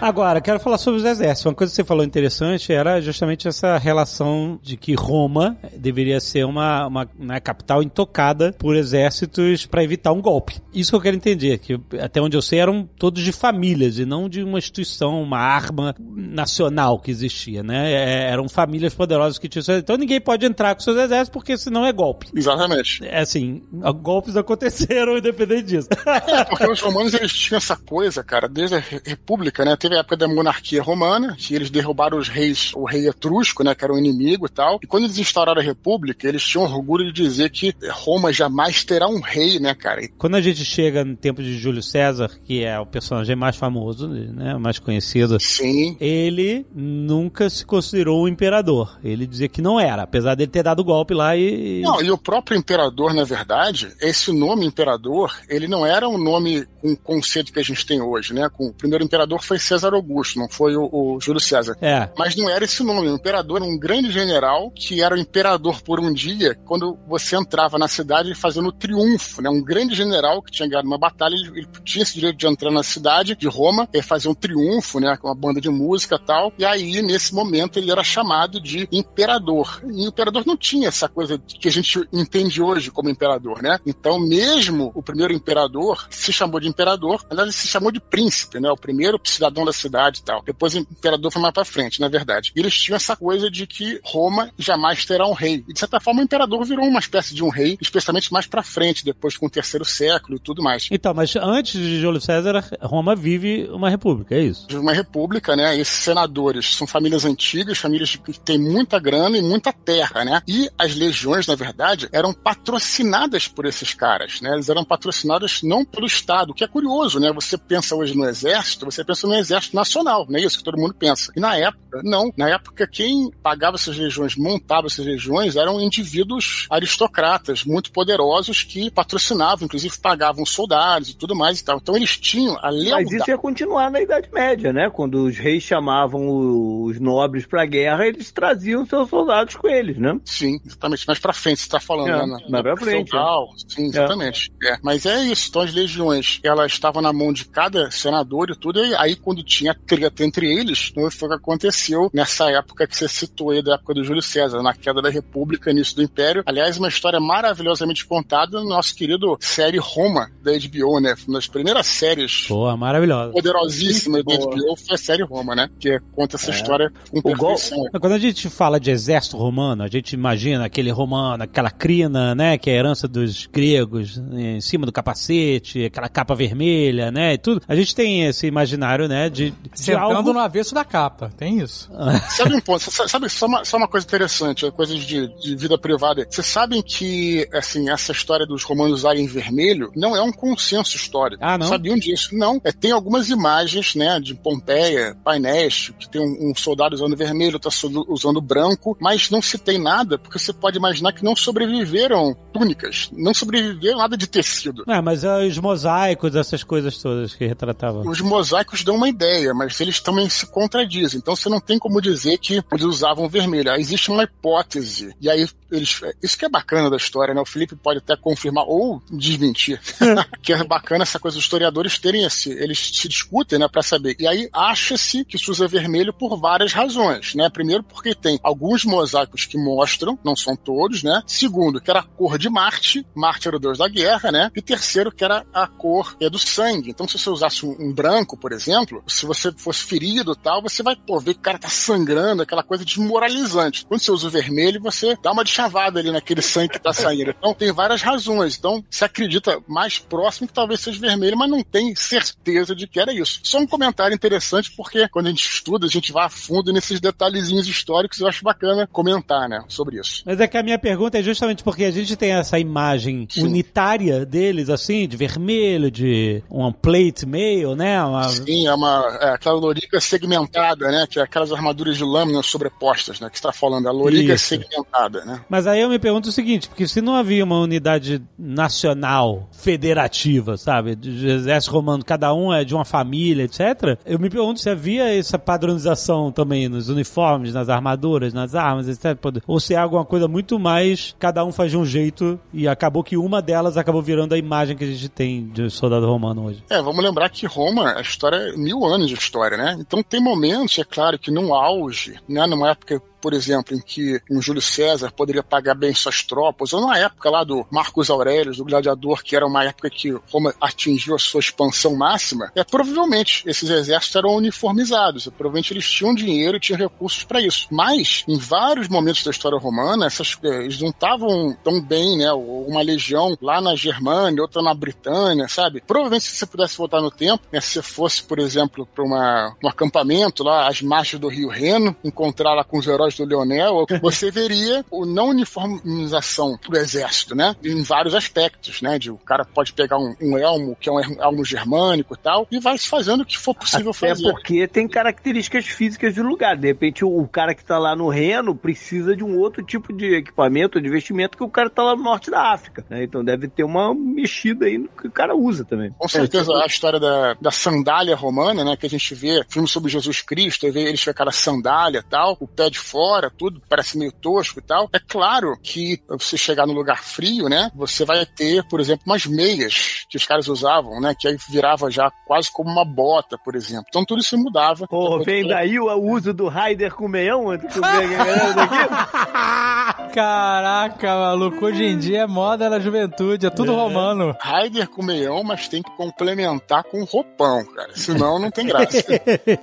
[0.00, 1.44] Agora, quero falar sobre os exércitos.
[1.46, 6.44] Uma coisa que você falou interessante era justamente essa relação de que Roma deveria ser
[6.44, 10.62] uma, uma, uma capital intocada por exércitos para evitar um golpe.
[10.72, 14.04] Isso que eu quero entender, que até onde eu sei eram todos de famílias e
[14.04, 17.92] não de uma instituição, uma arma nacional que existia, né?
[17.92, 19.78] É, eram famílias poderosas que tinham.
[19.78, 22.28] Então ninguém pode entrar com seus exércitos porque senão é golpe.
[22.34, 23.04] Exatamente.
[23.04, 23.62] É assim,
[24.00, 25.88] golpes aconteceram independente disso.
[26.06, 29.76] É, porque os romanos eles tinham essa coisa, cara, desde a República, né?
[29.88, 33.74] Teve a época da monarquia romana, que eles derrubaram os reis, o rei etrusco, né,
[33.74, 34.78] que era o inimigo e tal.
[34.82, 39.08] E quando eles instauraram a república, eles tinham orgulho de dizer que Roma jamais terá
[39.08, 40.04] um rei, né, cara?
[40.04, 43.56] E Quando a gente chega no tempo de Júlio César, que é o personagem mais
[43.56, 48.98] famoso, né, mais conhecido, sim, ele nunca se considerou um imperador.
[49.02, 51.80] Ele dizia que não era, apesar dele ter dado golpe lá e.
[51.80, 56.66] Não, e o próprio imperador, na verdade, esse nome imperador, ele não era um nome
[56.80, 58.48] com o conceito que a gente tem hoje, né?
[58.48, 61.76] Com, o primeiro imperador foi César Augusto, não foi o, o Júlio César.
[61.80, 62.08] É.
[62.16, 63.08] Mas não era esse nome.
[63.08, 67.36] O imperador era um grande general que era o imperador por um dia quando você
[67.36, 69.50] entrava na cidade fazendo o triunfo, né?
[69.50, 72.70] Um grande general que tinha ganhado uma batalha, ele, ele tinha esse direito de entrar
[72.70, 75.16] na cidade de Roma e fazer um triunfo, né?
[75.16, 76.52] Com uma banda de música e tal.
[76.58, 79.80] E aí, nesse momento, ele era chamado de imperador.
[79.84, 83.78] E o imperador não tinha essa coisa que a gente entende hoje como imperador, né?
[83.86, 88.60] Então, mesmo o primeiro imperador se chamou de imperador, na verdade, se chamou de príncipe,
[88.60, 88.70] né?
[88.70, 90.42] O primeiro cidadão da cidade e tal.
[90.42, 92.52] Depois o imperador foi mais pra frente, na verdade.
[92.54, 95.64] E eles tinham essa coisa de que Roma jamais terá um rei.
[95.68, 98.62] E de certa forma o imperador virou uma espécie de um rei, especialmente mais pra
[98.62, 100.88] frente, depois com o terceiro século e tudo mais.
[100.90, 104.66] Então, mas antes de Júlio César, Roma vive uma república, é isso?
[104.78, 105.78] Uma república, né?
[105.78, 110.42] Esses senadores são famílias antigas, famílias que têm muita grana e muita terra, né?
[110.46, 114.52] E as legiões, na verdade, eram patrocinadas por esses caras, né?
[114.54, 117.32] Eles eram patrocinadas não pelo Estado, o que é curioso, né?
[117.32, 120.78] Você pensa hoje no exército, você pensa no exército nacional, não é isso que todo
[120.78, 121.32] mundo pensa.
[121.36, 122.32] E na época, não.
[122.36, 128.90] Na época, quem pagava essas legiões, montava essas legiões, eram indivíduos aristocratas, muito poderosos, que
[128.90, 131.78] patrocinavam, inclusive pagavam soldados e tudo mais e tal.
[131.78, 133.04] Então eles tinham a lealdade.
[133.04, 134.90] Mas isso ia continuar na Idade Média, né?
[134.90, 140.18] Quando os reis chamavam os nobres pra guerra, eles traziam seus soldados com eles, né?
[140.24, 141.06] Sim, exatamente.
[141.06, 142.38] Mais pra frente, você tá falando, É, né?
[142.48, 143.48] mais pra frente, feudal.
[143.68, 144.52] Sim, exatamente.
[144.62, 144.76] É.
[144.82, 145.48] Mas é isso.
[145.48, 149.42] Então as legiões, elas estavam na mão de cada senador e tudo, e aí quando
[149.48, 153.62] tinha treta entre eles, né, foi o que aconteceu nessa época que você citou aí,
[153.62, 156.42] da época do Júlio César, na queda da República, início do Império.
[156.46, 161.14] Aliás, uma história maravilhosamente contada no nosso querido série Roma, da HBO, né?
[161.26, 163.32] Uma das primeiras séries Pô, maravilhosa.
[163.32, 164.54] poderosíssimas da Boa.
[164.54, 165.68] HBO foi a série Roma, né?
[165.80, 166.54] Que conta essa É.
[166.54, 167.84] história com O gol- perfeição.
[168.00, 172.58] Quando a gente fala de exército romano, a gente imagina aquele romano, aquela crina, né,
[172.58, 177.38] que é a herança dos gregos, em cima do capacete, aquela capa vermelha, né, e
[177.38, 177.62] tudo.
[177.66, 180.32] A gente tem esse imaginário, né, de, de Sentando algo...
[180.32, 181.90] no avesso da capa, tem isso.
[182.30, 185.78] Sabe um ponto, sa- sabe só uma, só uma coisa interessante, coisas de, de vida
[185.78, 186.26] privada.
[186.28, 191.42] Vocês sabem que, assim, essa história dos romanos usarem vermelho não é um consenso histórico.
[191.44, 191.66] Ah, não?
[191.66, 192.30] Sabiam disso?
[192.36, 192.60] Não.
[192.64, 197.54] É, tem algumas imagens, né, de Pompeia, painéis, que tem um, um soldado usando vermelho,
[197.54, 201.36] outro so- usando branco, mas não se tem nada, porque você pode imaginar que não
[201.36, 204.84] sobreviveram túnicas, não sobreviveram nada de tecido.
[204.88, 208.08] É, mas é os mosaicos, essas coisas todas que retratavam.
[208.08, 211.18] Os mosaicos dão uma ideia, mas eles também se contradizem.
[211.18, 213.70] Então você não tem como dizer que eles usavam vermelho.
[213.70, 215.14] Aí Existe uma hipótese.
[215.20, 216.00] E aí eles.
[216.22, 217.40] Isso que é bacana da história, né?
[217.40, 219.80] O Felipe pode até confirmar ou desmentir.
[220.42, 222.50] que é bacana essa coisa dos historiadores terem esse.
[222.50, 224.16] Eles se discutem, né, pra saber.
[224.18, 227.48] E aí acha-se que se usa vermelho por várias razões, né?
[227.50, 231.22] Primeiro, porque tem alguns mosaicos que mostram, não são todos, né?
[231.26, 233.06] Segundo, que era a cor de Marte.
[233.14, 234.50] Marte era o deus da guerra, né?
[234.54, 236.90] E terceiro, que era a cor é, do sangue.
[236.90, 240.62] Então, se você usasse um, um branco, por exemplo, se você fosse ferido e tal,
[240.62, 243.84] você vai pô, ver que o cara tá sangrando, aquela coisa desmoralizante.
[243.86, 247.34] Quando você usa o vermelho, você dá uma chavada ali naquele sangue que tá saindo.
[247.36, 248.56] Então tem várias razões.
[248.56, 253.00] Então se acredita mais próximo que talvez seja vermelho, mas não tem certeza de que
[253.00, 253.40] era isso.
[253.42, 257.00] Só um comentário interessante, porque quando a gente estuda, a gente vai a fundo nesses
[257.00, 260.22] detalhezinhos históricos e eu acho bacana comentar, né, sobre isso.
[260.24, 263.44] Mas é que a minha pergunta é justamente porque a gente tem essa imagem Sim.
[263.44, 268.02] unitária deles, assim, de vermelho, de um plate mail, né?
[268.02, 268.28] Uma...
[268.28, 271.06] Sim, é uma é, aquela loriga segmentada, né?
[271.08, 273.30] Que é aquelas armaduras de lâminas sobrepostas, né?
[273.30, 274.46] Que você tá falando, a loriga Isso.
[274.46, 275.40] segmentada, né?
[275.48, 280.56] Mas aí eu me pergunto o seguinte, porque se não havia uma unidade nacional federativa,
[280.56, 283.98] sabe, de exército romano, cada um é de uma família, etc.
[284.04, 289.18] Eu me pergunto se havia essa padronização também nos uniformes, nas armaduras, nas armas, etc.
[289.46, 293.02] Ou se é alguma coisa muito mais, cada um faz de um jeito e acabou
[293.02, 296.62] que uma delas acabou virando a imagem que a gente tem de soldado romano hoje.
[296.68, 299.76] É, vamos lembrar que Roma, a história é mil anos de história, né?
[299.80, 302.46] Então tem momentos, é claro, que no auge, né?
[302.46, 306.86] Numa época por exemplo, em que um Júlio César poderia pagar bem suas tropas, ou
[306.86, 311.14] na época lá do Marcos Aurélio, do Gladiador, que era uma época que Roma atingiu
[311.14, 316.56] a sua expansão máxima, é provavelmente esses exércitos eram uniformizados, é, provavelmente eles tinham dinheiro
[316.56, 317.66] e tinham recursos para isso.
[317.70, 322.32] Mas, em vários momentos da história romana, essas, eh, eles não estavam tão bem, né?
[322.32, 325.82] Uma legião lá na Germânia, outra na Britânia, sabe?
[325.86, 329.68] Provavelmente, se você pudesse voltar no tempo, né, se você fosse, por exemplo, para um
[329.68, 334.30] acampamento lá, às margens do Rio Reno, encontrar lá com os heróis do Leonel, você
[334.30, 337.54] veria o não uniformização do exército, né?
[337.64, 338.98] Em vários aspectos, né?
[338.98, 342.46] De o cara pode pegar um, um elmo, que é um elmo germânico e tal,
[342.50, 344.30] e vai se fazendo o que for possível Até fazer.
[344.30, 346.56] porque tem características físicas de lugar.
[346.56, 349.92] De repente, o, o cara que tá lá no Reno precisa de um outro tipo
[349.92, 352.84] de equipamento, de vestimento, que o cara tá lá no norte da África.
[352.88, 353.04] né?
[353.04, 355.90] Então deve ter uma mexida aí no que o cara usa também.
[355.98, 358.76] Com certeza, a história da, da sandália romana, né?
[358.76, 362.46] Que a gente vê filme sobre Jesus Cristo, eles com aquela sandália e tal, o
[362.46, 362.97] pé de fora,
[363.36, 364.88] tudo, parece meio tosco e tal.
[364.92, 367.70] É claro que você chegar no lugar frio, né?
[367.74, 371.14] Você vai ter, por exemplo, umas meias que os caras usavam, né?
[371.18, 373.86] Que aí virava já quase como uma bota, por exemplo.
[373.88, 374.86] Então tudo isso mudava.
[374.86, 377.44] Pô, vem daí o, uso do Raider com meião?
[377.46, 380.08] Galera daqui?
[380.14, 384.34] Caraca, maluco, hoje em dia é moda na juventude, é tudo romano.
[384.40, 387.90] Raider com meião, mas tem que complementar com roupão, cara.
[387.94, 388.98] Senão não tem graça.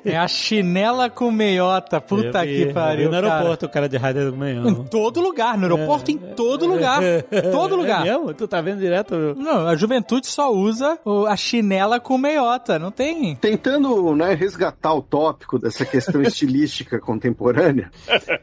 [0.05, 4.38] É a chinela com meiota, puta Eu que pariu, aeroporto o cara de Raider do
[4.38, 4.63] manhã.
[4.65, 7.01] Em todo lugar, no aeroporto, em todo lugar.
[7.51, 8.05] Todo lugar.
[8.05, 8.34] É mesmo?
[8.34, 9.36] Tu tá vendo direto?
[9.36, 13.36] Não, a juventude só usa a chinela com meiota, não tem.
[13.36, 17.91] Tentando né, resgatar o tópico dessa questão estilística contemporânea,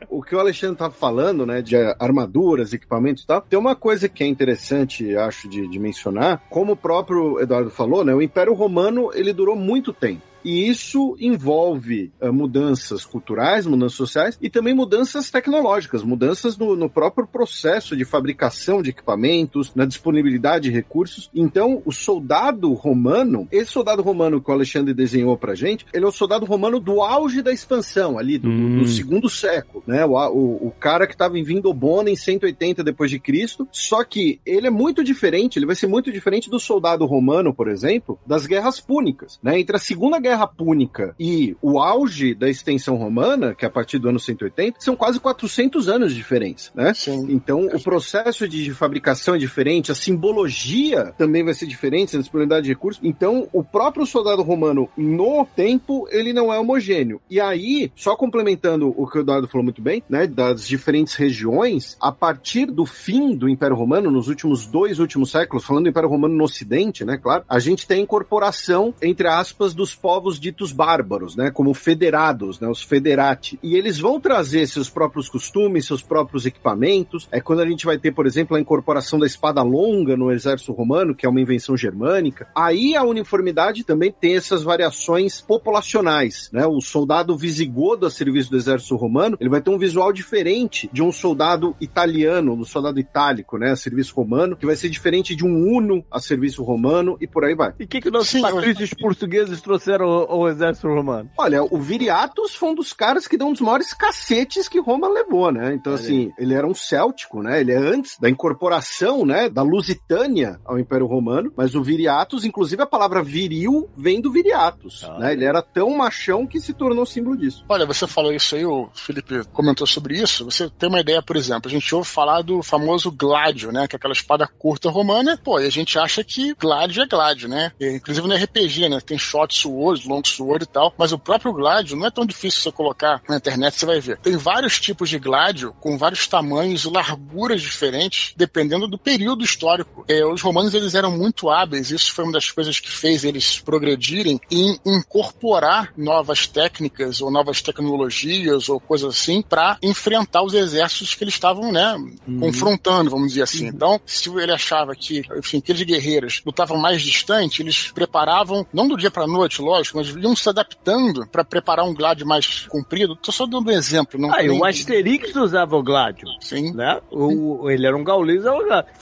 [0.09, 4.09] o que o Alexandre estava falando, né, de armaduras, equipamentos e tal, tem uma coisa
[4.09, 8.55] que é interessante, acho, de, de mencionar, como o próprio Eduardo falou, né, o Império
[8.55, 10.32] Romano ele durou muito tempo.
[10.45, 16.89] E isso envolve eh, mudanças culturais, mudanças sociais e também mudanças tecnológicas, mudanças no, no
[16.89, 21.31] próprio processo de fabricação de equipamentos, na disponibilidade de recursos.
[21.35, 26.09] Então, o soldado romano, esse soldado romano que o Alexandre desenhou pra gente, ele é
[26.09, 28.79] o soldado romano do auge da expansão, ali, do, Hum.
[28.79, 30.05] do segundo século, né?
[30.05, 33.67] O, o, o cara que estava em Vindobona em 180 depois de Cristo.
[33.73, 37.69] Só que ele é muito diferente, ele vai ser muito diferente do soldado romano, por
[37.69, 39.59] exemplo, das guerras púnicas, né?
[39.59, 43.99] Entre a Segunda Guerra Púnica e o auge da extensão romana, que é a partir
[43.99, 46.93] do ano 180, são quase 400 anos de diferença, né?
[46.95, 47.27] Sim.
[47.31, 52.65] Então, o processo de fabricação é diferente, a simbologia também vai ser diferente, a disponibilidade
[52.65, 53.03] de recursos.
[53.05, 57.21] Então, o próprio soldado romano, no tempo, ele não é homogêneo.
[57.31, 61.97] E aí, só complementando o que o Eduardo falou muito bem, né, das diferentes regiões,
[62.01, 66.09] a partir do fim do Império Romano, nos últimos dois últimos séculos, falando do Império
[66.09, 70.73] Romano no Ocidente, né, claro, a gente tem a incorporação, entre aspas, dos povos ditos
[70.73, 73.59] bárbaros, né, como federados, né, os federati.
[73.63, 77.29] E eles vão trazer seus próprios costumes, seus próprios equipamentos.
[77.31, 80.73] É quando a gente vai ter, por exemplo, a incorporação da espada longa no exército
[80.73, 82.47] romano, que é uma invenção germânica.
[82.55, 86.67] Aí a uniformidade também tem essas variações populacionais, né?
[86.67, 91.03] O soldado visigodo a serviço do exército romano, ele vai ter um visual diferente de
[91.03, 95.45] um soldado italiano, do soldado itálico, né, a serviço romano, que vai ser diferente de
[95.45, 97.73] um uno a serviço romano e por aí vai.
[97.79, 101.31] E o que, que nossos Sim, eu- patrícios portugueses trouxeram ao exército romano?
[101.39, 105.09] Olha, o Viriatus foi um dos caras que deu um dos maiores cacetes que Roma
[105.09, 105.75] levou, né?
[105.75, 107.61] Então, assim, ele era um céltico, né?
[107.61, 112.83] Ele é antes da incorporação, né, da Lusitânia ao Império Romano, mas o Viriatus, inclusive
[112.83, 115.33] a palavra viril vem do Viriatus, Ah, né?
[115.33, 117.65] Ele era tão machão que se tornou símbolo disso.
[117.69, 120.45] Olha, você falou isso aí, o Felipe comentou sobre isso.
[120.45, 123.87] Você tem uma ideia, por exemplo, a gente ouve falar do famoso Gládio, né?
[123.87, 125.39] Que é aquela espada curta romana.
[125.43, 127.73] Pô, e a gente acha que Gládio é Gládio, né?
[127.81, 129.01] E, inclusive no RPG, né?
[129.01, 132.27] Tem shot Sword, mais long sword e tal, mas o próprio gládio não é tão
[132.27, 134.19] difícil você colocar na internet, você vai ver.
[134.19, 140.05] Tem vários tipos de gládio com vários tamanhos e larguras diferentes, dependendo do período histórico.
[140.09, 143.61] É, os romanos eles eram muito hábeis, isso foi uma das coisas que fez eles
[143.61, 151.15] progredirem em incorporar novas técnicas ou novas tecnologias ou coisas assim para enfrentar os exércitos
[151.15, 151.97] que eles estavam, né,
[152.41, 153.67] confrontando, vamos dizer assim.
[153.67, 158.97] Então, se ele achava que, enfim, aqueles guerreiros lutavam mais distante, eles preparavam, não do
[158.97, 163.17] dia para noite, lógico, mas iam se adaptando para preparar um gládio mais comprido.
[163.17, 166.29] Tô só dando um exemplo, não Ah, e nem- o Asterix usava o Gládio.
[166.41, 166.73] Sim.
[166.73, 167.01] Né?
[167.11, 168.43] O, ele era um gaulês,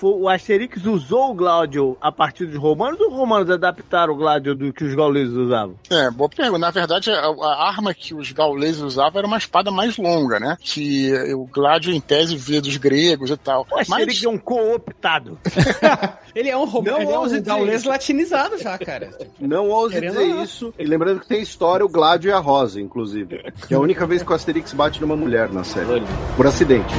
[0.03, 4.55] o Asterix usou o Gládio a partir dos romanos ou os romanos adaptaram o Gládio
[4.55, 5.75] do que os gauleses usavam?
[5.91, 6.59] É, boa pergunta.
[6.59, 10.57] Na verdade, a, a arma que os gauleses usavam era uma espada mais longa, né?
[10.61, 13.67] Que o gládio, em tese, via dos gregos e tal.
[13.71, 15.39] O Asterix é um cooptado.
[16.35, 17.89] Ele é um romano, Não ele é um gaulês isso.
[17.89, 19.11] latinizado já, cara.
[19.41, 20.43] Não ouse Querendo dizer não.
[20.79, 23.41] E lembrando que tem história o Gládio e a Rosa, inclusive.
[23.67, 26.03] Que é a única vez que o Asterix bate numa mulher na série.
[26.37, 26.95] Por acidente.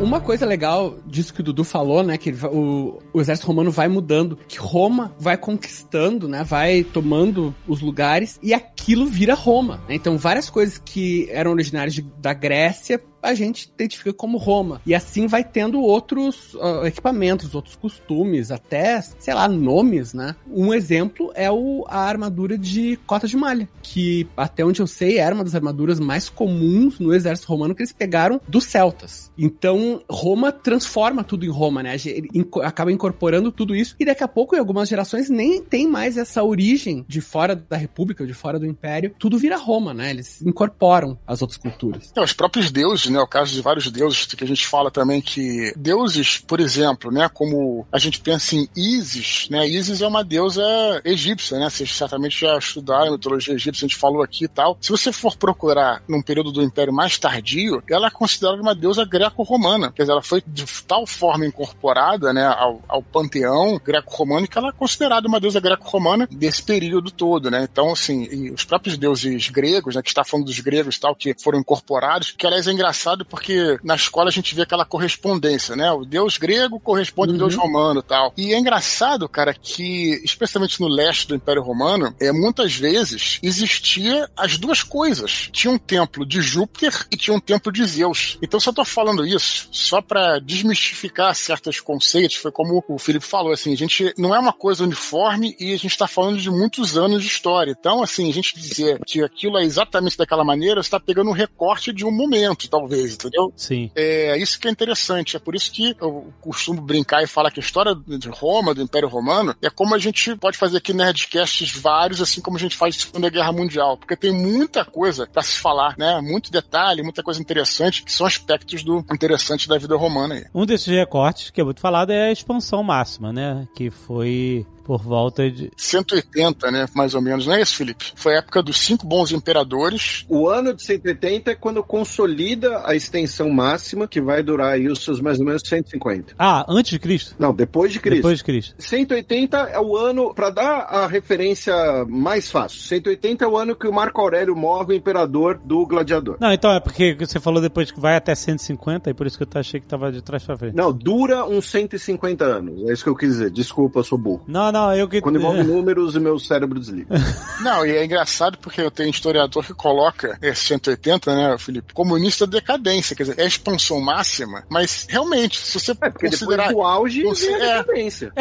[0.00, 3.88] Uma coisa legal disso que o Dudu falou, né, que o, o exército romano vai
[3.88, 9.78] mudando, que Roma vai conquistando, né, vai tomando os lugares e aquilo vira Roma.
[9.88, 9.96] né?
[9.96, 14.80] Então várias coisas que eram originárias de- da Grécia a gente identifica como Roma.
[14.86, 20.34] E assim vai tendo outros ah, equipamentos, outros costumes, até, sei lá, nomes, né?
[20.50, 25.18] Um exemplo é o, a armadura de cota de malha, que até onde eu sei
[25.18, 29.30] era uma das armaduras mais comuns no exército romano que eles pegaram dos celtas.
[29.36, 31.96] Então, Roma transforma tudo em Roma, né?
[32.34, 36.16] Inco- acaba incorporando tudo isso e daqui a pouco, em algumas gerações, nem tem mais
[36.16, 39.14] essa origem de fora da república, de fora do império.
[39.18, 40.10] Tudo vira Roma, né?
[40.10, 42.12] Eles incorporam as outras culturas.
[42.16, 43.20] É, os próprios deuses, né?
[43.20, 47.28] O caso de vários deuses que a gente fala também que deuses, por exemplo, né?
[47.28, 49.66] Como a gente pensa em Isis, né?
[49.66, 50.62] Isis é uma deusa
[51.04, 51.70] egípcia, né?
[51.70, 54.76] Vocês certamente já estudaram a mitologia egípcia, a gente falou aqui e tal.
[54.80, 59.04] Se você for procurar num período do Império mais tardio, ela é considerada uma deusa
[59.04, 59.92] greco-romana.
[59.92, 62.46] Quer dizer, ela foi de tal forma incorporada, né?
[62.46, 67.66] Ao, ao panteão greco-romano que ela é considerada uma deusa greco-romana desse período todo, né?
[67.70, 70.02] Então, assim, os próprios deuses gregos, né?
[70.02, 73.78] Que está falando dos gregos e tal, que foram incorporados, que aliás é engraçado porque
[73.82, 75.90] na escola a gente vê aquela correspondência, né?
[75.92, 78.32] O deus grego corresponde ao deus romano e tal.
[78.36, 84.28] E é engraçado, cara, que, especialmente no leste do Império Romano, é, muitas vezes existia
[84.36, 85.48] as duas coisas.
[85.52, 88.38] Tinha um templo de Júpiter e tinha um templo de Zeus.
[88.42, 93.24] Então, se eu tô falando isso, só para desmistificar certos conceitos, foi como o Felipe
[93.24, 96.50] falou, assim, a gente não é uma coisa uniforme e a gente está falando de
[96.50, 97.74] muitos anos de história.
[97.78, 101.34] Então, assim, a gente dizer que aquilo é exatamente daquela maneira, você está pegando um
[101.34, 103.52] recorte de um momento, talvez, entendeu?
[103.56, 103.90] Sim.
[103.94, 105.36] É isso que é interessante.
[105.36, 108.82] É por isso que eu costumo brincar e falar que a história de Roma, do
[108.82, 112.76] Império Romano, é como a gente pode fazer aqui nerdcasts vários, assim como a gente
[112.76, 116.20] faz na Segunda Guerra Mundial, porque tem muita coisa para se falar, né?
[116.20, 120.44] Muito detalhe, muita coisa interessante, que são aspectos do interessante da vida romana aí.
[120.54, 123.66] Um desses recortes que é muito falado é a expansão máxima, né?
[123.74, 125.70] Que foi por volta de.
[125.76, 126.86] 180, né?
[126.94, 128.10] Mais ou menos, não é isso, Felipe?
[128.14, 130.24] Foi a época dos cinco bons imperadores.
[130.30, 135.04] O ano de 180 é quando consolida a extensão máxima, que vai durar aí os
[135.04, 136.32] seus mais ou menos 150.
[136.38, 137.34] Ah, antes de Cristo?
[137.38, 138.16] Não, depois de Cristo.
[138.16, 138.74] Depois de Cristo.
[138.78, 141.74] 180 é o ano, para dar a referência
[142.06, 146.38] mais fácil, 180 é o ano que o Marco Aurélio morre o imperador do gladiador.
[146.40, 149.44] Não, então é porque você falou depois que vai até 150 e por isso que
[149.44, 150.74] eu achei que tava de trás pra frente.
[150.74, 152.88] Não, dura uns 150 anos.
[152.88, 153.50] É isso que eu quis dizer.
[153.50, 154.44] Desculpa, eu sou burro.
[154.46, 155.20] Não, não, eu que.
[155.20, 157.06] Quando envolve números, o meu cérebro desliga.
[157.62, 161.92] Não, e é engraçado porque eu tenho um historiador que coloca esse 180, né, Felipe,
[161.92, 166.10] como início da decadência, quer dizer, é a expansão máxima, mas realmente, se você É,
[166.10, 166.72] considerar...
[166.72, 167.78] do auge a é.
[167.82, 168.32] decadência.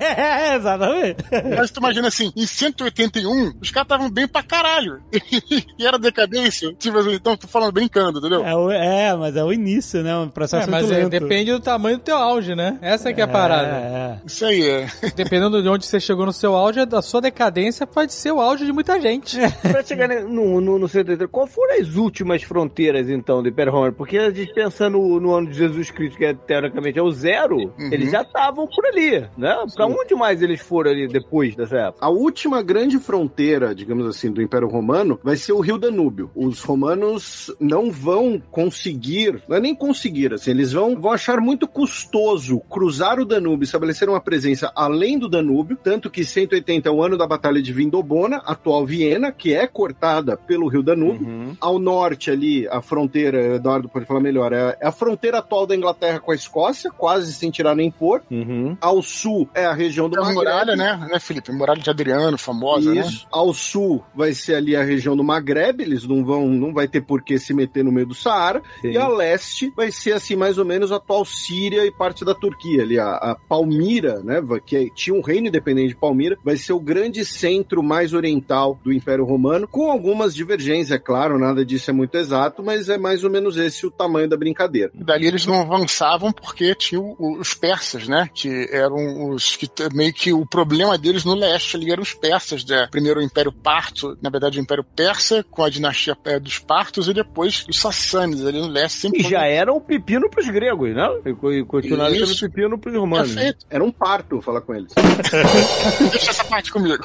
[0.00, 1.16] é, exatamente.
[1.56, 5.00] Mas tu imagina assim, em 181, os caras estavam bem pra caralho.
[5.78, 6.74] e era decadência.
[6.78, 8.44] Tipo assim, então, tô falando brincando, entendeu?
[8.44, 10.16] É, o- é, mas é o início, né?
[10.16, 12.78] Um processo É, mas muito é, depende do tamanho do teu auge, né?
[12.82, 13.68] Essa que é a parada.
[13.68, 14.86] É, Isso aí é.
[15.14, 18.64] Dependendo de onde você chegou no seu auge, a sua decadência pode ser o auge
[18.64, 19.36] de muita gente.
[19.62, 23.92] pra chegar no, no, no 73, qual foram as últimas fronteiras, então, do Império Romano?
[23.92, 27.10] Porque a gente pensa no, no ano de Jesus Cristo, que é, teoricamente é o
[27.10, 29.56] zero, eles já estavam por ali, né?
[29.74, 32.06] Pra onde mais eles foram ali depois dessa época?
[32.06, 36.30] A última grande fronteira, digamos assim, do Império Romano vai ser o Rio Danúbio.
[36.32, 41.66] Os romanos não vão conseguir, não é nem conseguir, assim, eles vão, vão achar muito
[41.66, 46.92] custoso cruzar o Danúbio, estabelecer uma presença além do Danúbio Danúbio, tanto que 180 é
[46.92, 51.26] o ano da Batalha de Vindobona, atual Viena, que é cortada pelo rio Danúbio.
[51.26, 51.56] Uhum.
[51.60, 55.76] Ao norte ali, a fronteira, Eduardo pode falar melhor, é é a fronteira atual da
[55.76, 58.22] Inglaterra com a Escócia, quase sem tirar nem pôr.
[58.30, 58.76] Uhum.
[58.80, 61.52] Ao sul é a região do É a muralha, né, né, Felipe?
[61.52, 63.00] Muralha de Adriano, famosa, né?
[63.00, 63.26] Isso.
[63.30, 67.00] Ao sul vai ser ali a região do Maghreb, eles não vão, não vai ter
[67.00, 68.62] por que se meter no meio do Saara.
[68.80, 68.90] Sim.
[68.90, 72.34] E a leste vai ser assim mais ou menos a atual Síria e parte da
[72.34, 76.56] Turquia, ali a, a Palmira, né, que é- tinha um reino independente de Palmira, vai
[76.56, 81.64] ser o grande centro mais oriental do Império Romano, com algumas divergências, é claro, nada
[81.64, 84.90] disso é muito exato, mas é mais ou menos esse o tamanho da brincadeira.
[84.94, 88.28] E dali eles não avançavam porque tinham o- os persas, né?
[88.34, 92.64] Que eram os que meio que o problema deles no leste ali eram os persas,
[92.64, 92.88] né?
[92.90, 97.08] Primeiro o Império Parto, na verdade o Império Persa, com a dinastia eh, dos Partos,
[97.08, 99.00] e depois os Sassânidas ali no leste.
[99.00, 101.08] Sempre E foi- já era um pepino pros gregos, né?
[101.26, 103.34] E co- continuaram sendo pepino pros romanos.
[103.34, 103.42] né?
[103.42, 103.66] Perfeito.
[103.70, 104.92] Era um parto falar com eles.
[106.10, 107.04] Deixa essa parte comigo.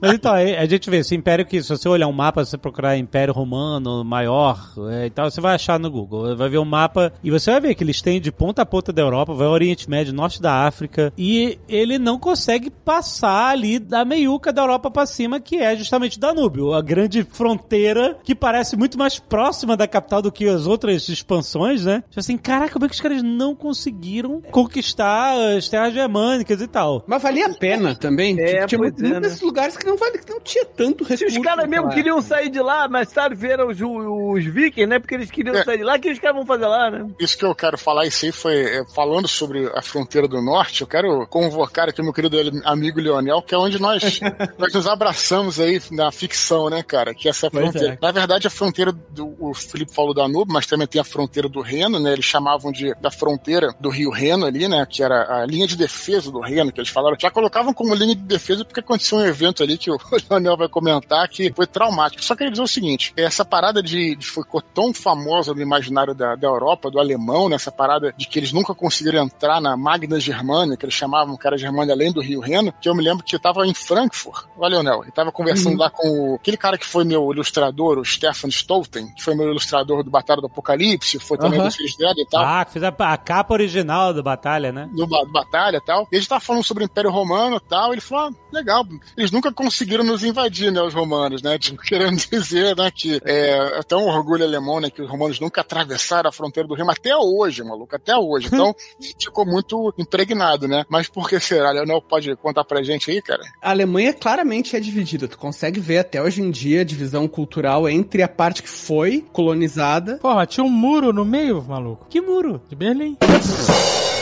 [0.00, 2.50] Mas então, aí a gente vê esse império que, se você olhar um mapa, se
[2.50, 4.58] você procurar Império Romano maior
[4.90, 6.36] é, e tal, você vai achar no Google.
[6.36, 8.92] Vai ver um mapa e você vai ver que eles têm de ponta a ponta
[8.92, 13.78] da Europa, vai ao Oriente Médio, Norte da África, e ele não consegue passar ali
[13.78, 18.34] da meiuca da Europa pra cima, que é justamente o Danúbio, a grande fronteira que
[18.34, 22.02] parece muito mais próxima da capital do que as outras expansões, né?
[22.08, 26.66] Tipo assim, caraca, como é que os caras não conseguiram conquistar as terras germânicas e
[26.66, 27.04] tal?
[27.06, 27.67] Mas valia a pena
[27.98, 28.38] também.
[28.40, 29.20] É, Tipo, tinha muito é, né?
[29.20, 31.38] desses lugares que não, vale, que não tinha tanto Se recurso.
[31.38, 34.98] os caras mesmo queriam sair de lá, mas sabe, viram os, os vikings, né?
[34.98, 35.64] Porque eles queriam É.
[35.64, 37.06] sair de lá, o que os caras vão fazer lá, né?
[37.18, 40.80] Isso que eu quero falar, isso aí foi é, falando sobre a fronteira do norte.
[40.82, 44.20] Eu quero convocar aqui meu querido amigo Leonel, que é onde nós,
[44.58, 47.14] nós nos abraçamos aí na ficção, né, cara?
[47.14, 47.94] Que essa Pois fronteira.
[47.94, 47.98] é.
[48.00, 49.34] Na verdade, a fronteira do.
[49.38, 52.12] O Felipe falou da Danúbio, mas também tem a fronteira do Reno, né?
[52.12, 54.84] Eles chamavam de da fronteira do Rio Reno ali, né?
[54.88, 57.16] Que era a linha de defesa do Reno, que eles falaram.
[57.18, 59.98] Já colocavam como linha de defesa porque aconteceu um evento ali que o
[60.30, 62.22] Leonel vai comentar que foi traumático.
[62.22, 66.34] Só queria dizer o seguinte: essa parada de, de ficou tão famosa no imaginário da,
[66.34, 70.76] da Europa, do alemão, nessa parada de que eles nunca conseguiram entrar na Magna Germânia,
[70.76, 73.34] que eles chamavam que era Germânia além do Rio Reno, que eu me lembro que
[73.34, 76.86] eu tava em Frankfurt, olha, Leonel, e tava conversando lá com o, aquele cara que
[76.86, 81.38] foi meu ilustrador, o Stefan Stolten, que foi meu ilustrador do Batalha do Apocalipse, foi
[81.38, 81.68] também Aham.
[81.68, 82.44] do dela e tal.
[82.44, 84.88] Ah, que fez a, a capa original do Batalha, né?
[84.92, 86.06] do, ba- batalha e tal.
[86.12, 87.92] E a gente tava falando sobre o Império Romano e tal.
[87.92, 88.86] Ele falou: ah, legal,
[89.16, 91.58] eles nunca conseguiram nos invadir, né, os romanos, né?
[91.68, 95.60] Tipo, querendo dizer, né, que é até um orgulho alemão, né, que os romanos nunca
[95.60, 98.46] atravessaram a fronteira do Rimo até hoje, maluco, até hoje.
[98.46, 98.74] Então,
[99.20, 100.84] ficou muito impregnado, né?
[100.88, 101.70] Mas por que será?
[101.72, 103.42] Leonel pode contar pra gente aí, cara?
[103.60, 105.28] A Alemanha claramente é dividida.
[105.28, 109.26] Tu consegue ver até hoje em dia a divisão cultural entre a parte que foi
[109.32, 110.18] colonizada.
[110.18, 112.06] Porra, tinha um muro no meio, maluco.
[112.08, 112.62] Que muro?
[112.68, 113.16] De Berlim.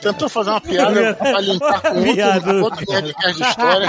[0.00, 3.88] Tentou fazer uma piada pra limpar com outro, outro Nerdcast de história.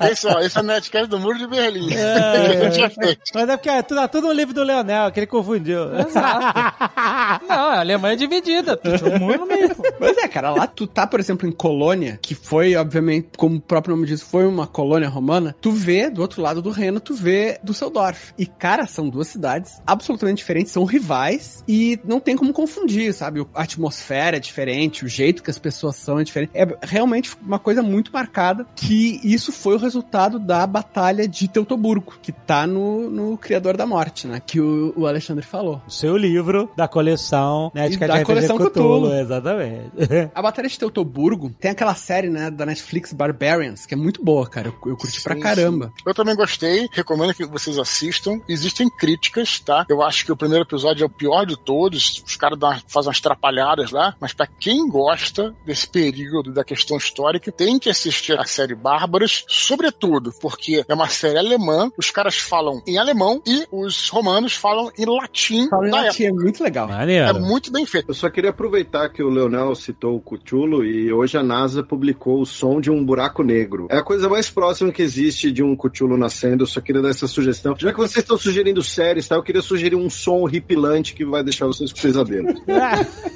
[0.10, 1.92] esse, ó, esse é o Nerdcast do Muro de Berlim.
[1.94, 2.66] É.
[2.66, 3.20] Eu tinha feito.
[3.34, 5.86] Mas é porque é tudo, tudo no livro do Leonel, que ele confundiu.
[7.48, 8.76] Não, a Alemanha é dividida.
[8.76, 9.74] Tinha um muro no meio.
[9.74, 9.82] pô.
[9.98, 13.60] Pois é, cara, lá tu tá, por exemplo, em Colônia, que foi, obviamente, como o
[13.60, 17.14] próprio nome diz, foi uma colônia romana, tu vê, do outro lado do Reno, tu
[17.14, 18.32] vê Düsseldorf.
[18.38, 23.46] E, cara, são duas cidades absolutamente diferentes, são rivais e não tem como confundir, sabe?
[23.54, 26.52] A atmosfera é diferente, o jeito que as pessoas são é diferente.
[26.54, 32.14] É realmente uma coisa muito marcada que isso foi o resultado da Batalha de Teutoburgo,
[32.22, 34.40] que tá no, no Criador da Morte, né?
[34.44, 35.80] Que o, o Alexandre falou.
[35.86, 37.88] O seu livro da coleção, né?
[37.88, 39.12] Da coleção Cthulhu.
[39.14, 39.90] Exatamente.
[40.34, 44.48] A Batalha de Teutoburgo tem aquela série, né, da Netflix Barbarians, que é muito boa,
[44.48, 44.68] cara.
[44.68, 45.92] Eu, eu curti pra Sim, caramba.
[46.06, 48.40] Eu também gostei, recomendo que vocês assistam.
[48.48, 49.86] Existem críticas, tá?
[49.88, 52.22] Eu acho que o primeiro episódio é o pior de todos.
[52.26, 57.50] Os caras fazem umas trapalhadas lá, mas pra quem gosta desse período da questão histórica,
[57.52, 62.82] tem que assistir a série Bárbaras, sobretudo porque é uma série alemã, os caras falam
[62.86, 66.84] em alemão e os romanos falam em latim Fala em latim, é muito legal.
[66.86, 66.94] época.
[66.94, 67.40] É Maneiro.
[67.40, 68.08] muito bem feito.
[68.08, 72.40] Eu só queria aproveitar que o Leonel citou o Cthulhu e hoje a NASA publicou
[72.40, 73.86] o som de um buraco negro.
[73.90, 76.62] É a coisa mais próxima que existe de um Cthulhu nascendo.
[76.64, 77.74] Eu só queria dar essa sugestão.
[77.78, 79.34] Já que vocês estão sugerindo séries, tá?
[79.36, 82.48] Eu queria sugerir um som horripilante que vai deixar vocês com pesadelo.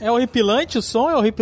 [0.01, 1.09] É horripilante o som?
[1.09, 1.34] É horripilante?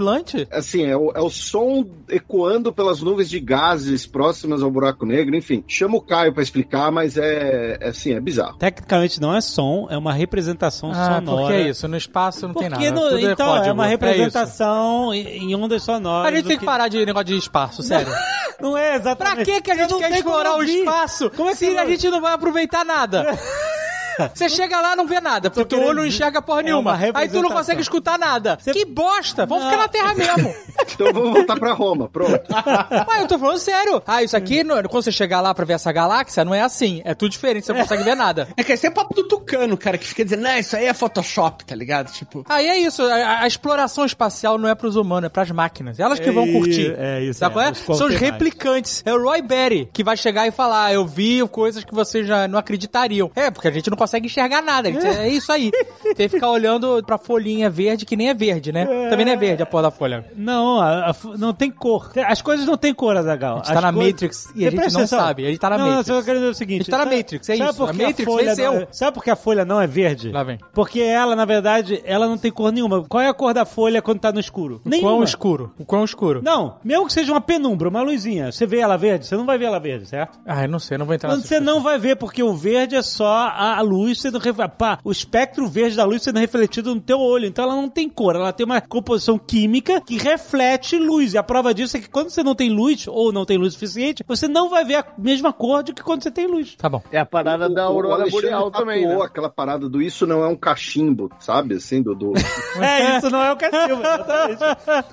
[0.51, 5.36] Assim, é o, é o som ecoando pelas nuvens de gases próximas ao buraco negro.
[5.36, 8.57] Enfim, chama o Caio pra explicar, mas é, é assim, é bizarro.
[8.59, 11.43] Tecnicamente não é som, é uma representação Ah, sonora.
[11.47, 11.86] porque é isso.
[11.88, 13.01] No espaço não tem Porque nada.
[13.01, 13.74] no- tudo é então, é, código.
[13.74, 13.90] uma isso.
[13.90, 16.32] representação em em ondas sonoras.
[16.32, 18.12] A gente tem que parar de negócio de espaço, sério.
[18.61, 19.45] Não é Pra exatamente.
[19.51, 22.09] que, que a gente não quer explorar o espaço Como é que se a gente
[22.09, 23.26] não vai aproveitar nada?
[24.34, 26.94] Você chega lá não vê nada, porque teu olho não enxerga porra é nenhuma.
[26.94, 28.58] uma Aí tu não consegue escutar nada.
[28.60, 29.46] Você- Que bosta!
[29.46, 29.70] Vamos Não.
[29.70, 30.54] ficar na Terra mesmo.
[30.94, 32.42] Então vamos voltar pra Roma, pronto.
[32.52, 34.02] Ah, eu tô falando sério.
[34.06, 37.00] Ah, isso aqui, no- quando você chegar lá pra ver essa galáxia, não é assim.
[37.04, 38.48] É tudo diferente, você não consegue ver nada.
[38.56, 40.94] É que esse é papo do tucano, cara, que fica dizendo, não, isso aí é
[40.94, 42.10] Photoshop, tá ligado?
[42.12, 42.44] Tipo.
[42.48, 45.98] Aí é isso, a, a exploração espacial não é pros humanos, é pras máquinas.
[46.00, 46.94] Elas que vão É, curtir.
[46.98, 47.74] é isso, Sabe é, é?
[47.74, 49.02] São os replicantes.
[49.06, 52.26] É o Roy Berry que vai chegar e falar: "Ah, Eu vi coisas que vocês
[52.26, 53.30] já não acreditariam.
[53.34, 54.88] É, porque a gente não consegue enxergar nada.
[54.88, 54.92] A
[55.22, 55.70] É isso aí.
[56.14, 58.84] Tem que ficar olhando pra folhinha verde, que nem é verde, né?
[59.09, 60.24] Também não é verde a porra da folha.
[60.36, 62.11] Não, a- a não tem cor.
[62.26, 63.55] As coisas não têm cor, Azagal.
[63.55, 65.46] A gente tá na Matrix e a gente não sabe.
[65.46, 66.09] A gente tá na não, Matrix.
[66.09, 66.80] Não, eu quero dizer o seguinte.
[66.80, 67.82] A gente tá na Matrix, é sabe isso.
[67.84, 68.72] A Matrix folha venceu.
[68.72, 70.30] não é- sabe por que a folha não é verde?
[70.30, 70.59] Lá vem.
[70.74, 73.05] Porque ela, na verdade, ela não tem cor nenhuma.
[73.09, 74.80] Qual é a cor da folha quando tá no escuro?
[74.84, 75.72] O quão escuro?
[75.78, 76.40] O quão escuro?
[76.42, 79.26] Não, mesmo que seja uma penumbra, uma luzinha, você vê ela verde?
[79.26, 80.38] Você não vai ver ela verde, certo?
[80.46, 83.03] Ah, eu não sei, não vou entrar você não vai ver, porque o verde é
[83.03, 84.40] só a, a luz sendo
[84.76, 87.47] pá, o espectro verde da luz sendo refletido no teu olho.
[87.47, 91.34] Então ela não tem cor, ela tem uma composição química que reflete luz.
[91.34, 93.74] E a prova disso é que quando você não tem luz, ou não tem luz
[93.74, 96.74] suficiente, você não vai ver a mesma cor do que quando você tem luz.
[96.76, 97.03] Tá bom.
[97.11, 99.18] É a parada da O aurora Alexandre boreal também, né?
[99.22, 101.76] aquela parada do isso não é um cachimbo, sabe?
[101.76, 102.14] Assim, do...
[102.14, 102.32] do...
[102.80, 104.62] É, isso não é o cachimbo, exatamente.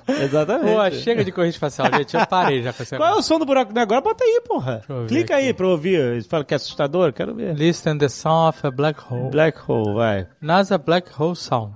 [0.24, 0.74] exatamente.
[0.74, 2.16] Pô, chega de corrida espacial, gente.
[2.16, 2.96] Eu parei já com essa.
[2.96, 4.00] Qual é o som do buraco negro agora?
[4.00, 4.82] Bota aí, porra.
[5.08, 5.46] Clica aqui.
[5.46, 6.00] aí pra ouvir.
[6.00, 7.54] Eles falam que é assustador, quero ver.
[7.54, 9.30] Listen the sound of a black hole.
[9.30, 10.26] Black hole, vai.
[10.40, 11.74] NASA Black Hole Sound.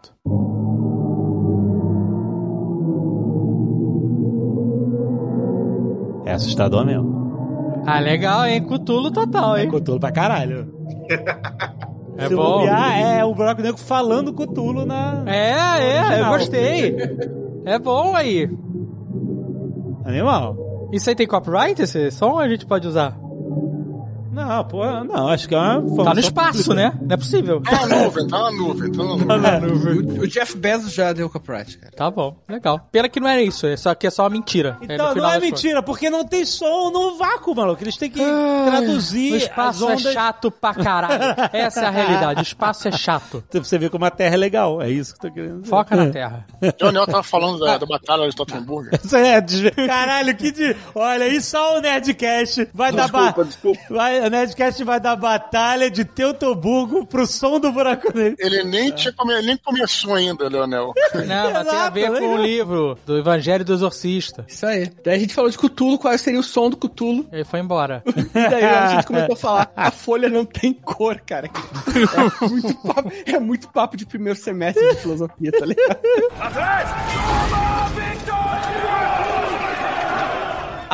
[6.24, 7.82] É assustador mesmo.
[7.86, 8.62] Ah, legal, hein?
[8.62, 9.68] Cutulo total, hein?
[9.68, 10.72] Cutulo pra caralho.
[12.16, 12.61] É Se bom.
[12.61, 15.24] bobear, é o buraco negro falando Cutulo na.
[15.26, 16.32] É, é, eu Original.
[16.34, 16.97] gostei.
[17.64, 18.49] É bom aí.
[20.05, 20.88] Animal.
[20.92, 23.18] Isso aí tem copyright, esse som, a gente pode usar?
[24.35, 26.74] Não, pô, não, acho que é uma Tá no espaço, pública.
[26.74, 26.99] né?
[27.01, 27.62] Não é possível.
[27.62, 29.03] Tá na nuvem, tá na nuvem, tá
[29.39, 30.18] na nuvem.
[30.18, 31.93] O, o Jeff Bezos já deu copyright, cara.
[31.97, 32.80] Tá bom, legal.
[32.91, 34.76] Pena que não era isso, é só que é só uma mentira.
[34.89, 37.82] É, Então, não final é mentira, porque não tem som no vácuo, maluco.
[37.82, 38.18] Eles têm que
[38.66, 40.12] traduzir O as espaço é ondas.
[40.12, 41.22] chato pra caralho.
[41.53, 42.41] Essa é a realidade.
[42.41, 43.45] O espaço é chato.
[43.51, 44.82] Pra você ver como a Terra é legal.
[44.82, 45.70] É isso que eu tô querendo dizer.
[45.70, 46.47] Foca na Terra.
[46.78, 48.91] John Nell tava falando da, da batalha de Tottenburg.
[49.05, 49.41] Isso é
[49.87, 50.74] Caralho, que de.
[50.95, 53.03] Olha, aí só o Nerdcast vai dar.
[53.05, 53.45] Desculpa, Ba...
[53.45, 53.80] desculpa.
[53.91, 58.36] Vai, o Nerdcast vai dar batalha de Teutoburgo pro som do buraco negro.
[58.38, 59.40] Ele nem, tinha come...
[59.42, 60.92] nem começou ainda, Leonel.
[61.26, 64.44] Não, mas tem a ver com o livro do Evangelho do Exorcista.
[64.48, 64.90] Isso aí.
[65.04, 67.26] Daí a gente falou de Cutulo, qual seria o som do Cutulo.
[67.30, 68.02] Ele foi embora.
[68.06, 71.50] E daí a gente começou a falar, a folha não tem cor, cara.
[71.52, 76.00] É muito papo, é muito papo de primeiro semestre de filosofia, tá ligado?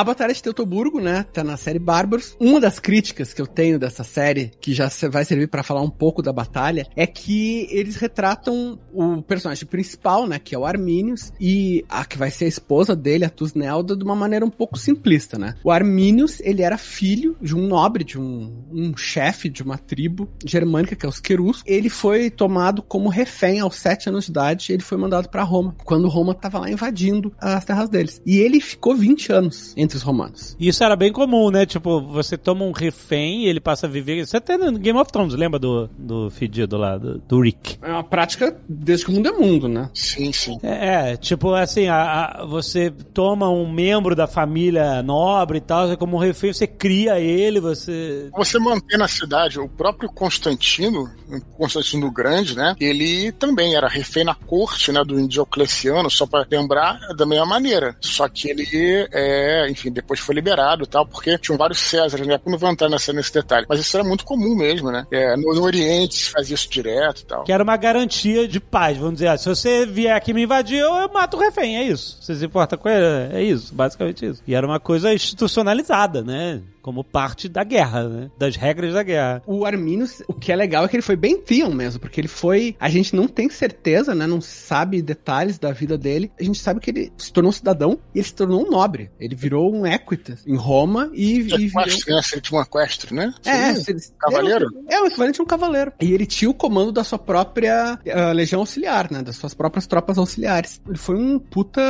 [0.01, 2.34] A Batalha de Teutoburgo, né, tá na série Bárbaros.
[2.40, 5.90] Uma das críticas que eu tenho dessa série, que já vai servir pra falar um
[5.90, 11.34] pouco da batalha, é que eles retratam o personagem principal, né, que é o Arminius,
[11.38, 14.78] e a que vai ser a esposa dele, a Tusnelda, de uma maneira um pouco
[14.78, 15.55] simplista, né.
[15.62, 20.30] O Arminius, ele era filho de um nobre, de um, um chefe de uma tribo
[20.46, 21.62] germânica, que é os Querus.
[21.66, 25.76] Ele foi tomado como refém aos sete anos de idade, ele foi mandado pra Roma,
[25.84, 28.22] quando Roma tava lá invadindo as terras deles.
[28.24, 30.57] E ele ficou 20 anos entre os romanos.
[30.61, 31.66] Isso era bem comum, né?
[31.66, 34.18] Tipo, você toma um refém e ele passa a viver.
[34.20, 37.76] Isso até no Game of Thrones, lembra do, do fedido lá, do, do Rick?
[37.82, 39.91] É uma prática desde que o mundo é mundo, né?
[39.95, 40.59] Sim, sim.
[40.62, 45.97] É, é, tipo assim, a- a- você toma um membro da família nobre e tal,
[45.97, 48.28] como um refém, você cria ele, você.
[48.36, 51.11] Você manter na cidade o próprio Constantino,
[51.57, 52.74] Constantino Grande, né?
[52.80, 57.97] Ele também era refém na corte, né, do Diocleciano, só para lembrar da mesma maneira.
[58.01, 58.66] Só que ele,
[59.12, 62.34] é, enfim, depois foi liberado e tal, porque tinham vários Césares, né?
[62.44, 63.66] Eu Não vou entrar nessa, nesse detalhe.
[63.68, 65.06] Mas isso era muito comum mesmo, né?
[65.10, 67.44] É, no, no Oriente se fazia isso direto e tal.
[67.44, 69.28] Que era uma garantia de paz, vamos dizer.
[69.28, 72.18] ah, Se você vier aqui me invadir, eu, eu mato o refém, é isso.
[72.20, 73.34] Você se importa com ele?
[73.34, 74.42] É isso, basicamente isso.
[74.46, 76.60] E era uma coisa institucionalizada, né?
[76.82, 78.30] Como parte da guerra, né?
[78.38, 79.42] Das regras da guerra.
[79.46, 82.28] O Arminius, o que é legal é que ele foi bem Theon mesmo, porque ele
[82.28, 82.76] foi.
[82.80, 84.26] A gente não tem certeza, né?
[84.26, 86.30] Não sabe detalhes da vida dele.
[86.40, 89.10] A gente sabe que ele se tornou cidadão e ele se tornou um nobre.
[89.20, 91.90] Ele virou um equitas em Roma e, e virou.
[92.22, 93.32] Seria tipo um equestre, né?
[93.44, 94.66] É, Seria se- Cavaleiro?
[94.88, 95.92] É, o equivalente a um cavaleiro.
[96.00, 99.22] E ele tinha o comando da sua própria ah, legião auxiliar, né?
[99.22, 100.80] Das suas próprias tropas auxiliares.
[100.86, 101.80] Ele foi um puta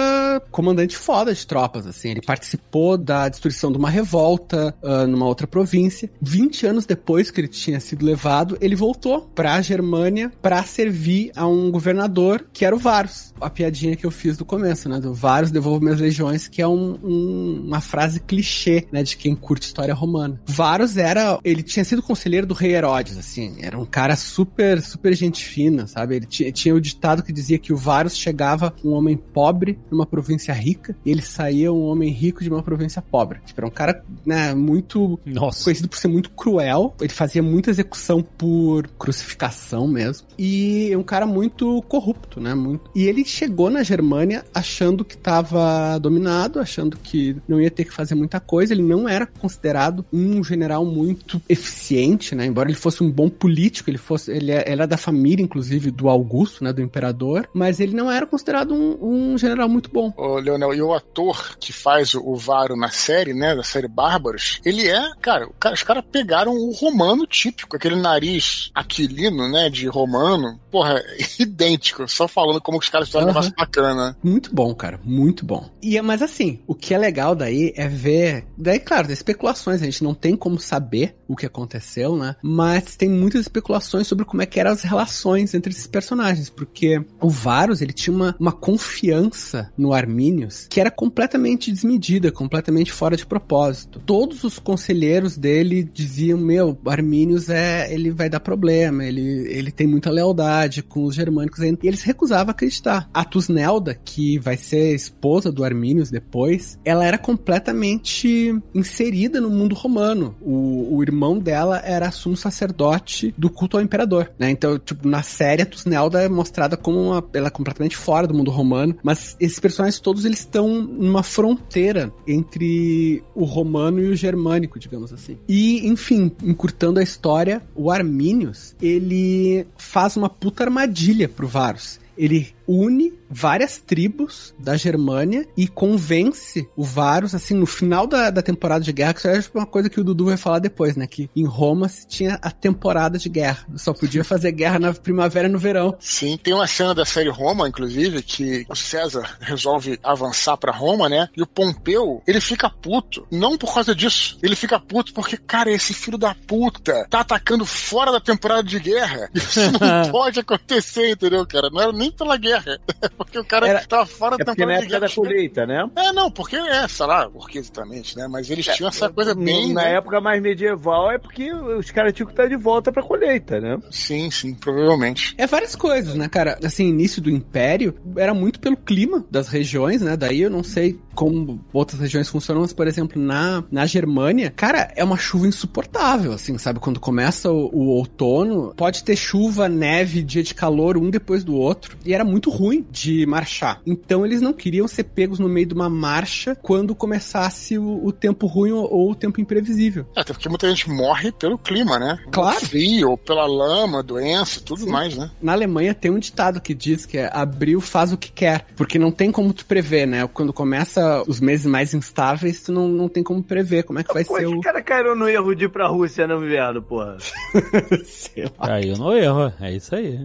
[0.50, 2.10] comandante foda de tropas, assim.
[2.10, 4.74] Ele participou da destruição de uma revolta.
[4.82, 6.10] Ah, numa outra província.
[6.20, 11.46] 20 anos depois que ele tinha sido levado, ele voltou pra Germânia pra servir a
[11.46, 13.32] um governador que era o Varus.
[13.40, 15.00] A piadinha que eu fiz do começo, né?
[15.00, 19.02] Do Varus devolve minhas legiões, que é um- um- uma frase clichê, né?
[19.02, 20.40] De quem curte história romana.
[20.46, 21.38] Varus era.
[21.44, 23.56] Ele tinha sido conselheiro do rei Herodes, assim.
[23.60, 26.16] Era um cara super, super gente fina, sabe?
[26.16, 30.52] Ele tinha o ditado que dizia que o Varus chegava um homem pobre numa província
[30.52, 33.40] rica e ele saía um homem rico de uma província pobre.
[33.46, 35.64] Tipo, era um cara, né, muito Nossa.
[35.64, 36.94] conhecido por ser muito cruel.
[37.00, 40.26] Ele fazia muita execução por crucificação mesmo.
[40.38, 42.54] E um cara muito corrupto, né?
[42.54, 42.90] Muito...
[42.94, 47.92] E ele chegou na Germânia achando que estava dominado, achando que não ia ter que
[47.92, 48.72] fazer muita coisa.
[48.72, 52.46] Ele não era considerado um general muito eficiente, né?
[52.46, 56.08] Embora ele fosse um bom político, ele fosse, ele é- era da família, inclusive, do
[56.08, 56.72] Augusto, né?
[56.72, 57.48] Do imperador.
[57.52, 60.12] Mas ele não era considerado um, um general muito bom.
[60.16, 63.88] Ô, Leonel, e o ator que faz o, o Varo na série, né, da série
[63.88, 69.86] Bárbaros, ele é, cara, os caras pegaram o romano típico, aquele nariz aquilino, né, de
[69.86, 71.02] romano, porra,
[71.38, 73.34] idêntico, só falando como os caras fizeram um Aham.
[73.40, 74.16] negócio bacana.
[74.22, 75.00] Muito bom, cara.
[75.04, 75.68] Muito bom.
[75.82, 78.44] E é mas assim, o que é legal daí é ver.
[78.56, 79.80] Daí, claro, tem especulações.
[79.80, 82.34] A gente não tem como saber o que aconteceu, né?
[82.42, 86.50] Mas tem muitas especulações sobre como é que eram as relações entre esses personagens.
[86.50, 92.92] Porque o Varus, ele tinha uma, uma confiança no Arminius que era completamente desmedida, completamente
[92.92, 94.02] fora de propósito.
[94.04, 97.92] Todos os conselheiros dele diziam: Meu, Arminius é.
[97.92, 101.60] ele vai dar problema, ele, ele tem muita lealdade com os germânicos.
[101.60, 103.08] E eles recusavam acreditar.
[103.12, 109.74] A Tusnelda, que vai ser esposa do Arminius depois, ela era completamente inserida no mundo
[109.74, 110.34] romano.
[110.40, 114.50] O, o irmão dela era sumo sacerdote do culto ao imperador, né?
[114.50, 118.34] Então, tipo, na série, a Tusnelda é mostrada como uma, ela é completamente fora do
[118.34, 124.16] mundo romano, mas esses personagens todos, eles estão numa fronteira entre o romano e o
[124.16, 124.39] germânico,
[124.78, 125.38] digamos assim.
[125.48, 132.00] E, enfim, encurtando a história, o Arminius, ele faz uma puta armadilha pro Varus.
[132.16, 138.42] Ele une várias tribos da Germânia e convence o Varus, assim, no final da, da
[138.42, 141.06] temporada de guerra, que isso é uma coisa que o Dudu vai falar depois, né?
[141.06, 143.66] Que em Roma se tinha a temporada de guerra.
[143.76, 145.96] Só podia fazer guerra na primavera e no verão.
[145.98, 151.08] Sim, tem uma cena da série Roma, inclusive, que o César resolve avançar pra Roma,
[151.08, 151.28] né?
[151.36, 153.26] E o Pompeu, ele fica puto.
[153.30, 154.38] Não por causa disso.
[154.42, 158.78] Ele fica puto porque, cara, esse filho da puta tá atacando fora da temporada de
[158.78, 159.30] guerra.
[159.34, 159.78] Isso não
[160.10, 161.70] pode acontecer, entendeu, cara?
[161.70, 162.59] Não era nem pela guerra.
[162.66, 165.88] É porque o cara Era- tava fora É da porque na época da colheita, né?
[165.96, 168.26] É, não, porque é, sei lá, porque exatamente, né?
[168.28, 169.72] Mas eles tinham essa coisa bem.
[169.72, 169.94] Na né?
[169.94, 173.78] época mais medieval é porque os caras tinham que estar de volta pra colheita, né?
[173.90, 175.34] Sim, sim, provavelmente.
[175.38, 176.58] É várias coisas, né, cara?
[176.64, 180.16] Assim, início do Império era muito pelo clima das regiões, né?
[180.16, 184.90] Daí eu não sei como outras regiões funcionam, mas, por exemplo, na, na Germânia, cara,
[184.96, 186.80] é uma chuva insuportável, assim, sabe?
[186.80, 191.54] Quando começa o, o outono, pode ter chuva, neve, dia de calor, um depois do
[191.54, 191.96] outro.
[192.04, 193.80] E era muito ruim de marchar.
[193.86, 198.12] Então eles não queriam ser pegos no meio de uma marcha quando começasse o, o
[198.12, 200.06] tempo ruim ou, ou o tempo imprevisível.
[200.14, 202.18] É, Até porque muita gente morre pelo clima, né?
[202.30, 202.60] Claro.
[202.60, 205.30] Frio, ou pela lama, doença, tudo mais, né?
[205.40, 208.98] Na Alemanha tem um ditado que diz que é abril faz o que quer, porque
[208.98, 210.28] não tem como tu prever, né?
[210.32, 214.12] Quando começa os meses mais instáveis, tu não, não tem como prever como é que
[214.12, 214.60] vai Pô, ser esse o...
[214.60, 217.16] cara caiu no erro de ir pra Rússia no inverno, porra.
[218.04, 218.66] Sei lá.
[218.66, 220.18] Caiu no erro, é isso aí.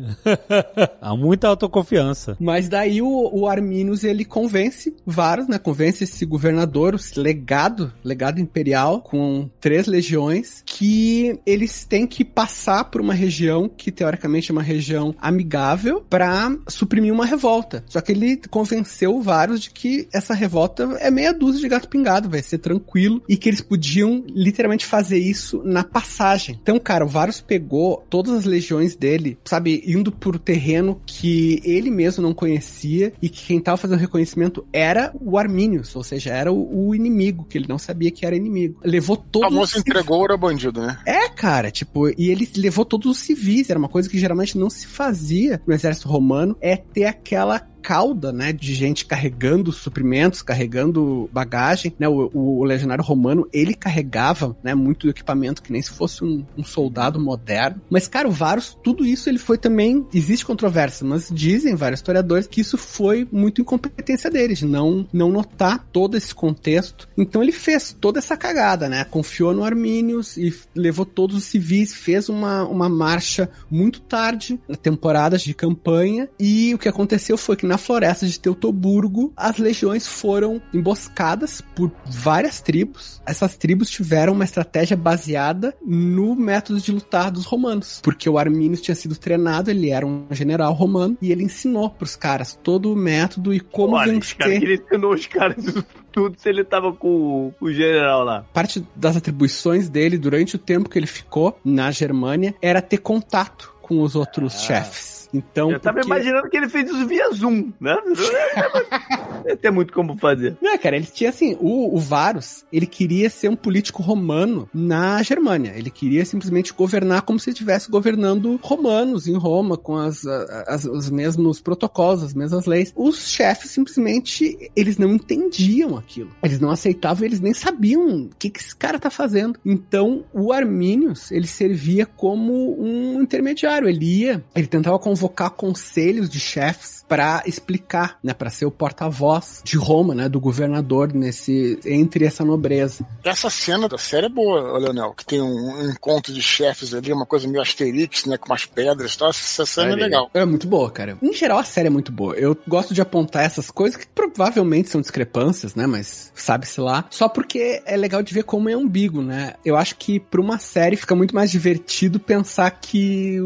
[1.01, 2.04] Há muita autoconfiança.
[2.39, 5.57] Mas daí o, o Arminius, ele convence Varus, né?
[5.57, 12.85] Convence esse governador, esse legado, legado imperial, com três legiões, que eles têm que passar
[12.85, 17.83] por uma região que, teoricamente, é uma região amigável pra suprimir uma revolta.
[17.87, 21.87] Só que ele convenceu o Varus de que essa revolta é meia dúzia de gato
[21.87, 26.59] pingado, vai ser tranquilo, e que eles podiam literalmente fazer isso na passagem.
[26.61, 31.89] Então, cara, o Varus pegou todas as legiões dele, sabe, indo por terreno que ele
[31.95, 36.51] mesmo não conhecia e que quem tava fazendo reconhecimento era o Arminius, ou seja, era
[36.51, 38.79] o, o inimigo, que ele não sabia que era inimigo.
[38.83, 40.99] Levou O todos famoso os entregou ouro a bandido, né?
[41.05, 44.69] é, cara, tipo, e ele levou todos os civis, era uma coisa que geralmente não
[44.69, 51.29] se fazia no exército romano, é ter aquela cauda, né, de gente carregando suprimentos, carregando
[51.31, 56.23] bagagem, né, o, o legionário romano, ele carregava, né, muito equipamento que nem se fosse
[56.23, 61.05] um, um soldado moderno, mas, cara, o Varus, tudo isso ele foi também, existe controvérsia,
[61.05, 66.17] mas dizem vários historiadores que isso foi muito incompetência dele, de não, não notar todo
[66.17, 71.37] esse contexto, então ele fez toda essa cagada, né, confiou no Arminius e levou todos
[71.37, 76.89] os civis, fez uma, uma marcha muito tarde, na temporadas de campanha, e o que
[76.89, 83.21] aconteceu foi que na na floresta de Teutoburgo, as legiões foram emboscadas por várias tribos.
[83.25, 88.81] Essas tribos tiveram uma estratégia baseada no método de lutar dos romanos, porque o Arminius
[88.81, 92.95] tinha sido treinado, ele era um general romano e ele ensinou pros caras todo o
[92.95, 94.37] método e como Olha, vencer.
[94.37, 95.65] caras que ele ensinou os caras
[96.13, 98.45] tudo se ele tava com o, o general lá.
[98.53, 103.75] Parte das atribuições dele durante o tempo que ele ficou na Germânia era ter contato
[103.81, 105.24] com os outros chefes.
[105.35, 107.95] Então, Eu tava porque- imaginando que ele fez isso via Zoom, né?
[109.47, 110.57] Não tem muito como fazer.
[110.61, 115.21] Não, cara, ele tinha assim, o, o Varus, ele queria ser um político romano na
[115.21, 115.73] Germânia.
[115.75, 121.09] Ele queria simplesmente governar como se estivesse governando romanos em Roma, com as, as- os
[121.09, 122.91] mesmos protocolos, as mesmas leis.
[122.95, 126.31] Os chefes simplesmente, eles não entendiam aquilo.
[126.43, 129.59] Eles não aceitavam, eles nem sabiam o que, que esse cara tá fazendo.
[129.65, 133.87] Então, o Arminius, ele servia como um intermediário.
[133.87, 139.61] Ele ia, ele tentava convocar conselhos de chefes para explicar, né, para ser o porta-voz
[139.63, 143.05] de Roma, né, do governador nesse entre essa nobreza.
[143.23, 147.25] Essa cena da série é boa, Leonel, que tem um encontro de chefes ali, uma
[147.25, 149.29] coisa meio Asterix, né, com umas pedras e tal.
[149.29, 150.29] Essa cena é legal.
[150.33, 151.17] É muito boa, cara.
[151.21, 152.33] Em geral, a série é muito boa.
[152.35, 155.85] Eu gosto de apontar essas coisas que provavelmente são discrepâncias, né?
[155.85, 157.05] Mas sabe-se lá.
[157.09, 159.53] Só porque é legal de ver como é ambíguo, né?
[159.63, 163.39] Eu acho que pra uma série fica muito mais divertido pensar que,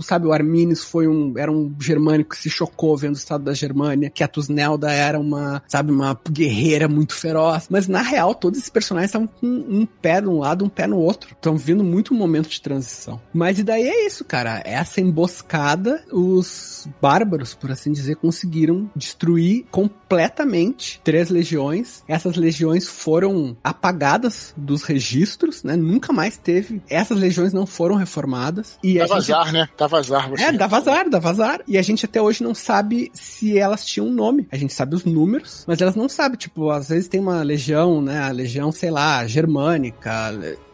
[0.00, 3.54] sabe, o Arminius foi um, era um germânico que se chocou vendo o estado da
[3.54, 7.66] Germânia, que a Tusnelda era uma, sabe, uma guerreira muito feroz.
[7.70, 10.86] Mas na real, todos esses personagens estavam com um pé de um lado, um pé
[10.86, 11.30] no outro.
[11.32, 13.20] Estão vivendo muito um momento de transição.
[13.32, 14.62] Mas e daí é isso, cara.
[14.64, 22.02] Essa emboscada, os bárbaros, por assim dizer, conseguiram destruir completamente três legiões.
[22.08, 25.76] Essas legiões foram apagadas dos registros, né?
[25.76, 26.82] Nunca mais teve.
[26.88, 28.78] Essas legiões não foram reformadas.
[28.82, 29.68] E Dá a gente vazar, né?
[29.76, 30.30] Dá vazar.
[30.30, 30.66] Você é, dá
[31.02, 31.60] vazar, dá vazar.
[31.66, 34.46] E a gente até hoje não sabe se elas tinham um nome.
[34.50, 36.36] A gente sabe os números, mas elas não sabem.
[36.38, 38.20] Tipo, às vezes tem uma legião, né?
[38.22, 40.12] A legião, sei lá, germânica.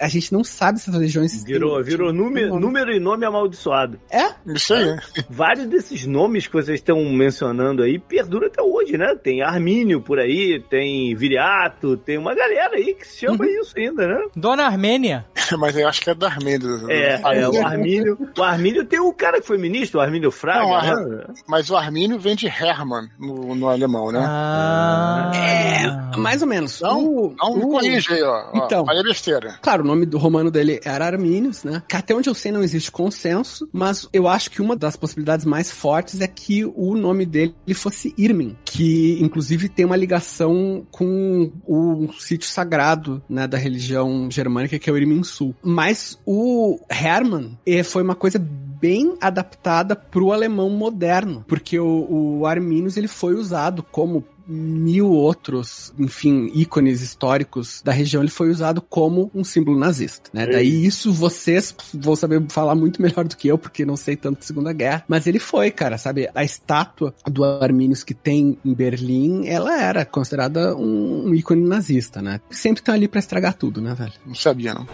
[0.01, 1.45] A gente não sabe se essas legiões.
[1.45, 3.99] Virou, têm- virou tinham número, um número e nome amaldiçoado.
[4.11, 4.29] É?
[4.47, 4.97] Isso aí.
[5.29, 9.15] Vários desses nomes que vocês estão mencionando aí perduram até hoje, né?
[9.23, 13.61] Tem Armínio por aí, tem Viriato, tem uma galera aí que se chama Uhum.
[13.61, 14.27] isso ainda, né?
[14.35, 15.27] Dona Armênia.
[15.59, 16.69] Mas eu acho que é da Armênia.
[16.89, 17.67] É, é, o?
[17.67, 18.19] Armínio.
[18.39, 21.25] O Armínio tem o cara que foi ministro, o Armínio Fraga, Não, né?
[21.47, 24.21] Mas o Armínio vem de Hermann no, no alemão, né?
[24.27, 25.31] Ah.
[25.35, 26.81] É, mais ou menos.
[26.81, 28.51] Não, O- não me o- corrija aí, ó.
[28.55, 28.85] Então.
[28.85, 29.57] Falei besteira.
[29.63, 31.83] Claro, o nome do romano dele era Arminius, né?
[31.89, 35.45] Que até onde eu sei não existe consenso, mas eu acho que uma das possibilidades
[35.47, 41.51] mais fortes é que o nome dele fosse Irmin, que inclusive tem uma ligação com
[41.67, 45.55] o sítio sagrado, né, da religião germânica, que é o Irmin Sul.
[45.63, 48.39] Mas o Hermann eh, foi uma coisa
[48.81, 55.93] bem adaptada pro alemão moderno, porque o, o Arminius ele foi usado como mil outros,
[55.99, 60.47] enfim, ícones históricos da região, ele foi usado como um símbolo nazista, né?
[60.47, 64.39] Daí isso vocês vão saber falar muito melhor do que eu, porque não sei tanto
[64.39, 66.31] de Segunda Guerra, mas ele foi, cara, sabe?
[66.35, 72.23] A estátua do Arminius que tem em Berlim, ela era considerada um, um ícone nazista,
[72.23, 72.41] né?
[72.51, 74.13] Sempre estão ali pra estragar tudo, né, velho?
[74.25, 74.87] Não sabia, não.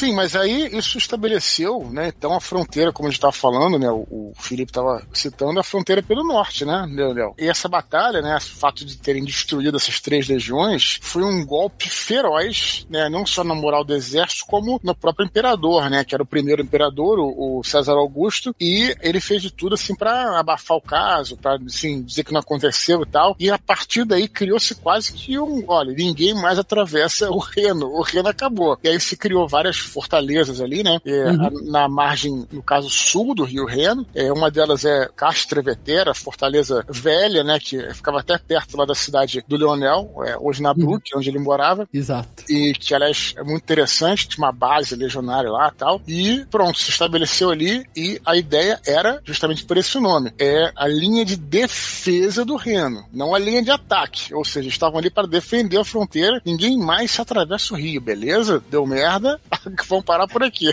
[0.00, 2.08] Sim, mas aí isso estabeleceu, né?
[2.08, 3.90] Então a fronteira, como a gente estava falando, né?
[3.90, 7.34] O, o Felipe estava citando a fronteira pelo norte, né, Leonel?
[7.38, 8.34] E essa batalha, né?
[8.38, 13.10] O fato de terem destruído essas três legiões foi um golpe feroz, né?
[13.10, 16.02] Não só na moral do exército, como no próprio imperador, né?
[16.02, 19.94] Que era o primeiro imperador, o, o César Augusto, e ele fez de tudo assim
[19.94, 23.36] para abafar o caso, para assim, dizer que não aconteceu e tal.
[23.38, 28.00] E a partir daí criou-se quase que um, olha, ninguém mais atravessa o Reno, o
[28.00, 28.78] Reno acabou.
[28.82, 30.98] E aí se criou várias fortalezas ali, né?
[31.04, 34.06] É, a- na margem, no caso sul do Rio Reno.
[34.14, 37.58] É, uma delas é Castrevetera, fortaleza velha, né?
[37.58, 41.38] Que ficava até perto lá da cidade do Leonel, é, hoje na Brook, onde ele
[41.38, 42.44] morava Exato.
[42.48, 46.78] e que aliás é muito interessante, tinha uma base legionária lá e tal, e pronto,
[46.78, 51.36] se estabeleceu ali e a ideia era justamente por esse nome, é a linha de
[51.36, 55.84] defesa do Reno, não a linha de ataque, ou seja, estavam ali para defender a
[55.84, 58.62] fronteira, ninguém mais se atravessa o rio, beleza?
[58.70, 59.40] Deu merda,
[59.86, 60.72] vão parar por aqui.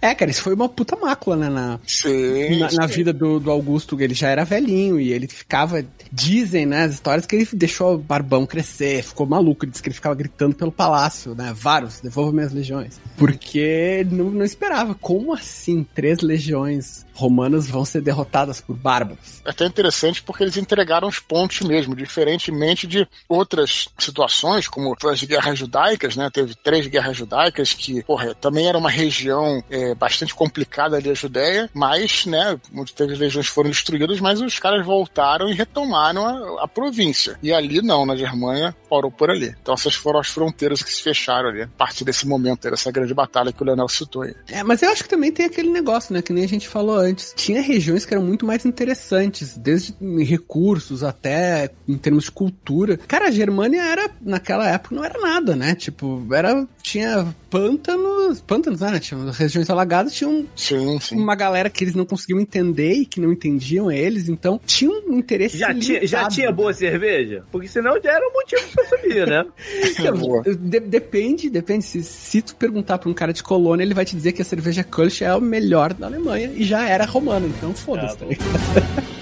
[0.00, 2.94] É, cara, isso foi uma puta mácula, né, na, Sim, na, na sim.
[2.94, 5.84] vida do, do Augusto, ele já era velhinho e ele ficava.
[6.10, 9.64] Dizem, né, as histórias que ele deixou o barbão crescer, ficou maluco.
[9.64, 11.52] Ele disse que ele ficava gritando pelo palácio, né?
[11.54, 13.00] Vários, devolva minhas legiões.
[13.16, 14.94] Porque não, não esperava.
[14.94, 15.86] Como assim?
[15.94, 19.42] Três legiões romanas vão ser derrotadas por bárbaros.
[19.44, 25.22] É até interessante porque eles entregaram os pontos mesmo, diferentemente de outras situações, como as
[25.22, 26.30] guerras judaicas, né?
[26.32, 31.14] Teve três guerras judaicas que, porra, também era uma região é, bastante complicada ali a
[31.14, 36.68] Judéia, mas, né, muitas regiões foram destruídas, mas os caras voltaram e retomaram a, a
[36.68, 37.38] província.
[37.42, 39.54] E ali não, na Germânia, parou por ali.
[39.60, 43.14] Então essas foram as fronteiras que se fecharam ali, a partir desse momento, dessa grande
[43.14, 44.34] batalha que o Leonel citou aí.
[44.48, 47.01] É, mas eu acho que também tem aquele negócio, né, que nem a gente falou
[47.02, 47.32] antes.
[47.36, 52.96] Tinha regiões que eram muito mais interessantes, desde recursos até em termos de cultura.
[52.96, 55.74] Cara, a Germânia era, naquela época, não era nada, né?
[55.74, 56.66] Tipo, era.
[56.82, 58.40] Tinha pântanos.
[58.40, 58.98] Pântanos, né?
[58.98, 61.16] Tinha regiões alagadas, tinha um, Sim, sim.
[61.16, 65.18] uma galera que eles não conseguiam entender e que não entendiam eles, então tinha um
[65.18, 65.58] interesse.
[65.58, 66.34] Já tinha, já limitado.
[66.34, 67.44] tinha boa cerveja?
[67.52, 69.44] Porque senão já era um motivo pra subir, né?
[70.18, 70.42] Boa.
[70.42, 71.84] De- depende, depende.
[71.84, 74.44] Se, se tu perguntar pra um cara de colônia, ele vai te dizer que a
[74.44, 78.16] cerveja Kölsch é a melhor da Alemanha e já era romana, então foda-se.
[78.16, 79.12] tá ligado?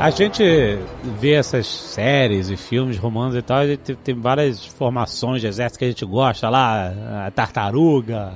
[0.00, 0.42] A gente
[1.18, 5.78] vê essas séries e filmes romanos e tal, a gente tem várias formações de exército
[5.78, 8.32] que a gente gosta lá, a tartaruga,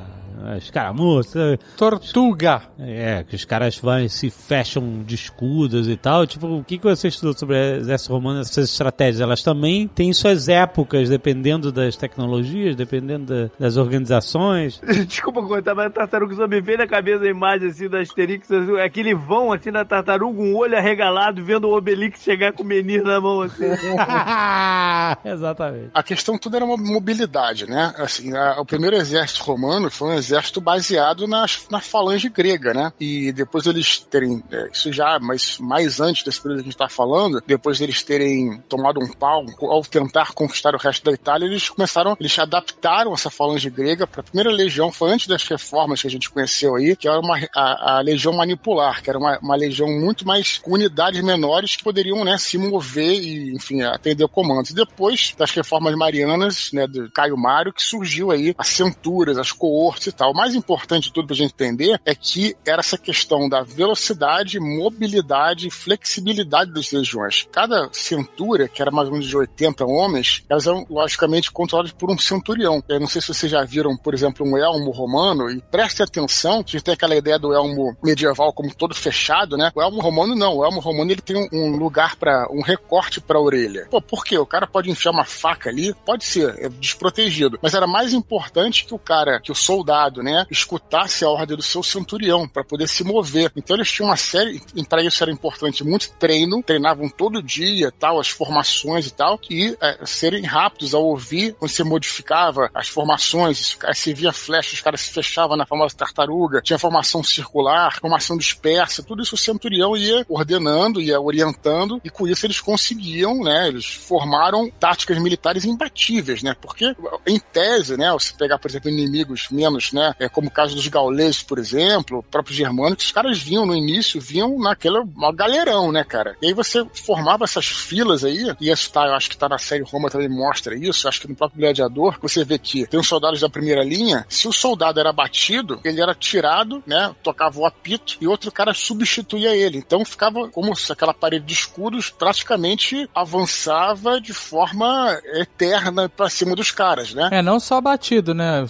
[0.58, 2.62] escaramuça, Tortuga.
[2.78, 6.26] é, que os caras vão e se fecham de escudos e tal.
[6.26, 9.20] Tipo, o que, que você estudou sobre o exército romano, essas estratégias?
[9.20, 14.80] Elas também têm suas épocas, dependendo das tecnologias, dependendo da- das organizações.
[15.06, 18.50] Desculpa contar, mas a tartaruga só me veio na cabeça a imagem assim da Asterix,
[18.50, 22.66] assim, aquele vão assim na tartaruga, um olho arregalado, vendo o Obelix chegar com o
[22.66, 23.64] menino na mão assim.
[25.24, 25.90] Exatamente.
[25.94, 27.92] A questão toda era uma mobilidade, né?
[27.98, 32.92] Assim, a- o primeiro exército romano foi um exército baseado nas, na falange grega, né?
[33.00, 36.74] E depois eles terem, é, isso já, mas mais antes desse período que a gente
[36.74, 41.46] está falando, depois deles terem tomado um pau ao tentar conquistar o resto da Itália,
[41.46, 46.00] eles começaram, eles adaptaram essa falange grega para a primeira legião, foi antes das reformas
[46.00, 49.38] que a gente conheceu aí, que era uma, a, a legião manipular, que era uma,
[49.40, 54.26] uma legião muito mais com unidades menores que poderiam, né, se mover e, enfim, atender
[54.28, 54.70] comandos.
[54.70, 59.52] E depois das reformas marianas, né, do Caio Mário, que surgiu aí as centuras, as
[59.52, 60.32] coortes tal.
[60.32, 64.58] O mais importante de tudo pra gente entender é que era essa questão da velocidade,
[64.60, 67.46] mobilidade e flexibilidade das legiões.
[67.50, 72.10] Cada centura, que era mais ou menos de 80 homens, elas eram logicamente controladas por
[72.10, 72.82] um centurião.
[72.88, 76.62] Eu não sei se vocês já viram, por exemplo, um elmo romano, e prestem atenção,
[76.62, 79.72] que a tem aquela ideia do elmo medieval como todo fechado, né?
[79.74, 80.58] O elmo romano não.
[80.58, 83.86] O elmo romano ele tem um- um lugar para um recorte para a orelha.
[83.90, 84.36] Pô, por quê?
[84.38, 85.94] O cara pode enfiar uma faca ali?
[86.04, 87.58] Pode ser, é desprotegido.
[87.62, 91.62] Mas era mais importante que o cara, que o soldado, né, escutasse a ordem do
[91.62, 93.52] seu centurião para poder se mover.
[93.56, 97.92] Então eles tinham uma série, e para isso era importante muito treino, treinavam todo dia,
[97.92, 102.88] tal, as formações e tal, e é, serem rápidos ao ouvir quando você modificava as
[102.88, 108.36] formações, você via flecha, os caras se fechavam na famosa tartaruga, tinha formação circular, formação
[108.36, 113.68] dispersa, tudo isso o centurião ia ordenando, ia orientando, e com isso eles conseguiam, né,
[113.68, 116.94] eles formaram táticas militares imbatíveis, né, porque
[117.26, 120.86] em tese, né, se pegar, por exemplo, inimigos menos, né, é, como o caso dos
[120.88, 126.04] gauleses, por exemplo, próprios germânicos, os caras vinham no início, vinham naquele mó galerão, né,
[126.04, 129.48] cara, e aí você formava essas filas aí, e isso tá, eu acho que tá
[129.48, 132.98] na série Roma também mostra isso, acho que no próprio Gladiador, você vê que tem
[132.98, 137.58] os soldados da primeira linha, se o soldado era batido, ele era tirado, né, tocava
[137.58, 142.10] o apito, e outro cara substituía ele, então ficava como se aquela parede de escudos
[142.10, 147.28] praticamente avançava de forma eterna pra cima dos caras, né?
[147.32, 148.66] É, não só batido, né?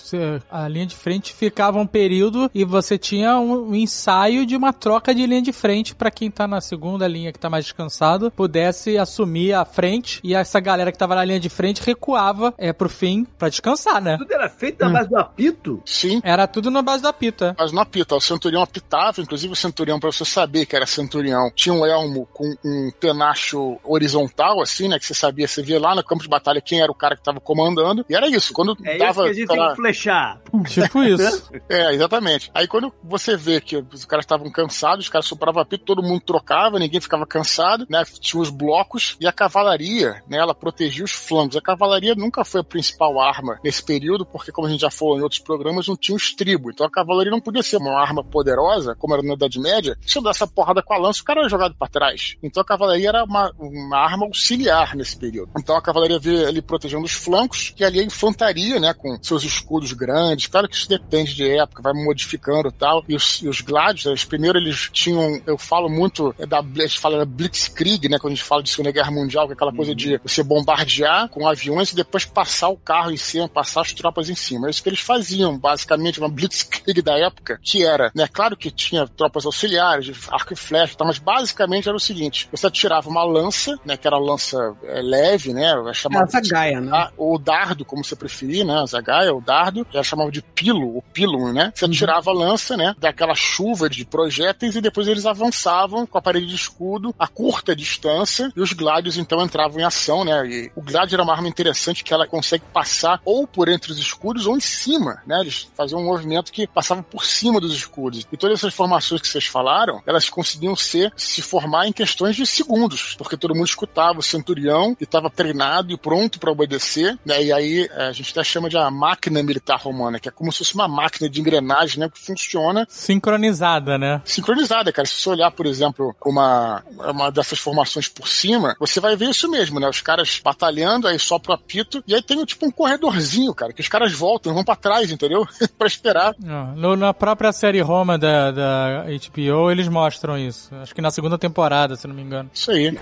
[0.50, 4.72] A linha de frente ficava um período e você tinha um, um ensaio de uma
[4.72, 8.30] troca de linha de frente pra quem tá na segunda linha, que tá mais descansado,
[8.30, 12.72] pudesse assumir a frente e essa galera que tava na linha de frente recuava é,
[12.72, 14.16] pro fim pra descansar, né?
[14.18, 15.82] Tudo era feito na base do apito?
[15.84, 17.54] Sim, Era tudo na base da pita.
[17.58, 21.50] Mas não apita, o centurião apitava, inclusive o centurião, pra você saber que era centurião,
[21.54, 24.98] tinha um elmo com um penacho horizontal, assim, né?
[24.98, 27.22] Que você sabia, você via lá no campo de batalha quem era o cara que
[27.22, 28.52] tava comandando, e era isso.
[28.52, 29.24] Quando É isso tava.
[29.24, 30.40] que a gente sei tem que flechar.
[30.68, 31.52] Tipo isso.
[31.68, 32.50] É, exatamente.
[32.54, 36.20] Aí quando você vê que os caras estavam cansados, os caras sopravam apito, todo mundo
[36.20, 38.04] trocava, ninguém ficava cansado, né?
[38.20, 40.38] Tinha os blocos e a cavalaria, né?
[40.38, 41.56] Ela protegia os flancos.
[41.56, 45.18] A cavalaria nunca foi a principal arma nesse período, porque como a gente já falou
[45.18, 46.72] em outros programas, não tinha os tribos.
[46.74, 49.96] Então a cavalaria não podia ser uma arma poderosa, como era na Idade Média.
[50.06, 52.36] Se eu desse essa porrada com a lança, o cara era jogado para trás.
[52.42, 55.52] Então a cavalaria era uma, uma arma auxiliar nesse período.
[55.58, 58.92] Então a cavalaria veio ali protegendo os flancos, e ali a infantaria, né?
[58.92, 60.46] Com seus escudos grandes.
[60.46, 63.04] Claro que isso depende de época, vai modificando e tal.
[63.08, 66.86] E os, e os Gladios, eles, primeiro eles tinham, eu falo muito é da, a
[66.86, 68.18] gente fala da Blitzkrieg, né?
[68.18, 71.28] Quando a gente fala de Segunda Guerra Mundial, que é aquela coisa de você bombardear
[71.28, 74.66] com aviões e depois passar o carro em cima, passar as tropas em cima.
[74.66, 78.28] É isso que eles faziam, basicamente, uma Blitzkrieg da época, que era, né?
[78.30, 82.48] Claro que tinha tropas auxiliares, de arco e flecha, tá, mas basicamente era o seguinte:
[82.50, 83.96] você atirava uma lança, né?
[83.96, 85.72] Que era lança é, leve, né?
[85.92, 87.08] Chamava Essa gaia, né?
[87.16, 88.84] ou dardo, como você preferir, né?
[88.86, 91.72] Zagaia, o dardo, ela chamava de pilo, o pilum, né?
[91.74, 92.94] Você atirava a lança, né?
[92.98, 97.74] Daquela chuva de projéteis e depois eles avançavam com a parede de escudo a curta
[97.74, 100.46] distância e os gládios então entravam em ação, né?
[100.46, 103.98] E o gládio era uma arma interessante que ela consegue passar ou por entre os
[103.98, 105.40] escudos ou em cima, né?
[105.40, 108.26] Eles faziam um movimento que passava por cima dos escudos.
[108.30, 112.46] E todas essas formações que vocês falaram, elas conseguiam ser se formar em questões de
[112.46, 117.42] segundos, porque todo mundo escutava o centurião e estava treinado e pronto para obedecer, né?
[117.42, 120.58] E aí a gente até chama de a máquina militar romana, que é como se
[120.58, 122.08] fosse uma máquina de engrenagem, né?
[122.08, 124.20] Que funciona Sincronizada, né?
[124.24, 125.06] sincronizada, cara.
[125.06, 129.48] Se você olhar, por exemplo, uma, uma dessas formações por cima, você vai ver isso
[129.50, 129.88] mesmo, né?
[129.88, 133.80] Os caras batalhando, aí só pro apito, e aí tem tipo um corredorzinho, cara, que
[133.80, 135.46] os caras voltam, vão pra trás, entendeu?
[135.78, 136.34] pra esperar.
[136.38, 140.74] No- na própria série Roma da, da HBO, eles mostram isso.
[140.76, 142.50] Acho que na segunda temporada, se não me engano.
[142.52, 142.96] Isso aí.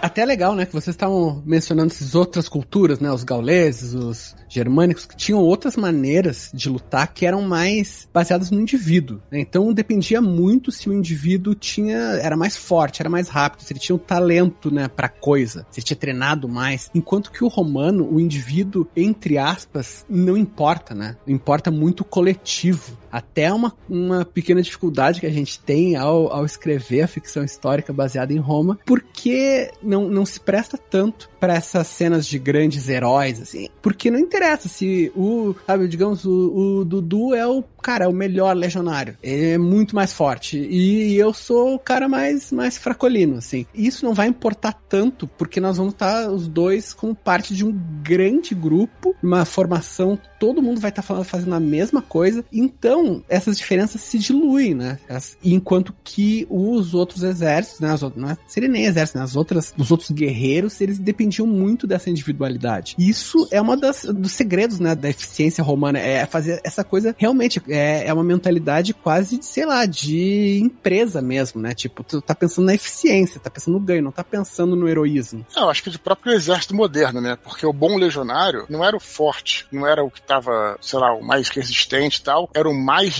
[0.00, 4.36] Até é legal, né, que vocês estavam mencionando essas outras culturas, né, os gauleses, os
[4.48, 9.20] germânicos, que tinham outras maneiras de lutar que eram mais baseadas no indivíduo.
[9.30, 9.40] né?
[9.40, 13.80] Então dependia muito se o indivíduo tinha era mais forte, era mais rápido, se ele
[13.80, 16.90] tinha um talento, né, para coisa, se ele tinha treinado mais.
[16.94, 21.16] Enquanto que o romano, o indivíduo, entre aspas, não importa, né?
[21.26, 22.96] Importa muito o coletivo.
[23.10, 27.92] Até uma, uma pequena dificuldade que a gente tem ao, ao escrever a ficção histórica
[27.92, 33.40] baseada em Roma, porque não, não se presta tanto para essas cenas de grandes heróis,
[33.40, 33.68] assim.
[33.80, 38.12] Porque não interessa se o, sabe, digamos, o, o Dudu é o cara, é o
[38.12, 39.16] melhor legionário.
[39.22, 40.58] Ele é muito mais forte.
[40.58, 43.64] E eu sou o cara mais, mais fracolino, assim.
[43.74, 47.72] Isso não vai importar tanto, porque nós vamos estar os dois como parte de um
[48.02, 52.44] grande grupo, uma formação, todo mundo vai estar falando, fazendo a mesma coisa.
[52.52, 54.98] Então, essas diferenças se diluem, né?
[55.42, 57.92] Enquanto que os outros exércitos, né?
[57.92, 59.24] As, não é- seria nem exército, né?
[59.24, 62.94] As outras, os outros guerreiros, eles dependiam muito dessa individualidade.
[62.98, 64.94] Isso é uma das dos segredos, né?
[64.94, 69.66] Da eficiência romana, é fazer essa coisa realmente é, é uma mentalidade quase de, sei
[69.66, 71.74] lá, de empresa mesmo, né?
[71.74, 75.44] Tipo, tu tá pensando na eficiência, tá pensando no ganho, não tá pensando no heroísmo.
[75.54, 77.36] Não, eu acho que de próprio exército moderno, né?
[77.42, 81.12] Porque o bom legionário não era o forte, não era o que tava, sei lá,
[81.14, 83.14] o mais resistente e tal, era o mais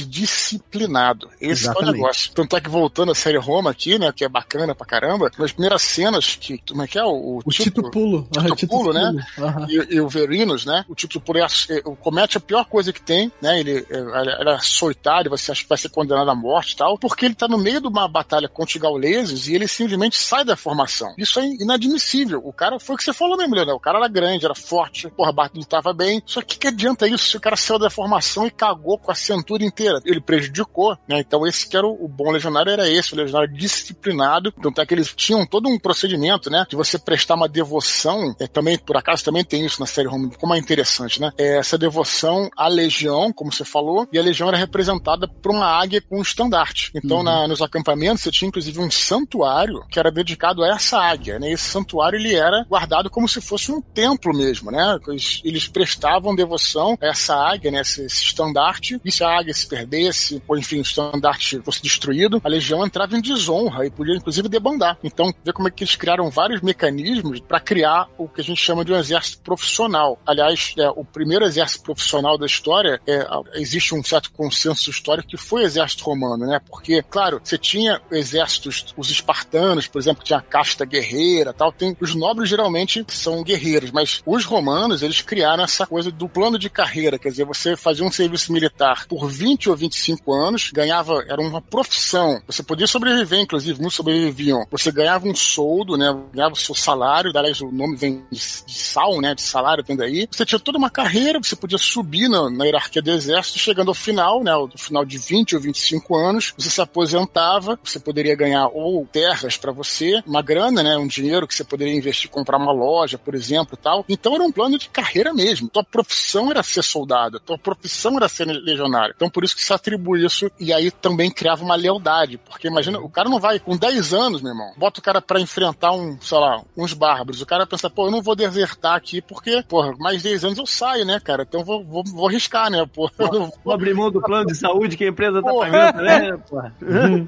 [0.49, 1.29] disciplinado.
[1.41, 1.93] Esse é o Exatamente.
[1.93, 2.33] negócio.
[2.33, 4.13] Tanto é que voltando à série Roma aqui, né?
[4.15, 6.59] Que é bacana pra caramba, nas primeiras cenas que.
[6.69, 7.05] Como é que é?
[7.05, 8.29] O, O Tito Pulo.
[8.31, 9.27] Tito Ah, Tito Pulo, né?
[9.39, 9.67] Aham.
[9.69, 10.85] E, e o Verinos, né?
[10.89, 13.61] O Tito Pulo é, é, comete a pior coisa que tem, né?
[13.61, 13.99] Ele é,
[14.39, 17.49] era açoitado, você acha que vai ser condenado à morte e tal, porque ele tá
[17.49, 21.13] no meio de uma batalha contra os gauleses e ele simplesmente sai da formação.
[21.19, 22.41] Isso é inadmissível.
[22.45, 23.77] O cara foi o que você falou mesmo, Leonel.
[23.77, 26.23] O cara era grande, era forte, porra, lutava bem.
[26.25, 29.15] Só que que adianta isso se o cara saiu da formação e cagou com a
[29.15, 30.01] cintura inteira?
[30.05, 31.21] Ele prejudicou, né?
[31.21, 34.53] Então esse que era o, o bom legionário, era esse, o legionário disciplinado.
[34.53, 36.65] Tanto é que eles tinham todo um procedimento, né?
[36.69, 40.31] De você prestar uma devoção, é, também, por acaso, também tem isso na série Roma,
[40.39, 41.33] como é interessante, né?
[41.37, 45.67] É, essa devoção à legião, como você falou, e a legião era representada por uma
[45.67, 46.91] águia com um estandarte.
[46.95, 51.39] Então, na- nos acampamentos, você tinha inclusive um santuário que era dedicado a essa águia,
[51.39, 51.51] né?
[51.51, 54.99] Esse santuário, ele era guardado como se fosse um templo mesmo, né?
[55.09, 57.81] Eles, eles prestavam devoção a essa águia, né?
[57.81, 62.41] Esse, esse estandarte, e se a águia se perdesse, ou enfim, o estandarte fosse destruído,
[62.45, 64.99] a legião entrava em desonra e podia, inclusive, debandar.
[65.03, 68.61] Então, vê como é que eles criaram vários mecanismos para criar o que a gente
[68.61, 70.19] chama de um exército profissional.
[70.27, 75.37] Aliás, é, o primeiro exército profissional da história, é, existe um certo consenso histórico que
[75.37, 76.61] foi o exército romano, né?
[76.69, 81.73] Porque, claro, você tinha exércitos, os espartanos, por exemplo, que tinha a casta guerreira tal,
[81.73, 86.59] tem, os nobres geralmente são guerreiros, mas os romanos, eles criaram essa coisa do plano
[86.59, 91.25] de carreira, quer dizer, você fazia um serviço militar por 20 ou 25 anos, ganhava,
[91.29, 96.55] era uma profissão, você podia sobreviver, inclusive, muitos sobreviviam, você ganhava um soldo, né, ganhava
[96.55, 100.29] o seu salário, aliás, o nome vem de, de sal, né, de salário vem daí,
[100.31, 103.95] você tinha toda uma carreira, você podia subir na, na hierarquia do exército, chegando ao
[104.09, 104.53] final, né?
[104.53, 109.59] No final de 20 ou 25 anos, você se aposentava, você poderia ganhar ou terras
[109.59, 110.97] para você, uma grana, né?
[110.97, 114.05] Um dinheiro que você poderia investir, comprar uma loja, por exemplo, tal.
[114.09, 115.69] Então era um plano de carreira mesmo.
[115.69, 119.13] Tua profissão era ser soldado, tua profissão era ser legionário.
[119.15, 122.99] Então por isso que se atribui isso e aí também criava uma lealdade, porque imagina,
[122.99, 126.19] o cara não vai com 10 anos, meu irmão, bota o cara para enfrentar um,
[126.21, 127.43] sei lá, uns bárbaros.
[127.43, 130.67] O cara pensa, pô, eu não vou desertar aqui porque, porra, mais 10 anos eu
[130.67, 131.45] saio, né, cara?
[131.47, 133.11] Então vou, vou, vou arriscar, né, pô.
[133.65, 136.75] Vou abrir mão do plano de saúde que a empresa tá pagando, né, porra?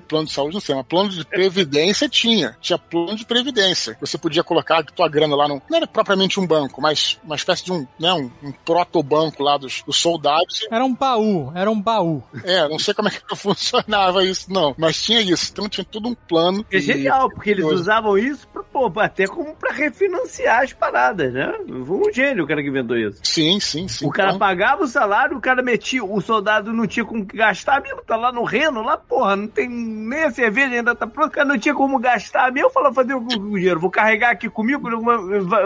[0.09, 2.57] plano de saúde não sei, mas plano de previdência tinha.
[2.61, 3.97] Tinha plano de previdência.
[4.01, 5.63] Você podia colocar tua grana lá no.
[5.69, 9.57] Não era propriamente um banco, mas uma espécie de um, né, um, um protobanco lá
[9.57, 10.67] dos, dos soldados.
[10.71, 12.23] Era um baú, era um baú.
[12.45, 14.75] É, não sei como é que funcionava isso, não.
[14.79, 15.51] Mas tinha isso.
[15.53, 16.65] Então tinha todo um plano.
[16.71, 21.53] É genial, porque eles usavam isso pra, pô, até como pra refinanciar as paradas, né?
[21.87, 23.21] Foi um gênio o cara que inventou isso.
[23.23, 24.07] Sim, sim, sim.
[24.07, 27.81] O cara Então, pagava o salário, o cara metia, o soldado não tinha como gastar
[27.83, 31.29] mesmo, tá lá no reno, lá, porra, não tem nem a cerveja ainda tá pronta,
[31.29, 34.49] o cara não tinha como gastar mesmo, falou, fazer o, o dinheiro, vou carregar aqui
[34.49, 34.89] comigo,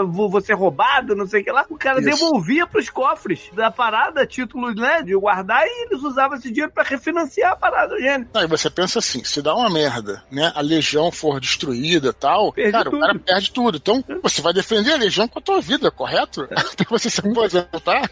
[0.07, 1.65] vou, vou- ser roubado, não sei o que lá.
[1.71, 2.11] O cara Isso.
[2.11, 6.83] devolvia pros cofres da parada, título, né, de guardar, e eles usavam esse dinheiro pra
[6.85, 8.29] refinanciar a parada, gênio.
[8.35, 10.53] Aí você pensa assim, se dá uma merda, né?
[10.55, 12.97] A legião for destruída e tal, Perde cara, tudo.
[12.97, 13.77] o cara perde tudo.
[13.79, 16.47] Então, você vai defender a legião com a tua vida, correto?
[16.77, 18.11] Pra você se aposentar.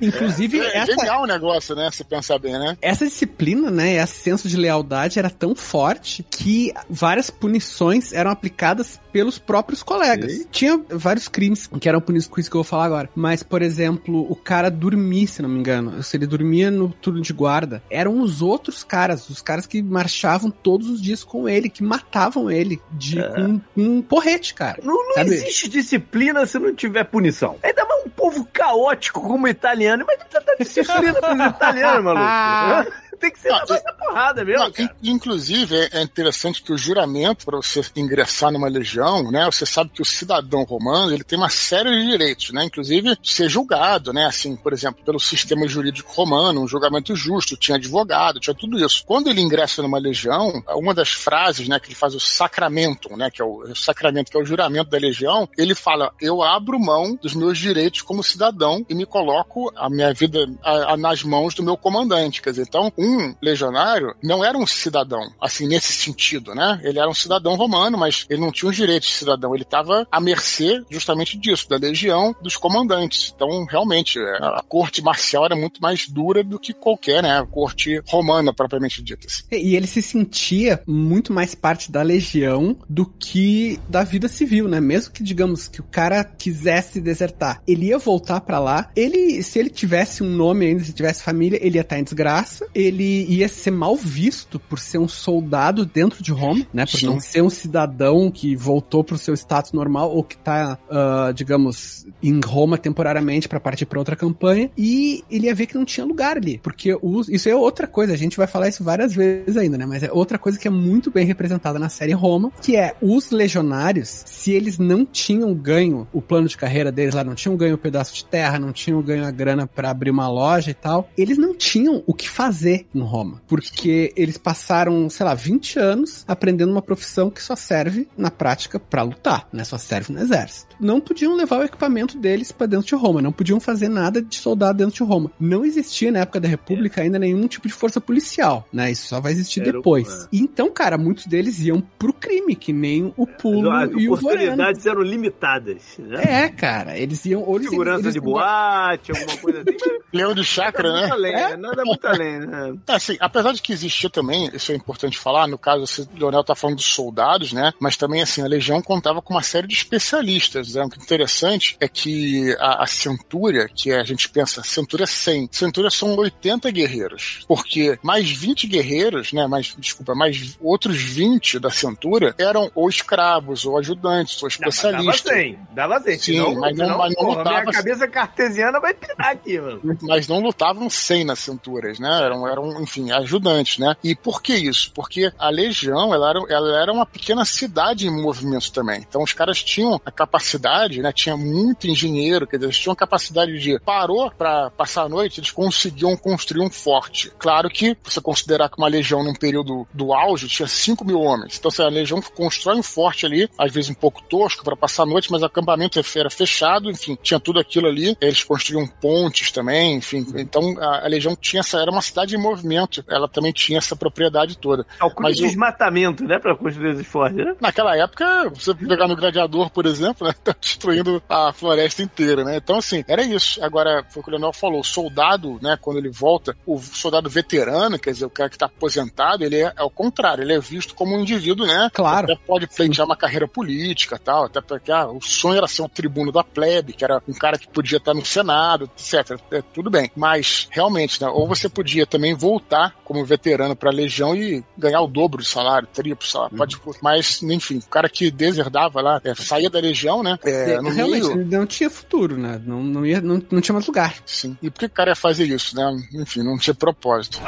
[0.00, 1.90] Inclusive, É, essa, genial o negócio, né?
[2.00, 2.78] Se pensar bem, né?
[2.80, 8.98] essa disciplina, né, esse senso de lealdade era tão forte que várias punições eram aplicadas
[9.12, 10.46] pelos próprios colegas.
[10.50, 13.10] Tinha vários crimes que eram punidos com isso que eu vou falar agora.
[13.14, 16.02] Mas, por exemplo, o cara dormir, se não me engano.
[16.02, 20.50] Se ele dormia no turno de guarda, eram os outros caras, os caras que marchavam
[20.50, 24.80] todos os dias com ele, que matavam ele de, com, com um porrete, cara.
[24.82, 27.56] Não, não existe disciplina se não tiver punição.
[27.62, 30.04] Ainda mais um povo caótico como o italiano.
[30.06, 32.92] Mas tá disciplina pros italianos, maluco.
[33.20, 37.44] Tem que ser Não, na porrada mesmo, Não, inclusive, é- é interessante que o juramento
[37.44, 39.44] para você ingressar numa legião, né?
[39.46, 42.64] Você sabe que o cidadão romano ele tem uma série de direitos, né?
[42.64, 44.26] Inclusive ser julgado, né?
[44.26, 49.04] Assim, por exemplo, pelo sistema jurídico romano, um julgamento justo, tinha advogado, tinha tudo isso.
[49.06, 53.30] Quando ele ingressa numa legião, uma das frases, né, que ele faz o sacramento, né?
[53.30, 56.78] Que é o, o sacramento, que é o juramento da legião, ele fala: eu abro
[56.80, 61.22] mão dos meus direitos como cidadão e me coloco a minha vida a- a- nas
[61.22, 62.40] mãos do meu comandante.
[62.40, 63.09] Quer dizer, então, um
[63.40, 66.80] legionário não era um cidadão, assim, nesse sentido, né?
[66.82, 69.54] Ele era um cidadão romano, mas ele não tinha os direitos de cidadão.
[69.54, 73.32] Ele estava à mercê justamente disso, da legião, dos comandantes.
[73.34, 77.46] Então, realmente, é, a corte marcial era muito mais dura do que qualquer, né?
[77.50, 79.26] Corte romana, propriamente dita.
[79.26, 79.44] assim.
[79.52, 84.80] E ele se sentia muito mais parte da legião do que da vida civil, né?
[84.80, 88.90] Mesmo que, digamos, que o cara quisesse desertar, ele ia voltar pra lá.
[88.94, 92.66] Ele, se ele tivesse um nome ainda, se tivesse família, ele ia estar em desgraça.
[92.74, 96.86] Ele ia ser mal visto por ser um soldado dentro de Roma, né?
[96.86, 97.06] Por Sim.
[97.06, 102.06] não ser um cidadão que voltou pro seu status normal ou que tá, ah, digamos,
[102.22, 104.70] em Roma temporariamente pra partir pra outra campanha.
[104.76, 108.12] E ele ia ver que não tinha lugar ali, porque os, isso é outra coisa.
[108.12, 109.86] A gente vai falar isso várias vezes ainda, né?
[109.86, 113.30] Mas é outra coisa que é muito bem representada na série Roma, que é os
[113.30, 117.74] legionários, se eles não tinham ganho o plano de carreira deles lá, não tinham ganho
[117.74, 121.08] o pedaço de terra, não tinham ganho a grana pra abrir uma loja e tal,
[121.16, 126.24] eles não tinham o que fazer em Roma, porque eles passaram, sei lá, 20 anos
[126.26, 129.64] aprendendo uma profissão que só serve na prática pra lutar, né?
[129.64, 130.76] Só serve no exército.
[130.80, 134.36] Não podiam levar o equipamento deles pra dentro de Roma, não podiam fazer nada de
[134.36, 135.30] soldado dentro de Roma.
[135.38, 138.90] Não existia na época da República ainda nenhum tipo de força policial, né?
[138.90, 140.28] Isso só vai existir Era depois.
[140.32, 144.14] E então, cara, muitos deles iam pro crime, que nem o Pulo As e o
[144.14, 145.96] oportunidades eram limitadas.
[145.98, 146.44] Né?
[146.44, 147.42] É, cara, eles iam.
[147.42, 150.00] Ou eles, Segurança eles, de boate, alguma coisa assim.
[150.12, 151.08] Leão de chácara, Nada né?
[151.08, 151.56] muito além, né?
[151.56, 152.74] Nada muito além, né?
[152.86, 156.54] Assim, apesar de que existia também, isso é importante falar, no caso, esse Leonel tá
[156.54, 157.72] falando dos soldados, né?
[157.80, 160.84] Mas também, assim, a Legião contava com uma série de especialistas, né?
[160.84, 165.48] O que é interessante é que a, a Centúria, que a gente pensa, Centúria 100,
[165.52, 169.46] Centúria são 80 guerreiros, porque mais 20 guerreiros, né?
[169.46, 175.32] Mais, desculpa, mais outros 20 da Centúria eram ou escravos, ou ajudantes, ou Dava especialistas.
[175.32, 176.18] 100, dava 100.
[176.18, 179.80] Sim, senão, mas não- mas não porra, minha lutava- cabeça cartesiana vai pirar aqui, mano.
[180.02, 182.08] mas não lutavam 100 nas cinturas, né?
[182.22, 183.96] Eram, eram eram, enfim, ajudantes, né?
[184.02, 184.92] E por que isso?
[184.92, 189.04] Porque a Legião, ela era, ela era uma pequena cidade em movimento também.
[189.08, 191.12] Então os caras tinham a capacidade, né?
[191.12, 195.40] Tinha muito engenheiro, quer dizer, eles tinham a capacidade de parou para passar a noite,
[195.40, 197.32] eles conseguiam construir um forte.
[197.38, 201.56] Claro que você considerar que uma legião num período do auge tinha 5 mil homens.
[201.58, 205.02] Então, se a legião constrói um forte ali, às vezes um pouco tosco para passar
[205.02, 208.16] a noite, mas o acampamento era fechado, enfim, tinha tudo aquilo ali.
[208.20, 210.26] Eles construíam pontes também, enfim.
[210.36, 213.04] Então, a, a legião tinha essa, era uma cidade em movimento.
[213.08, 214.84] Ela também tinha essa propriedade toda.
[214.98, 216.38] Calcula Mas de o- desmatamento, né?
[216.38, 217.54] Pra construir esses fortes, né?
[217.60, 222.56] Naquela época, você pegar no Gladiador, por exemplo, né, tá destruindo a floresta inteira, né?
[222.56, 223.62] Então, assim, era isso.
[223.64, 227.28] Agora, foi o que o Leonel falou, o soldado, né, quando ele volta, o soldado
[227.30, 230.58] veterano, quer dizer, o cara que tá aposentado, ele é, é o contrário, ele é
[230.60, 231.90] visto como um indivíduo, né?
[231.92, 232.32] Claro.
[232.32, 235.88] Até pode pleitear uma carreira política tal, até porque ah, o sonho era ser um
[235.88, 239.38] tribuno da plebe, que era um cara que podia estar no Senado, etc.
[239.50, 240.10] É, tudo bem.
[240.16, 245.06] Mas, realmente, né, ou você podia também voltar como veterano pra Legião e ganhar o
[245.06, 249.68] dobro de salário, triplo salário, pode, mas, enfim, o cara que deserdava lá, é, saía
[249.68, 251.46] da Legião, né, é, no Realmente, meio...
[251.46, 252.60] não tinha futuro, né?
[252.64, 254.14] Não, não, ia, não, não tinha mais lugar.
[254.24, 254.56] Sim.
[254.62, 255.84] E por que o cara ia fazer isso, né?
[256.14, 257.40] Enfim, não tinha propósito.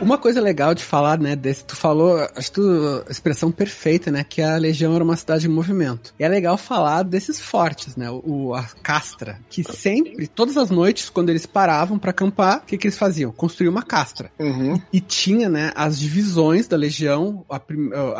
[0.00, 4.12] Uma coisa legal de falar, né, desse, tu falou, acho que tu, a expressão perfeita,
[4.12, 6.14] né, que a Legião era uma cidade em movimento.
[6.18, 11.10] E é legal falar desses fortes, né, o, a castra, que sempre, todas as noites,
[11.10, 13.32] quando eles paravam pra acampar, o que que eles faziam?
[13.32, 14.30] Construíam uma castra.
[14.38, 14.80] Uhum.
[14.92, 17.60] E tinha, né, as divisões da Legião, a,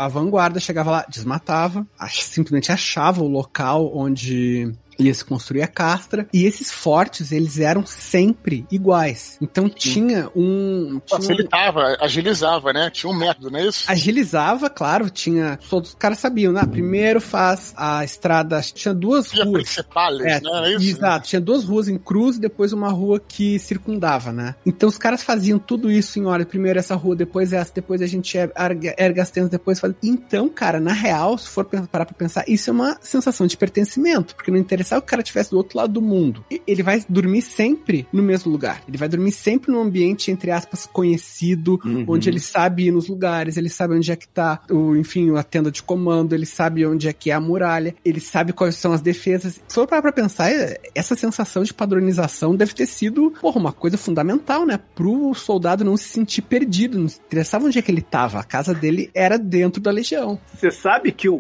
[0.05, 5.69] a vanguarda chegava lá, desmatava, ach- simplesmente achava o local onde ia se construir a
[5.69, 9.37] castra, e esses fortes, eles eram sempre iguais.
[9.41, 11.01] Então tinha um...
[11.07, 12.91] Tinha um Facilitava, agilizava, né?
[12.91, 13.85] Tinha um método, não é isso?
[13.91, 15.59] agilizava, claro, tinha.
[15.69, 16.65] Todos os caras sabiam, né?
[16.65, 18.61] Primeiro faz a estrada.
[18.61, 19.63] Tinha duas Via ruas.
[19.65, 20.51] principais, É, né?
[20.53, 20.85] Era isso?
[20.89, 24.55] Exato, tinha duas ruas em cruz e depois uma rua que circundava, né?
[24.67, 26.45] Então os caras faziam tudo isso em hora.
[26.45, 29.95] Primeiro essa rua, depois essa, depois a gente erga, erga as tendas, depois faz.
[30.03, 34.35] Então, cara, na real, se for parar pra pensar, isso é uma sensação de pertencimento,
[34.35, 34.59] porque não
[34.89, 36.45] interessava que o cara estivesse do outro lado do mundo.
[36.67, 38.83] Ele vai dormir sempre no mesmo lugar.
[38.89, 42.05] Ele vai dormir sempre num ambiente, entre aspas, conhecido, Uhum.
[42.09, 45.43] onde ele sabe ir nos lugares, ele sabe onde é que tá, o, enfim, a
[45.43, 48.93] tenda de comando, ele sabe onde é que é a muralha, ele sabe quais são
[48.93, 49.61] as defesas.
[49.69, 53.73] Se for parar pra pensar, é- essa sensação de padronização deve ter sido, porra, uma
[53.73, 54.79] coisa fundamental, né?
[54.95, 58.39] Pro soldado não se sentir perdido, não se interessava onde é que ele tava.
[58.41, 60.39] A casa dele era dentro da legião.
[60.55, 61.37] Você sabe que o,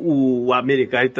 [0.46, 1.10] o americano,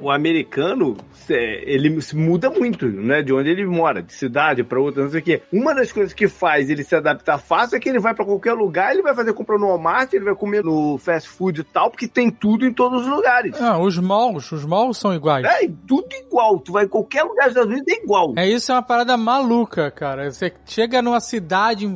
[0.00, 0.96] o americano,
[1.26, 3.22] cê- ele se muda muito, né?
[3.22, 5.42] De onde ele mora, de cidade pra outra, não sei o quê.
[5.52, 8.54] Uma das coisas que faz ele se adaptar fácil é que ele vai pra qualquer
[8.54, 11.90] lugar, ele vai fazer compra no Walmart, ele vai comer no fast food e tal,
[11.90, 13.60] porque tem tudo em todos os lugares.
[13.60, 15.44] Ah, os malls, os malls são iguais.
[15.44, 16.58] É, tudo igual.
[16.58, 18.32] Tu vai em qualquer lugar dos Estados Unidos, é igual.
[18.36, 20.30] É isso, é uma parada maluca, cara.
[20.30, 21.88] Você chega numa cidade,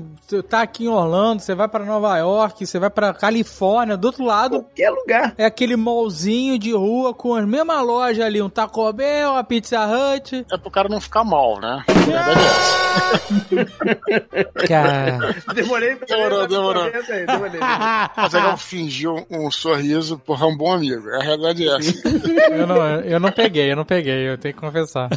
[0.48, 4.24] tá aqui em Orlando, você vai pra Nova York, você vai pra Califórnia, do outro
[4.24, 5.34] lado Qualquer lugar.
[5.38, 9.86] é aquele mallzinho de rua com as mesmas lojas ali, um Taco Bell, uma Pizza
[9.86, 10.44] Hut.
[10.52, 11.84] É pro cara não ficar mal, né?
[11.88, 12.82] A verdade é essa.
[14.68, 16.82] Cara, Demorei pra Demorou, demorou.
[16.84, 17.60] Aí, demorei.
[18.16, 21.08] Mas ele não fingiu um, um sorriso, porra, é um bom amigo.
[21.10, 22.08] A realidade é essa.
[22.52, 25.08] eu não, eu não peguei, eu não peguei, eu tenho que confessar.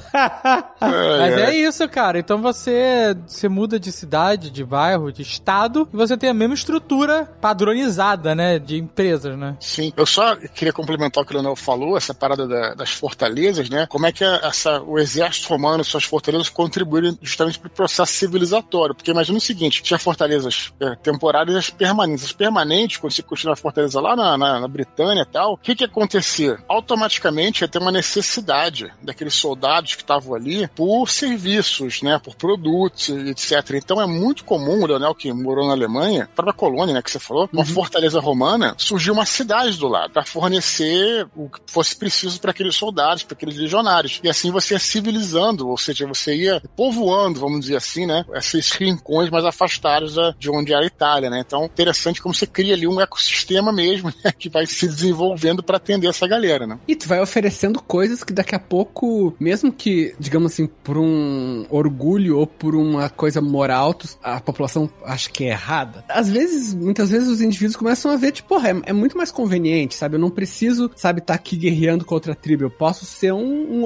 [0.79, 2.19] Mas é isso, cara.
[2.19, 6.53] Então você, você muda de cidade, de bairro, de estado, e você tem a mesma
[6.55, 8.59] estrutura padronizada, né?
[8.59, 9.55] De empresas, né?
[9.59, 13.69] Sim, eu só queria complementar o que o Leonel falou, essa parada da- das fortalezas,
[13.69, 13.85] né?
[13.89, 17.71] Como é que a- essa, o exército romano e suas fortalezas contribuíram justamente para o
[17.71, 18.95] processo civilizatório?
[18.95, 22.25] Porque imagina o seguinte: tinha fortalezas é, temporárias e as permanentes.
[22.25, 25.57] As permanentes, quando você construiu a fortaleza lá na, na, na Britânia e tal, o
[25.57, 26.63] que que ia acontecer?
[26.67, 32.19] Automaticamente ia ter uma necessidade daqueles soldados que estavam ali por serviços, né?
[32.19, 33.75] Por produtos, etc.
[33.75, 37.01] Então é muito comum, o Leonel que morou na Alemanha, para a colônia, né?
[37.01, 41.59] Que você falou, uma fortaleza romana, surgiu uma cidade do lado para fornecer o que
[41.67, 44.14] fosse preciso para aqueles soldados, para aqueles legionários.
[44.23, 48.25] E assim você ia civilizando, ou seja, você ia povoando, vamos dizer assim, né?
[48.33, 51.41] Esses rincões mais afastados da- de onde era a Itália, né?
[51.45, 54.31] Então, interessante como você cria ali um ecossistema mesmo, né?
[54.37, 56.79] Que vai se desenvolvendo para atender essa galera, né?
[56.87, 61.65] E tu vai oferecendo coisas que daqui a pouco, mesmo que, digamos assim, por um
[61.69, 66.03] orgulho ou por uma coisa moral, a população acha que é errada.
[66.09, 69.31] Às vezes, muitas vezes os indivíduos começam a ver, tipo, porra, é, é muito mais
[69.31, 70.15] conveniente, sabe?
[70.15, 72.63] Eu não preciso, sabe, estar aqui guerreando com outra tribo.
[72.63, 73.85] Eu posso ser um, um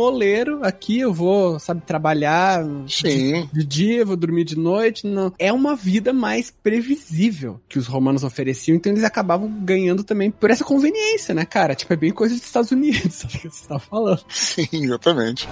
[0.63, 3.49] aqui, eu vou, sabe, trabalhar Sim.
[3.51, 5.05] de dia, vou dormir de noite.
[5.05, 5.33] Não.
[5.37, 10.49] É uma vida mais previsível que os romanos ofereciam, então eles acabavam ganhando também por
[10.49, 11.75] essa conveniência, né, cara?
[11.75, 14.23] Tipo, é bem coisa dos Estados Unidos, sabe o que você tá falando?
[14.29, 15.47] Sim, exatamente.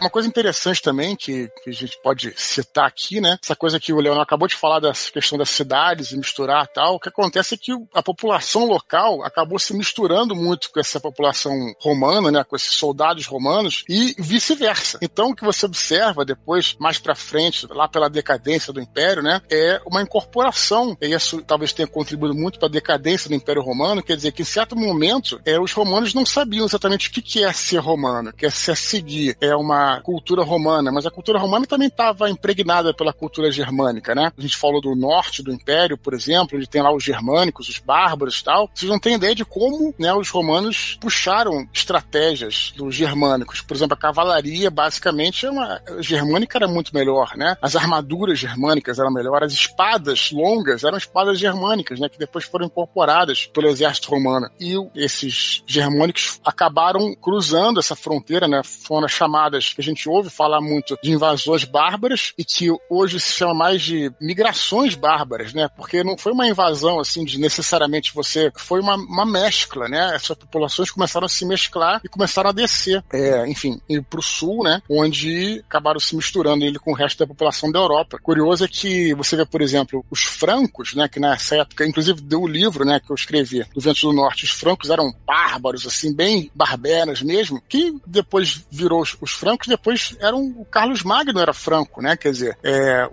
[0.00, 3.38] Uma coisa interessante também que, que a gente pode citar aqui, né?
[3.42, 6.94] Essa coisa que o Leonel acabou de falar da questão das cidades e misturar tal.
[6.94, 11.52] O que acontece é que a população local acabou se misturando muito com essa população
[11.78, 12.42] romana, né?
[12.42, 14.98] Com esses soldados romanos e vice-versa.
[15.02, 19.42] Então, o que você observa depois, mais pra frente, lá pela decadência do Império, né?
[19.50, 20.96] É uma incorporação.
[20.98, 24.02] E isso talvez tenha contribuído muito para a decadência do Império Romano.
[24.02, 27.44] Quer dizer que, em certo momento, é, os romanos não sabiam exatamente o que, que
[27.44, 29.36] é ser romano, que é se seguir.
[29.40, 34.32] É uma cultura romana, mas a cultura romana também estava impregnada pela cultura germânica, né?
[34.36, 37.78] A gente falou do norte do Império, por exemplo, onde tem lá os germânicos, os
[37.78, 38.70] bárbaros e tal.
[38.74, 43.60] Vocês não têm ideia de como né, os romanos puxaram estratégias dos germânicos.
[43.60, 45.80] Por exemplo, a cavalaria, basicamente, é uma...
[45.86, 47.56] a germânica era muito melhor, né?
[47.60, 52.08] As armaduras germânicas eram melhores, as espadas longas eram espadas germânicas, né?
[52.08, 54.48] Que depois foram incorporadas pelo exército romano.
[54.60, 58.62] E esses germânicos acabaram cruzando essa fronteira, né?
[58.62, 63.18] Foram as chamadas que a gente ouve falar muito de invasões bárbaras e que hoje
[63.18, 65.68] se chama mais de migrações bárbaras, né?
[65.74, 70.14] Porque não foi uma invasão assim de necessariamente você, foi uma, uma mescla, né?
[70.14, 74.64] Essas populações começaram a se mesclar e começaram a descer, é, enfim, para o sul,
[74.64, 74.82] né?
[74.88, 78.18] Onde acabaram se misturando ele com o resto da população da Europa.
[78.22, 81.08] Curioso é que você vê, por exemplo, os francos, né?
[81.08, 83.00] Que nessa época, inclusive deu o livro, né?
[83.00, 84.44] Que eu escrevi do Vento do Norte.
[84.44, 90.16] Os francos eram bárbaros, assim, bem barberas mesmo, que depois virou os, os francos, depois
[90.20, 92.16] eram o Carlos Magno era franco, né?
[92.16, 93.08] Quer dizer, é,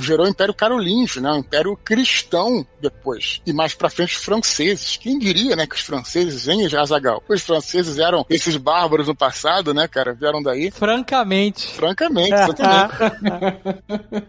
[0.00, 1.30] gerou o Império Carolíngio, né?
[1.30, 3.40] O Império Cristão depois.
[3.46, 4.96] E mais pra frente os franceses.
[4.96, 5.66] Quem diria, né?
[5.66, 7.22] Que os franceses, hein, Jazagal?
[7.28, 10.14] Os franceses eram esses bárbaros no passado, né, cara?
[10.14, 10.70] Vieram daí.
[10.70, 11.66] Francamente.
[11.68, 12.94] Francamente, exatamente.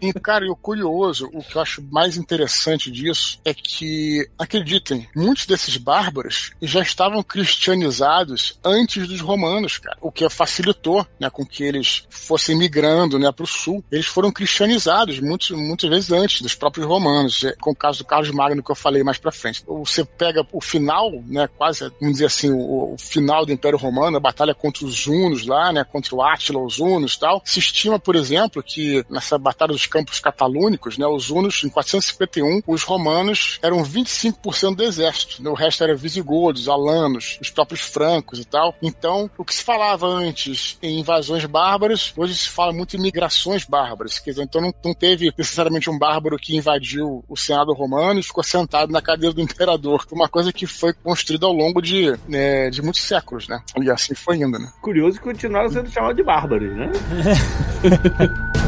[0.00, 5.08] e, cara, e o curioso, o que eu acho mais interessante disso é que, acreditem,
[5.14, 9.96] muitos desses bárbaros já estavam cristianizados antes dos romanos, cara.
[10.00, 13.84] O que facilitou, né, com que eles fossem migrando, né, para o sul.
[13.90, 18.04] Eles foram cristianizados muitos, muitas vezes antes dos próprios romanos, é, com o caso do
[18.04, 19.62] Carlos Magno que eu falei mais para frente.
[19.66, 24.16] Você pega o final, né, quase, vamos dizer assim, o, o, final do Império Romano,
[24.16, 27.42] a batalha contra os Hunos lá, né, contra o Átila, os Hunos tal.
[27.44, 32.62] Se estima, por exemplo, que nessa batalha dos campos catalúnicos, né, os Hunos, em 451,
[32.66, 38.38] os romanos eram 25% do exército, né, o resto era visigodos, alanos, os próprios francos
[38.38, 38.74] e tal.
[38.82, 43.64] Então, o que se falava antes em invasões bárbaras, hoje se fala muito em migrações
[43.64, 44.18] bárbaras.
[44.18, 48.22] Quer dizer, então não, não teve necessariamente um bárbaro que invadiu o Senado romano e
[48.22, 50.04] ficou sentado na cadeira do imperador.
[50.08, 53.62] Foi uma coisa que foi construída ao longo de, né, de muitos séculos, né?
[53.80, 54.72] E assim foi indo, né?
[54.80, 56.90] Curioso que continuaram sendo chamados de bárbaros, né?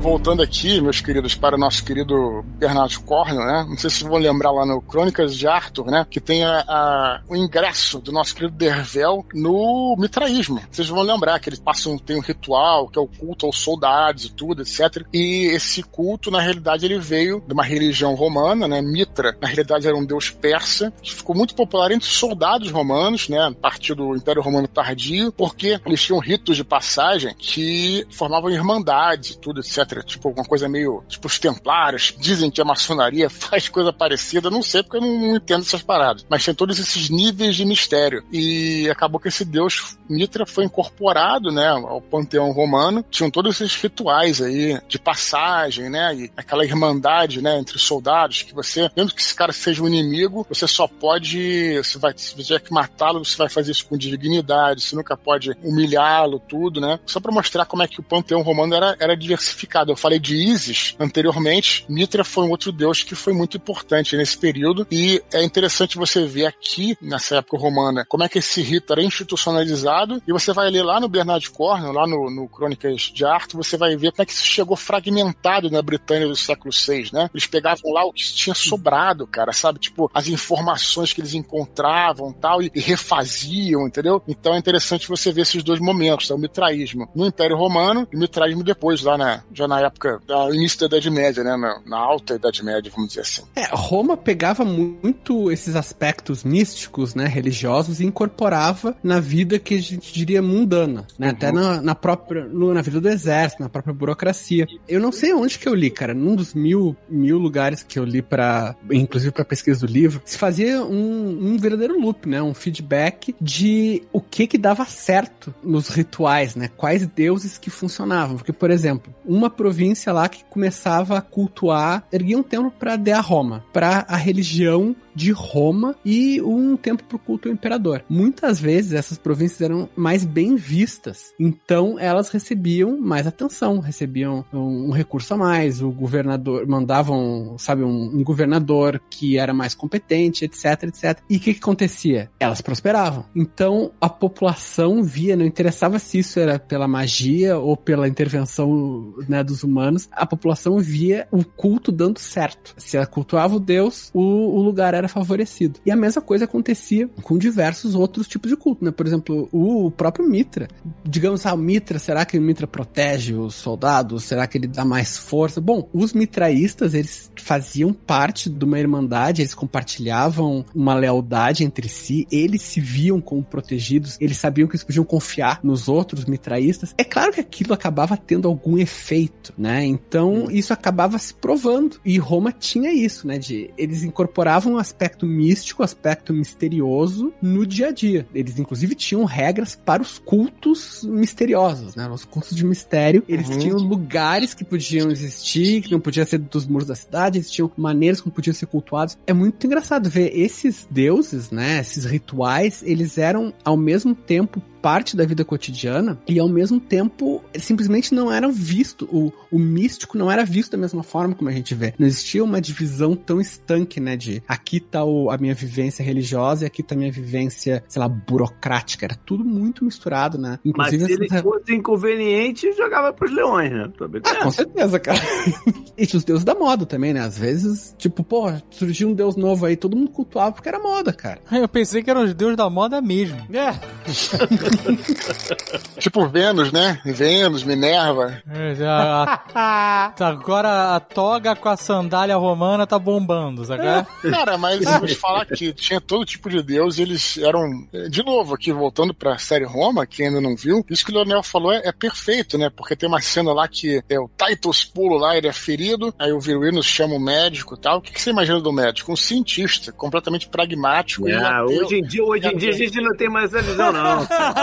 [0.00, 3.66] voltando aqui, meus queridos, para o nosso querido Bernardo Cornel, né?
[3.68, 6.06] Não sei se vão lembrar lá no Crônicas de Arthur, né?
[6.08, 10.62] Que tem a, a, o ingresso do nosso querido Dervel no mitraísmo.
[10.70, 14.24] Vocês vão lembrar que eles passam, tem um ritual, que é o culto aos soldados
[14.24, 15.04] e tudo, etc.
[15.12, 18.80] E esse culto, na realidade, ele veio de uma religião romana, né?
[18.80, 23.28] Mitra, na realidade, era um deus persa, que ficou muito popular entre os soldados romanos,
[23.28, 23.38] né?
[23.48, 29.32] A partir do Império Romano Tardio, porque eles tinham ritos de passagem que formavam irmandades
[29.32, 31.02] e tudo, etc Tipo, uma coisa meio.
[31.08, 34.50] Tipo, os templários dizem que a maçonaria faz coisa parecida.
[34.50, 36.24] Não sei porque eu não, não entendo essas paradas.
[36.28, 38.24] Mas tem todos esses níveis de mistério.
[38.32, 43.04] E acabou que esse deus Mitra foi incorporado, né, ao panteão romano.
[43.10, 48.54] Tinham todos esses rituais aí de passagem, né, e aquela irmandade, né, entre soldados que
[48.54, 52.60] você, mesmo que esse cara seja um inimigo, você só pode, você vai, se tiver
[52.60, 56.98] que matá-lo, você vai fazer isso com dignidade, você nunca pode humilhá-lo, tudo, né?
[57.06, 59.79] Só para mostrar como é que o panteão romano era, era diversificado.
[59.88, 64.36] Eu falei de Isis anteriormente, Mitra foi um outro deus que foi muito importante nesse
[64.36, 68.92] período e é interessante você ver aqui, nessa época romana, como é que esse rito
[68.92, 73.24] era institucionalizado e você vai ler lá no Bernard Cornwell, lá no, no Crônicas de
[73.24, 77.10] Arthur, você vai ver como é que isso chegou fragmentado na Britânia do século VI,
[77.12, 77.30] né?
[77.32, 79.78] Eles pegavam lá o que tinha sobrado, cara, sabe?
[79.78, 84.22] Tipo, as informações que eles encontravam tal, e, e refaziam, entendeu?
[84.26, 86.34] Então é interessante você ver esses dois momentos, tá?
[86.34, 90.54] o mitraísmo no Império Romano e o mitraísmo depois, lá na, já na época, no
[90.54, 91.56] início da Idade Média, né?
[91.56, 93.42] Na, na alta Idade Média, vamos dizer assim.
[93.54, 100.12] É, Roma pegava muito esses aspectos místicos, né, religiosos, e incorporava na vida que gente
[100.12, 101.28] diria mundana, né?
[101.28, 101.32] Uhum.
[101.32, 104.66] Até na, na própria, no, na vida do exército, na própria burocracia.
[104.88, 106.12] Eu não sei onde que eu li, cara.
[106.12, 110.36] Num dos mil, mil lugares que eu li para, inclusive para pesquisa do livro, se
[110.36, 112.42] fazia um, um verdadeiro loop, né?
[112.42, 116.68] Um feedback de o que que dava certo nos rituais, né?
[116.76, 118.36] Quais deuses que funcionavam.
[118.36, 123.20] Porque, por exemplo, uma província lá que começava a cultuar, erguia um templo para Dea
[123.20, 128.04] Roma, para a religião de Roma e um tempo pro culto ao imperador.
[128.08, 134.88] Muitas vezes essas províncias eram mais bem vistas, então elas recebiam mais atenção, recebiam um,
[134.88, 140.44] um recurso a mais, o governador mandavam, sabe, um, um, governador que era mais competente,
[140.44, 141.18] etc, etc.
[141.28, 142.30] E o que, que acontecia?
[142.38, 143.24] Elas prosperavam.
[143.34, 149.42] Então a população via, não interessava se isso era pela magia ou pela intervenção né,
[149.42, 152.74] dos humanos, a população via o culto dando certo.
[152.76, 155.80] Se ela cultuava o deus, o, o lugar era favorecido.
[155.84, 158.90] E a mesma coisa acontecia com diversos outros tipos de culto, né?
[158.90, 160.68] Por exemplo, o próprio Mitra.
[161.04, 164.24] Digamos, ah, o Mitra, será que o Mitra protege os soldados?
[164.24, 165.60] Será que ele dá mais força?
[165.60, 172.26] Bom, os mitraístas, eles faziam parte de uma irmandade, eles compartilhavam uma lealdade entre si,
[172.30, 176.94] eles se viam como protegidos, eles sabiam que eles podiam confiar nos outros mitraístas.
[176.96, 179.84] É claro que aquilo acabava tendo algum efeito, né?
[179.84, 182.00] Então, isso acabava se provando.
[182.04, 183.38] E Roma tinha isso, né?
[183.38, 188.26] De eles incorporavam as aspecto místico, aspecto misterioso no dia a dia.
[188.34, 192.08] Eles, inclusive, tinham regras para os cultos misteriosos, né?
[192.08, 193.22] Os cultos de mistério.
[193.28, 193.58] Eles uhum.
[193.58, 197.70] tinham lugares que podiam existir, que não podia ser dos muros da cidade, eles tinham
[197.76, 199.16] maneiras como podiam ser cultuados.
[199.26, 201.80] É muito engraçado ver esses deuses, né?
[201.80, 207.42] Esses rituais, eles eram ao mesmo tempo parte da vida cotidiana e ao mesmo tempo
[207.58, 211.52] simplesmente não era visto, o, o místico não era visto da mesma forma como a
[211.52, 211.94] gente vê.
[211.98, 216.64] Não existia uma divisão tão estanque, né, de aqui tá o, a minha vivência religiosa
[216.64, 219.06] e aqui tá a minha vivência, sei lá, burocrática.
[219.06, 220.58] Era tudo muito misturado, né?
[220.64, 223.90] Inclusive, Mas se ele fosse inconveniente, jogava pros leões, né?
[224.24, 225.20] Ah, com certeza, cara.
[225.96, 227.20] e os deuses da moda também, né?
[227.20, 231.12] Às vezes, tipo, pô, surgiu um deus novo aí, todo mundo cultuava porque era moda,
[231.12, 231.40] cara.
[231.50, 233.38] Eu pensei que eram os deuses da moda mesmo.
[233.54, 233.70] É.
[235.98, 237.00] tipo Vênus, né?
[237.04, 238.42] Vênus, Minerva.
[238.50, 243.82] É, já, a, agora a toga com a sandália romana tá bombando, sabe?
[244.30, 247.68] Cara, mas eu vou te falar que tinha todo tipo de deus e eles eram.
[248.08, 251.42] De novo, aqui voltando pra série Roma, quem ainda não viu, isso que o Leonel
[251.42, 252.70] falou é, é perfeito, né?
[252.74, 256.32] Porque tem uma cena lá que é o Titus Pulo lá, ele é ferido, aí
[256.32, 257.98] o Viruínos chama o médico e tal.
[257.98, 259.12] O que, que, você imagina do médico?
[259.12, 261.26] Um cientista, completamente pragmático.
[261.30, 264.26] Ah, hoje em dia, hoje em dia a gente não tem mais essa visão, não.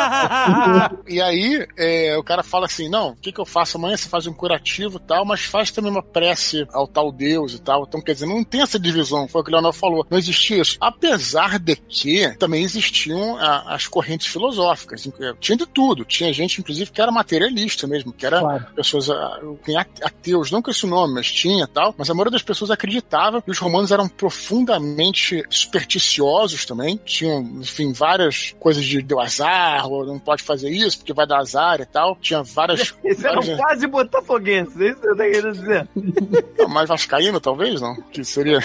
[1.08, 3.98] e aí, é, o cara fala assim: não, o que, que eu faço amanhã?
[3.98, 7.62] Você faz um curativo e tal, mas faz também uma prece ao tal Deus e
[7.62, 7.86] tal.
[7.88, 10.06] Então, quer dizer, não tem essa divisão, foi o que o Leonel falou.
[10.10, 10.78] Não existia isso.
[10.80, 15.08] Apesar de que também existiam a, as correntes filosóficas.
[15.40, 16.06] Tinha de tudo.
[16.06, 18.66] Tinha gente, inclusive, que era materialista mesmo, que era claro.
[18.76, 19.10] pessoas
[20.02, 21.94] ateus, não com esse nome, mas tinha tal.
[21.98, 27.00] Mas a maioria das pessoas acreditava e os romanos eram profundamente supersticiosos também.
[27.04, 31.82] Tinham, enfim, várias coisas de deu azar, não pode fazer isso porque vai dar azar
[31.82, 32.18] e tal.
[32.22, 32.94] Tinha várias.
[33.18, 33.48] Várias...
[33.48, 35.88] eram quase botafoguenses, é isso que eu tô querendo dizer.
[36.58, 37.96] Não, mais vascaíno, talvez, não?
[38.12, 38.60] Que seria.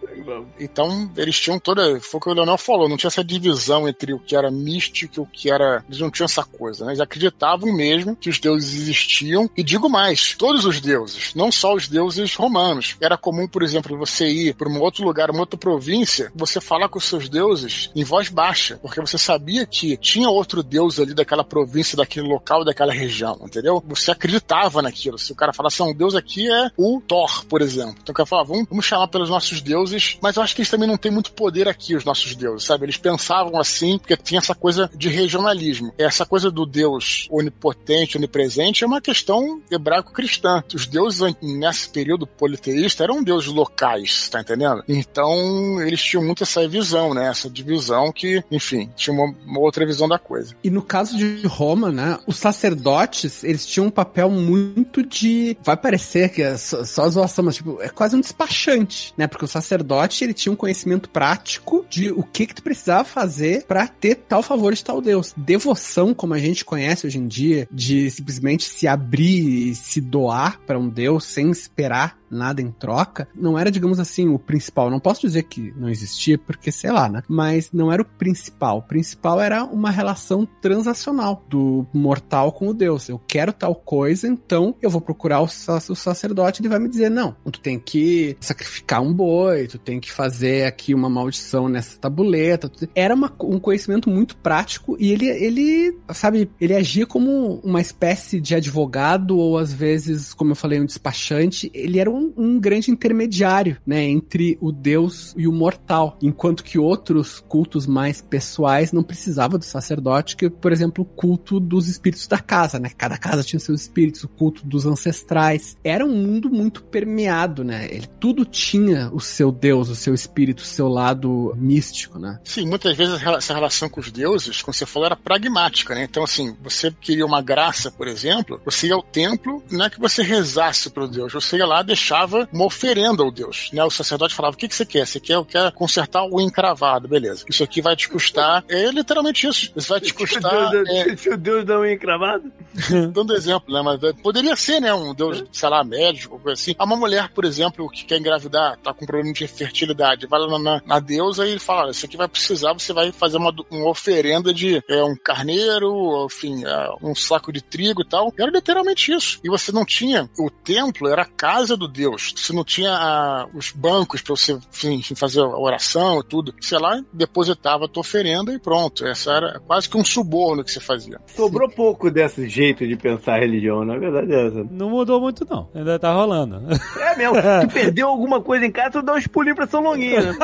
[0.58, 2.00] então, eles tinham toda.
[2.00, 5.14] Foi o que o Leonel falou, não tinha essa divisão entre o que era místico
[5.16, 5.84] e o que era.
[5.88, 6.92] Eles não tinham essa coisa, né?
[6.92, 9.48] Eles acreditavam mesmo que os deuses existiam.
[9.56, 12.96] E digo mais, todos os deuses, não só os deuses romanos.
[13.00, 16.88] Era comum, por exemplo, você ir para um outro lugar, uma outra província, você falar
[16.88, 21.14] com os seus deuses em voz baixa, porque você sabia que tinha outro deus ali
[21.14, 23.82] daquela província, daquele local, daquela região, entendeu?
[23.86, 25.18] Você acreditava naquilo.
[25.18, 27.96] Se o cara falasse, um deus aqui é o Thor, por exemplo.
[28.02, 30.70] Então o cara falava, vamos, vamos chamar pelos nossos deuses, mas eu acho que eles
[30.70, 32.84] também não têm muito poder aqui, os nossos deuses, sabe?
[32.84, 35.92] Eles pensavam assim, porque tinha essa coisa de regionalismo.
[35.98, 40.62] Essa coisa do deus onipotente, onipresente, é uma questão hebraico-cristã.
[40.74, 44.82] Os deuses, nesse período politeísta, eram deuses locais, tá entendendo?
[44.88, 47.28] Então, eles tinham muito essa visão, né?
[47.28, 50.53] Essa divisão que, enfim, tinha uma, uma outra visão da coisa.
[50.62, 52.18] E no caso de Roma, né?
[52.26, 55.56] Os sacerdotes, eles tinham um papel muito de.
[55.62, 59.26] Vai parecer que é só, só zoação, mas tipo, é quase um despachante, né?
[59.26, 63.64] Porque o sacerdote, ele tinha um conhecimento prático de o que que tu precisava fazer
[63.64, 65.34] para ter tal favor de tal Deus.
[65.36, 70.60] Devoção, como a gente conhece hoje em dia, de simplesmente se abrir e se doar
[70.66, 74.90] para um Deus sem esperar nada em troca, não era, digamos assim, o principal.
[74.90, 77.22] Não posso dizer que não existia, porque sei lá, né?
[77.28, 78.78] Mas não era o principal.
[78.78, 83.08] O principal era uma relação transacional do mortal com o Deus.
[83.08, 87.10] Eu quero tal coisa, então eu vou procurar o, o sacerdote ele vai me dizer:
[87.10, 91.98] não, tu tem que sacrificar um boi, tu tem que fazer aqui uma maldição nessa
[91.98, 92.70] tabuleta.
[92.94, 98.40] Era uma, um conhecimento muito prático e ele, ele, sabe, ele agia como uma espécie
[98.40, 101.70] de advogado ou às vezes, como eu falei, um despachante.
[101.74, 106.78] Ele era um um, grande intermediário, né, entre o Deus e o mortal, enquanto que
[106.78, 112.26] outros cultos mais pessoais não precisavam do sacerdote, que, por exemplo, o culto dos espíritos
[112.26, 112.90] da casa, né?
[112.96, 115.76] Cada casa tinha seus espíritos, o culto dos ancestrais.
[115.82, 117.86] Era um mundo muito permeado, né?
[117.90, 122.38] Ele, tudo tinha o seu Deus, o seu espírito, o seu lado místico, né?
[122.44, 126.04] Sim, muitas vezes essa relação com os deuses, como você falou, era pragmática, né?
[126.04, 130.00] Então, assim, você queria uma graça, por exemplo, você ia ao templo, não é que
[130.00, 133.82] você rezasse para o Deus, você ia lá deixava uma oferenda ao Deus, né?
[133.82, 135.06] O sacerdote falava, o que, que você quer?
[135.06, 137.44] Você quer, quer consertar o encravado, beleza.
[137.48, 139.72] Isso aqui vai te custar, é literalmente isso.
[139.74, 140.70] Isso vai te custar...
[140.70, 142.52] Deus, é, Se o Deus dá um encravado.
[143.12, 143.80] dando exemplo, né?
[143.82, 144.92] Mas poderia ser, né?
[144.92, 146.74] Um Deus, sei lá, médico, coisa assim.
[146.78, 150.58] Há uma mulher, por exemplo, que quer engravidar, tá com problema de fertilidade, vai lá
[150.58, 154.52] na, na deusa e fala: Isso aqui vai precisar, você vai fazer uma, uma oferenda
[154.52, 158.32] de é, um carneiro, enfim, é, um saco de trigo e tal.
[158.38, 159.40] Era literalmente isso.
[159.44, 160.28] E você não tinha.
[160.38, 162.34] O templo era a casa do Deus.
[162.36, 166.54] Você não tinha a, os bancos para você enfim, fazer a oração e tudo.
[166.60, 169.06] Sei lá, depositava a tua oferenda e pronto.
[169.06, 171.20] Essa era quase que um suborno que você fazia.
[171.34, 174.66] Sobrou pouco desse jeito de pensar a religião, na verdade é essa.
[174.70, 175.68] Não mudou muito, não.
[175.74, 176.62] Ainda tá rolando.
[176.98, 177.34] É mesmo.
[177.64, 180.38] Tu perdeu alguma coisa em casa, tu dá uns pulinhos pra São Longuinho, né?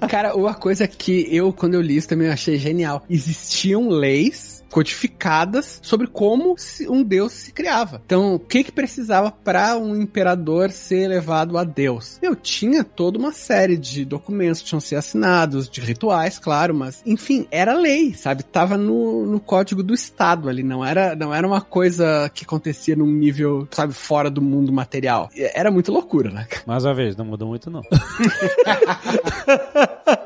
[0.08, 3.04] Cara, uma coisa que eu, quando eu li isso, também achei genial.
[3.08, 8.02] Existiam leis codificadas sobre como se- um deus se criava.
[8.04, 12.18] Então, o que que precisava para um imperador ser elevado a deus?
[12.22, 17.02] Eu tinha toda uma série de documentos que tinham ser assinados, de rituais, claro, mas
[17.06, 18.42] enfim, era lei, sabe?
[18.42, 22.96] Tava no, no código do estado ali, não era não era uma coisa que acontecia
[22.96, 25.28] num nível, sabe, fora do mundo material.
[25.54, 26.46] Era muito loucura, né?
[26.66, 27.82] Mais uma vez, não mudou muito, não.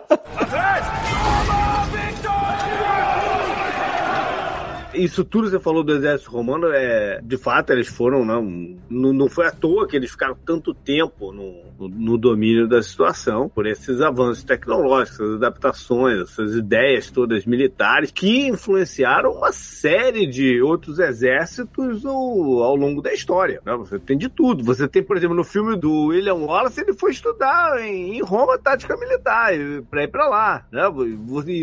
[5.04, 8.42] Isso tudo que você falou do exército romano, é, de fato, eles foram, não,
[8.88, 13.66] não, foi à toa que eles ficaram tanto tempo no, no, domínio da situação, por
[13.66, 20.98] esses avanços tecnológicos, essas adaptações, essas ideias todas militares, que influenciaram uma série de outros
[20.98, 23.60] exércitos ao, ao longo da história.
[23.64, 23.74] né?
[23.76, 24.62] Você tem de tudo.
[24.64, 28.58] Você tem, por exemplo, no filme do William Wallace, ele foi estudar em, em Roma
[28.58, 29.52] tática militar,
[29.90, 30.66] para ir para lá.
[30.70, 30.82] Né?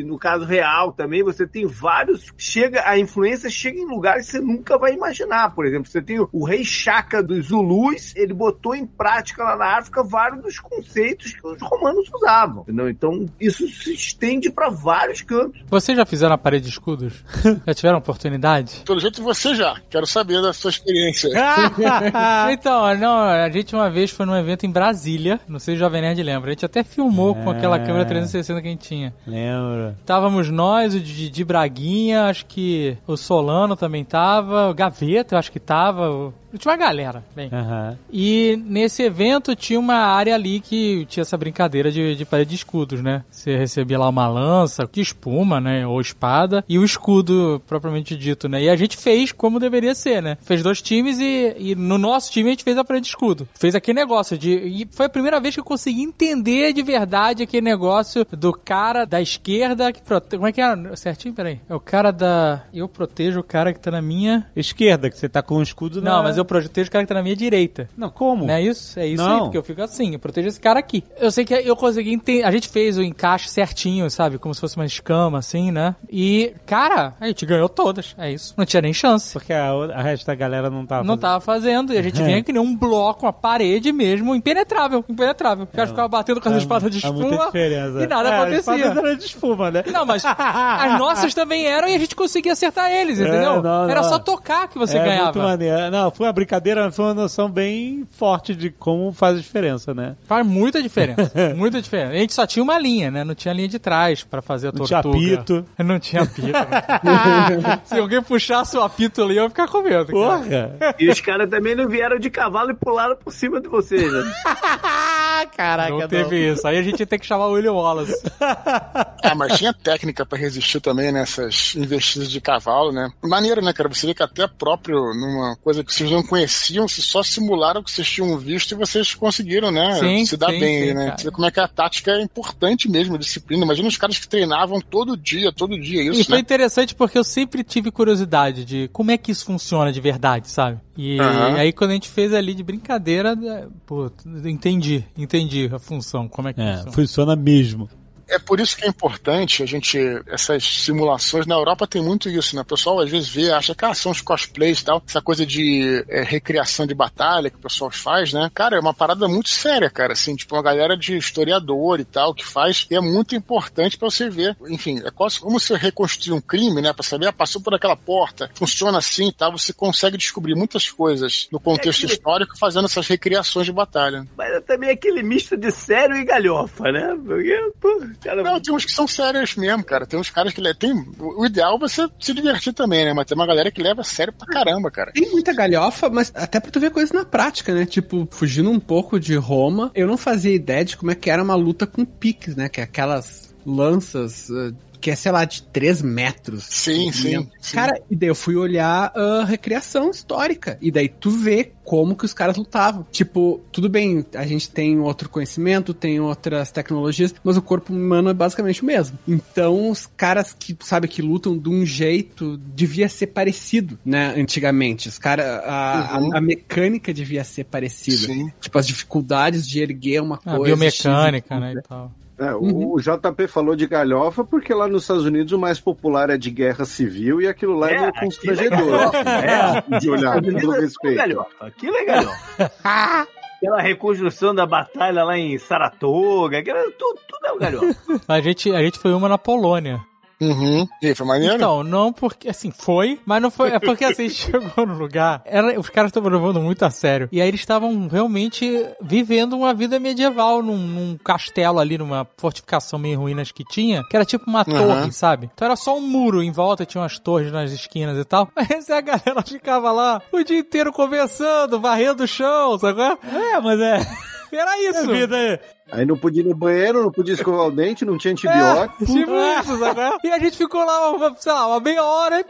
[0.05, 2.33] No caso real também, você tem vários.
[2.37, 2.97] Chega, a
[3.27, 5.53] influência chega em lugares que você nunca vai imaginar.
[5.53, 9.77] Por exemplo, você tem o rei Shaka dos Zulus, ele botou em prática lá na
[9.77, 12.63] África vários dos conceitos que os romanos usavam.
[12.63, 12.89] entendeu?
[12.89, 15.61] Então, isso se estende para vários cantos.
[15.69, 17.23] Vocês já fizeram a parede de escudos?
[17.65, 18.83] já tiveram oportunidade?
[18.85, 19.75] Pelo jeito você já.
[19.89, 21.29] Quero saber da sua experiência.
[22.51, 25.79] então, não, a gente uma vez foi num evento em Brasília, não sei se o
[25.79, 27.85] Jovem Nerd lembra, a gente até filmou com aquela É.
[27.85, 29.13] câmera 360 que a gente tinha.
[29.25, 29.95] Lembro.
[29.99, 35.51] Estávamos nós, o Didi Braguinha, acho que o Solano também tava, o Gaveta eu acho
[35.51, 37.49] que tava, o- tinha uma galera, bem.
[37.51, 37.97] Aham.
[38.11, 42.55] E nesse evento tinha uma área ali que tinha essa brincadeira de, de parede de
[42.55, 43.23] escudos, né?
[43.29, 45.85] Você recebia lá uma lança, que espuma, né?
[45.85, 48.63] Ou espada, e o escudo propriamente dito, né?
[48.63, 50.37] E a gente fez como deveria ser, né?
[50.41, 53.47] Fez dois times e, e no nosso time a gente fez a parede de escudo.
[53.53, 54.51] Fez aquele negócio de.
[54.51, 59.05] E foi a primeira vez que eu consegui entender de verdade aquele negócio do cara
[59.05, 60.37] da esquerda que protege.
[60.37, 60.95] Como é que é?
[60.95, 61.33] Certinho?
[61.33, 61.59] Peraí.
[61.69, 62.63] É o cara da.
[62.73, 64.45] Eu protejo o cara que tá na minha.
[64.55, 66.17] Esquerda, que você tá com o escudo na...
[66.17, 67.89] Não, mas eu protejo o cara que tá na minha direita.
[67.95, 68.45] Não, como?
[68.45, 68.99] Não é isso?
[68.99, 69.33] É isso Não.
[69.35, 71.03] aí, porque eu fico assim, eu protejo esse cara aqui.
[71.19, 72.43] Eu sei que eu consegui entender.
[72.43, 74.37] A gente fez o encaixe certinho, sabe?
[74.37, 75.95] Como se fosse uma escama, assim, né?
[76.09, 78.15] E, cara, a gente ganhou todas.
[78.17, 78.53] É isso.
[78.57, 79.33] Não tinha nem chance.
[79.33, 81.03] Porque a, a resto da galera não tava...
[81.03, 81.93] Não tava fazendo.
[81.93, 85.03] E a gente vinha que nem um bloco, uma parede mesmo, impenetrável.
[85.07, 85.65] Impenetrável.
[85.65, 87.45] O cara ficava batendo com as espadas de muita espuma.
[87.45, 88.03] diferença.
[88.03, 88.73] E nada é, acontecia.
[88.73, 89.83] A espada era de espuma, né?
[89.91, 93.55] Não, mas as nossas também eram e a gente conseguia acertar eles, entendeu?
[93.55, 94.09] É, não, Era não.
[94.09, 95.25] só tocar que você é ganhava.
[95.25, 95.91] muito maneiro.
[95.91, 100.15] Não, foi uma brincadeira, foi uma noção bem forte de como faz a diferença, né?
[100.25, 101.31] Faz muita diferença.
[101.55, 102.11] muita diferença.
[102.13, 103.23] A gente só tinha uma linha, né?
[103.23, 105.33] Não tinha linha de trás pra fazer a Não tinha tortuga.
[105.35, 105.65] apito.
[105.83, 106.47] Não tinha apito.
[107.85, 110.11] Se alguém puxasse o apito ali, eu ia ficar com medo.
[110.11, 110.75] Porra!
[110.99, 114.33] E os caras também não vieram de cavalo e pularam por cima de vocês, né?
[115.45, 116.67] Caraca, Não teve isso.
[116.67, 118.13] Aí a gente ia ter que chamar o William Wallace.
[119.23, 123.09] Ah, mas tinha técnica pra resistir também nessas investidas de cavalo, né?
[123.21, 123.89] Maneiro, né, cara?
[123.89, 127.83] Você vê que até próprio numa coisa que vocês não conheciam, vocês só simularam o
[127.83, 129.95] que vocês tinham visto e vocês conseguiram, né?
[129.99, 131.05] Sim, se dar sim, bem, sim, né?
[131.05, 131.17] cara.
[131.17, 133.65] Você vê como é que a tática é importante mesmo, a disciplina.
[133.65, 136.41] Imagina os caras que treinavam todo dia, todo dia E isso, foi né?
[136.41, 140.79] interessante porque eu sempre tive curiosidade de como é que isso funciona de verdade, sabe?
[140.95, 141.55] E Aham.
[141.55, 144.09] aí quando a gente fez ali de brincadeira, é, pô,
[144.45, 146.91] entendi, entendi a função, como é que É, funciona.
[146.93, 147.89] funciona mesmo.
[148.27, 149.97] É por isso que é importante a gente,
[150.27, 152.61] essas simulações, na Europa tem muito isso, né?
[152.61, 155.45] O pessoal às vezes vê, acha que ah, são os cosplays e tal, essa coisa
[155.45, 158.49] de é, recriação de batalha que o pessoal faz, né?
[158.53, 162.33] Cara, é uma parada muito séria, cara, assim, tipo uma galera de historiador e tal
[162.33, 166.33] que faz, e é muito importante para você ver, enfim, é quase como você reconstruir
[166.33, 166.91] um crime, né?
[166.93, 170.89] Pra saber, ah, passou por aquela porta, funciona assim e tal, você consegue descobrir muitas
[170.89, 174.27] coisas no contexto É que- histórico fazendo essas recriações de batalha.
[174.37, 177.15] Mas é também aquele misto de sério e galhofa, né?
[177.25, 180.05] Porque, pô, cara, Não, tem uns que são sérios mesmo, cara.
[180.05, 180.93] Tem uns caras que le- tem.
[181.19, 183.13] O ideal é você se divertir também, né?
[183.13, 185.11] Mas tem uma galera que leva sério pra caramba, cara.
[185.11, 187.85] Tem muita galhofa, mas até pra tu ver coisas na prática, né?
[187.85, 191.43] Tipo, fugindo um pouco de Roma, eu não fazia ideia de como é que era
[191.43, 192.67] uma luta com piques, né?
[192.69, 194.71] Que é aquelas lanças eh,
[195.07, 196.65] que é, sei lá, de 3 metros.
[196.65, 197.47] Sim, sim.
[197.61, 197.73] sim.
[197.73, 200.77] Cara, e daí eu fui olhar a recriação histórica.
[200.81, 203.07] E daí tu vê como que os caras lutavam.
[203.09, 208.29] Tipo, tudo bem, a gente tem outro conhecimento, tem outras tecnologias, mas o corpo humano
[208.29, 209.17] é basicamente o mesmo.
[209.25, 215.07] Então, os caras que, sabe, que lutam de um jeito, devia ser parecido, né, antigamente.
[215.07, 216.35] Os caras, a, a- Uhum.
[216.35, 218.17] a mecânica devia ser parecida.
[218.33, 218.51] Sim.
[218.59, 220.63] Tipo, as dificuldades de erguer uma A coisa.
[220.65, 222.11] biomecânica, X, né, e tal.
[222.39, 226.29] É, o, o JP falou de galhofa porque lá nos Estados Unidos o mais popular
[226.29, 229.11] é de guerra civil e aquilo lá é, É, meio aquilo constrangedor.
[229.93, 229.99] É.
[229.99, 231.17] De olhar, com todo respeito.
[231.17, 231.49] galhofa.
[231.67, 232.71] Aquilo é galhofa.
[233.57, 238.21] Aquela reconstrução da batalha lá em Saratoga, aquilo, tudo, tudo é o galhofa.
[238.27, 239.99] A gente, a gente foi uma na Polônia.
[240.39, 240.87] Uhum.
[241.01, 241.55] E foi maneiro?
[241.55, 244.93] Então, não porque, assim, foi, mas não foi, é porque assim, a gente chegou no
[244.95, 249.53] lugar, era, os caras estavam levando muito a sério, e aí eles estavam realmente vivendo
[249.57, 254.15] uma vida medieval num, num castelo ali, numa fortificação meio em ruínas que tinha, que
[254.15, 254.77] era tipo uma Uhum.
[254.77, 255.49] torre, sabe?
[255.53, 258.89] Então era só um muro em volta, tinha umas torres nas esquinas e tal, mas
[258.89, 263.01] a galera ficava lá o dia inteiro conversando, varrendo o chão, sabe?
[263.01, 263.17] é?
[263.55, 263.99] É, mas é...
[264.49, 265.05] Era isso.
[265.11, 265.59] vida
[265.91, 269.05] Aí não podia ir no banheiro, não podia escovar o dente, não tinha antibiótico.
[269.05, 270.01] Tipo isso, sabe?
[270.01, 270.17] é?
[270.27, 272.43] E a gente ficou lá, uma, sei lá, uma meia hora e é,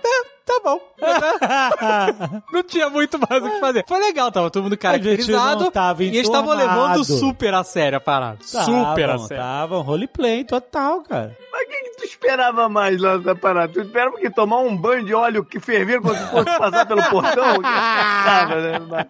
[0.45, 0.79] tá bom.
[2.51, 3.85] não tinha muito mais o que fazer.
[3.87, 5.69] Foi legal, tava todo mundo caracterizado.
[5.69, 8.39] tava e eles estavam levando super a sério a parada.
[8.41, 9.43] super a sério.
[9.43, 11.37] Tava um roleplay total, cara.
[11.51, 13.73] Mas o que, que tu esperava mais lá da parada?
[13.73, 17.03] Tu esperava que tomar um banho de óleo que fervia quando tu fosse passar pelo
[17.03, 17.61] portão?
[17.61, 19.07] Tava, né?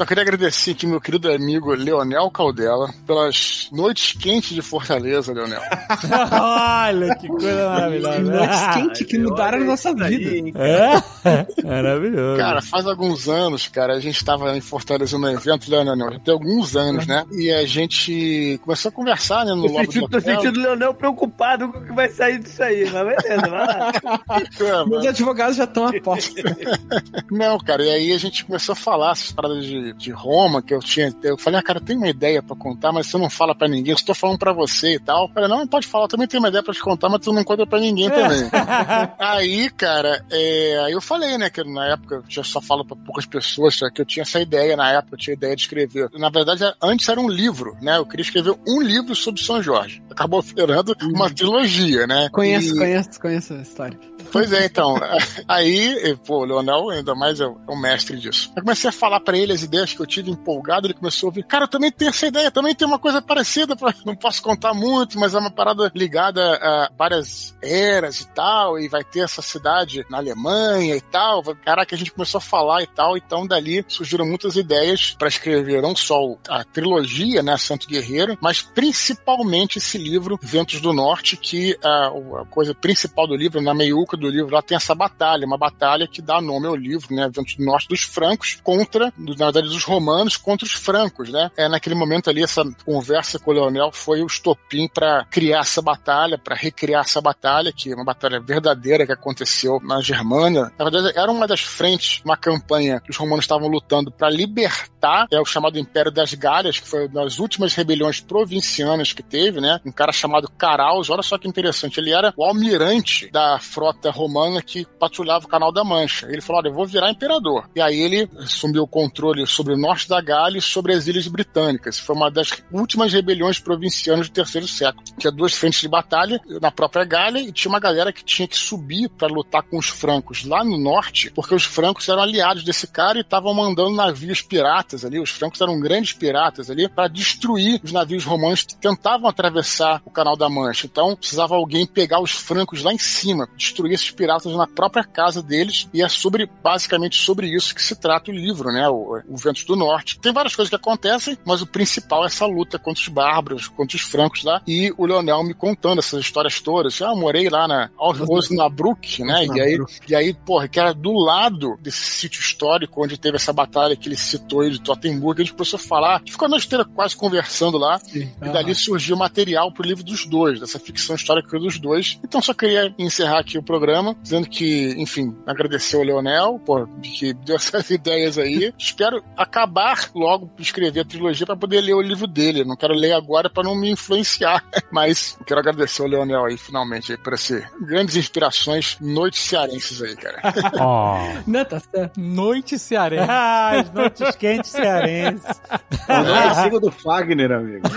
[0.00, 5.60] Só queria agradecer aqui meu querido amigo Leonel Caldela pelas noites quentes de Fortaleza, Leonel.
[6.88, 8.20] Olha que coisa maravilhosa.
[8.20, 10.36] Noites quentes que mudaram a nossa aí, vida.
[10.36, 10.54] hein?
[10.56, 11.60] É?
[11.62, 12.38] Maravilhoso.
[12.38, 16.32] Cara, faz alguns anos, cara, a gente tava em Fortaleza no evento, Leonel, já tem
[16.32, 17.26] alguns anos, né?
[17.32, 20.34] E a gente começou a conversar, né, no sentindo, do tô hotel.
[20.40, 22.90] sentindo o Leonel preocupado com o que vai sair disso aí.
[22.90, 23.92] Mas beleza, vai lá.
[23.92, 26.40] Cara, Meus advogados já estão a posto.
[27.30, 30.74] Não, cara, e aí a gente começou a falar essas paradas de, de Roma, que
[30.74, 31.14] eu tinha.
[31.22, 33.90] Eu falei, ah, cara, tem uma ideia pra contar, mas você não fala pra ninguém,
[33.92, 35.26] eu estou falando pra você e tal.
[35.26, 37.32] Eu falei, não, pode falar, eu também tenho uma ideia pra te contar, mas tu
[37.32, 38.48] não conta pra ninguém também.
[39.18, 43.26] aí, cara, é, aí eu falei, né, que na época eu só falo pra poucas
[43.26, 46.08] pessoas, só que eu tinha essa ideia na época, eu tinha ideia de escrever.
[46.14, 47.96] Na verdade, antes era um livro, né?
[47.96, 50.02] Eu queria escrever um livro sobre São Jorge.
[50.10, 52.28] Acabou virando uma trilogia, né?
[52.32, 53.98] Conheço, E- conheço, conheço a história.
[54.32, 54.94] Pois é, então.
[55.48, 58.52] Aí, pô, o Leonel ainda mais é o é o mestre disso.
[58.56, 61.30] Eu comecei a falar pra ele as ideias que eu tive empolgado, ele começou a
[61.30, 61.44] ouvir.
[61.44, 63.94] Cara, eu também tenho essa ideia, também tem uma coisa parecida, pra...
[64.04, 68.88] não posso contar muito, mas é uma parada ligada a várias eras e tal, e
[68.88, 71.42] vai ter essa cidade na Alemanha e tal.
[71.64, 75.82] Caraca, a gente começou a falar e tal, então dali surgiram muitas ideias pra escrever
[75.82, 81.78] não só a trilogia, né, Santo Guerreiro, mas principalmente esse livro, Ventos do Norte, que
[81.82, 82.08] a,
[82.40, 86.06] a coisa principal do livro, na meiuca do livro, lá tem essa batalha, uma batalha
[86.06, 89.84] que dá nome ao livro, né, Ventos do Norte dos francos contra, na verdade, dos
[89.84, 91.50] romanos contra os francos, né?
[91.56, 95.82] É, naquele momento ali, essa conversa com o Leonel foi o estopim para criar essa
[95.82, 100.70] batalha, para recriar essa batalha, que é uma batalha verdadeira que aconteceu na Germânia.
[100.78, 105.26] Na verdade, era uma das frentes, uma campanha que os romanos estavam lutando para libertar,
[105.30, 109.60] é o chamado Império das Galhas, que foi uma das últimas rebeliões provincianas que teve,
[109.60, 109.80] né?
[109.84, 114.62] Um cara chamado Caraus, olha só que interessante, ele era o almirante da frota romana
[114.62, 116.26] que patrulhava o Canal da Mancha.
[116.30, 117.68] Ele falou: Olha, eu vou virar imperador.
[117.74, 121.26] E aí ele assumiu o controle sobre o norte da Gália e sobre as Ilhas
[121.26, 121.98] Britânicas.
[121.98, 125.04] Foi uma das últimas rebeliões provincianas do terceiro século.
[125.18, 128.56] Tinha duas frentes de batalha na própria Gália e tinha uma galera que tinha que
[128.56, 132.86] subir para lutar com os francos lá no norte, porque os francos eram aliados desse
[132.86, 135.18] cara e estavam mandando navios piratas ali.
[135.18, 140.10] Os francos eram grandes piratas ali para destruir os navios romanos que tentavam atravessar o
[140.10, 140.86] Canal da Mancha.
[140.86, 145.42] Então precisava alguém pegar os francos lá em cima, destruir esses piratas na própria casa
[145.42, 145.88] deles.
[145.92, 148.88] E é sobre basicamente sobre isso que se trata o livro, né?
[148.88, 150.18] O, o Ventos do Norte.
[150.18, 153.96] Tem várias coisas que acontecem, mas o principal é essa luta contra os bárbaros, contra
[153.96, 154.62] os francos lá.
[154.66, 157.00] E o Leonel me contando essas histórias todas.
[157.02, 159.46] Ah, eu morei lá na Osnabrück, né?
[159.46, 163.52] E aí, e aí, porra, que era do lado desse sítio histórico onde teve essa
[163.52, 165.40] batalha que ele citou aí de Tottenburg.
[165.40, 167.98] A gente começou a falar, a gente ficou a noite inteira quase conversando lá.
[167.98, 168.30] Sim.
[168.42, 172.18] E dali surgiu material pro livro dos dois, dessa ficção histórica dos dois.
[172.24, 177.32] Então só queria encerrar aqui o programa, dizendo que, enfim, agradecer ao Leonel, pô, que
[177.34, 178.72] deu essas ideias aí.
[178.78, 182.60] Espero acabar logo de escrever a trilogia para poder ler o livro dele.
[182.60, 184.62] Eu não quero ler agora para não me influenciar,
[184.92, 190.16] mas quero agradecer ao Leonel aí, finalmente, aí, por esse grandes inspirações noites cearenses aí,
[190.16, 190.40] cara.
[191.46, 192.20] Não, tá certo.
[192.20, 193.26] Noite cearense.
[193.28, 195.60] Ah, as noites quentes cearenses.
[196.08, 197.88] Não é acima do Fagner, amigo.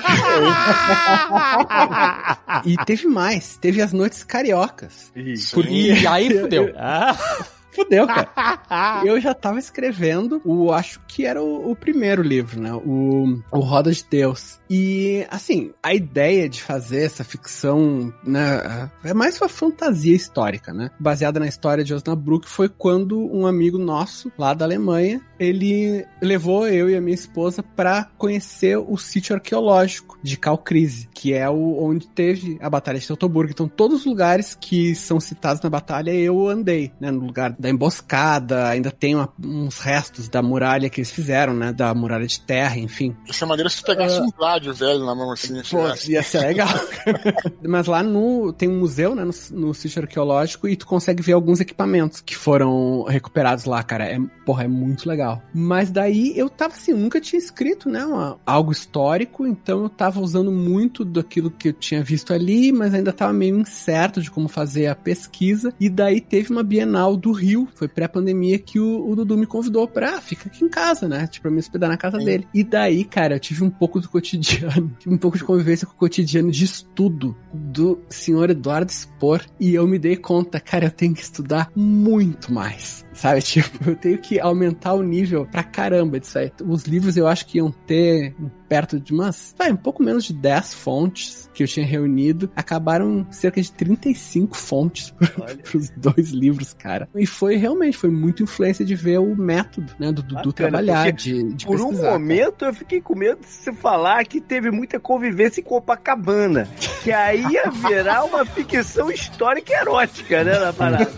[2.65, 5.11] E teve mais, teve as noites cariocas.
[5.15, 5.59] Isso.
[5.61, 6.73] E aí fudeu.
[6.77, 7.15] Ah,
[7.73, 9.01] Fudeu, cara.
[9.05, 12.73] Eu já tava escrevendo o, acho que era o, o primeiro livro, né?
[12.73, 14.59] O, o Roda de Deus.
[14.75, 18.89] E, assim, a ideia de fazer essa ficção, né?
[19.03, 20.89] É mais uma fantasia histórica, né?
[20.99, 26.67] Baseada na história de Osnabrück, foi quando um amigo nosso, lá da Alemanha, ele levou
[26.67, 31.77] eu e a minha esposa pra conhecer o sítio arqueológico de Calcrise, que é o
[31.83, 33.51] onde teve a Batalha de Teutoburgo.
[33.51, 37.11] Então, todos os lugares que são citados na batalha, eu andei, né?
[37.11, 41.71] No lugar da emboscada, ainda tem uma- uns restos da muralha que eles fizeram, né?
[41.71, 43.15] Da muralha de terra, enfim.
[43.27, 44.31] Dessa maneira, se tu pegasse um
[44.63, 46.67] gládio velho na mão assim, Pô, tivesse- ia ser legal.
[47.61, 49.33] Mas lá no tem um museu, né, no,
[49.67, 54.05] no sítio arqueológico e tu consegue ver alguns equipamentos que foram recuperados lá, cara.
[54.05, 55.41] É, porra, é muito legal.
[55.53, 59.89] Mas daí eu tava assim, eu nunca tinha escrito, né, uma- algo histórico, então eu
[59.89, 64.31] tava usando muito daquilo que eu tinha visto ali, mas ainda tava meio incerto de
[64.31, 65.73] como fazer a pesquisa.
[65.79, 69.87] E daí teve uma Bienal do Rio, foi pré-pandemia que o, o Dudu me convidou
[69.87, 72.47] pra ah, fica aqui em casa, né, tipo, pra me hospedar na casa dele.
[72.53, 75.93] E daí, cara, eu tive um pouco do cotidiano, tive um pouco de convivência com
[75.93, 79.41] o cotidiano de estudo do senhor Eduardo Spor.
[79.59, 83.02] E eu me dei conta, cara, eu tenho que estudar muito mais.
[83.13, 86.51] Sabe, tipo, eu tenho que aumentar o nível pra caramba disso aí.
[86.65, 88.35] Os livros eu acho que iam ter
[88.67, 92.49] perto de umas, vai, um pouco menos de 10 fontes que eu tinha reunido.
[92.55, 97.07] Acabaram cerca de 35 fontes pro- pros dois livros, cara.
[97.15, 101.53] E foi realmente, foi muita influência de ver o método, né, do Dudu trabalhar, de,
[101.53, 102.19] de Por um pesquisar, cara.
[102.19, 106.67] momento eu fiquei com medo de você falar que teve muita convivência em Copacabana.
[107.03, 111.11] Que aí ia virar uma ficção histórica e erótica, né, na parada.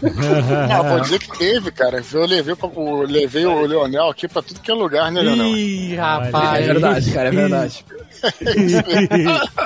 [0.72, 1.85] Ah, vou dizer que teve, cara.
[2.14, 5.45] Eu levei, pra- o, levei o Leonel aqui pra tudo que é lugar, né, Leonel?
[5.48, 6.66] Ih, É rapaz.
[6.66, 7.86] verdade, cara, é verdade.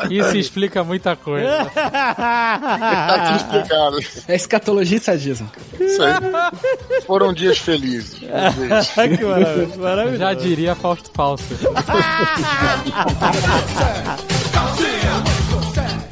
[0.09, 1.65] Isso explica muita coisa.
[1.73, 3.97] Tá tudo explicado.
[4.27, 5.49] É escatologia e sadismo.
[5.79, 6.13] Isso aí.
[7.05, 8.19] Foram dias felizes.
[8.19, 10.17] que maravilha, maravilhoso.
[10.19, 11.45] Já diria Fausto Falso.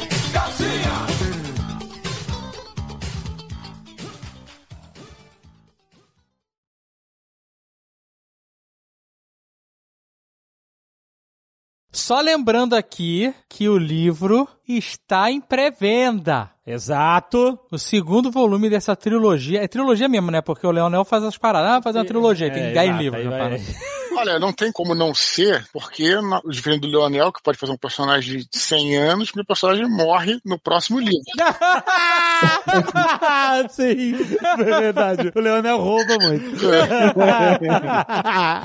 [12.07, 16.49] Só lembrando aqui que o livro está em pré-venda.
[16.65, 17.59] Exato.
[17.69, 19.61] O segundo volume dessa trilogia.
[19.61, 20.39] É trilogia mesmo, né?
[20.39, 21.67] Porque o Leonel faz as paradas.
[21.69, 22.49] Ah, vai fazer uma trilogia.
[22.49, 23.57] Tem É, 10 exato, livros na parada.
[24.17, 27.77] Olha, não tem como não ser, porque, na- diferente do Leonel, que pode fazer um
[27.77, 31.21] personagem de 100 anos, meu personagem morre no próximo livro.
[33.69, 34.15] Sim,
[34.59, 35.31] é verdade.
[35.35, 36.57] O Leonel rouba muito.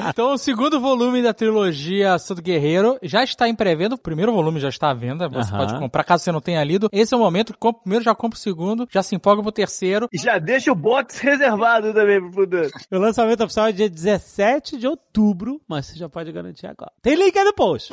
[0.08, 3.94] Então, o segundo volume da trilogia Santo Guerreiro já está em pré-venda.
[3.94, 5.28] O primeiro volume já está à venda.
[5.28, 6.88] Você pode comprar, caso você não tenha lido.
[6.92, 9.42] Esse é o momento que compra o primeiro, já compra o segundo, já se empolga
[9.42, 10.08] pro terceiro.
[10.12, 12.70] E já deixa o box reservado também pro futuro.
[12.90, 16.92] o lançamento oficial é dia 17 de outubro, mas você já pode garantir agora.
[17.02, 17.92] Tem link aí no post.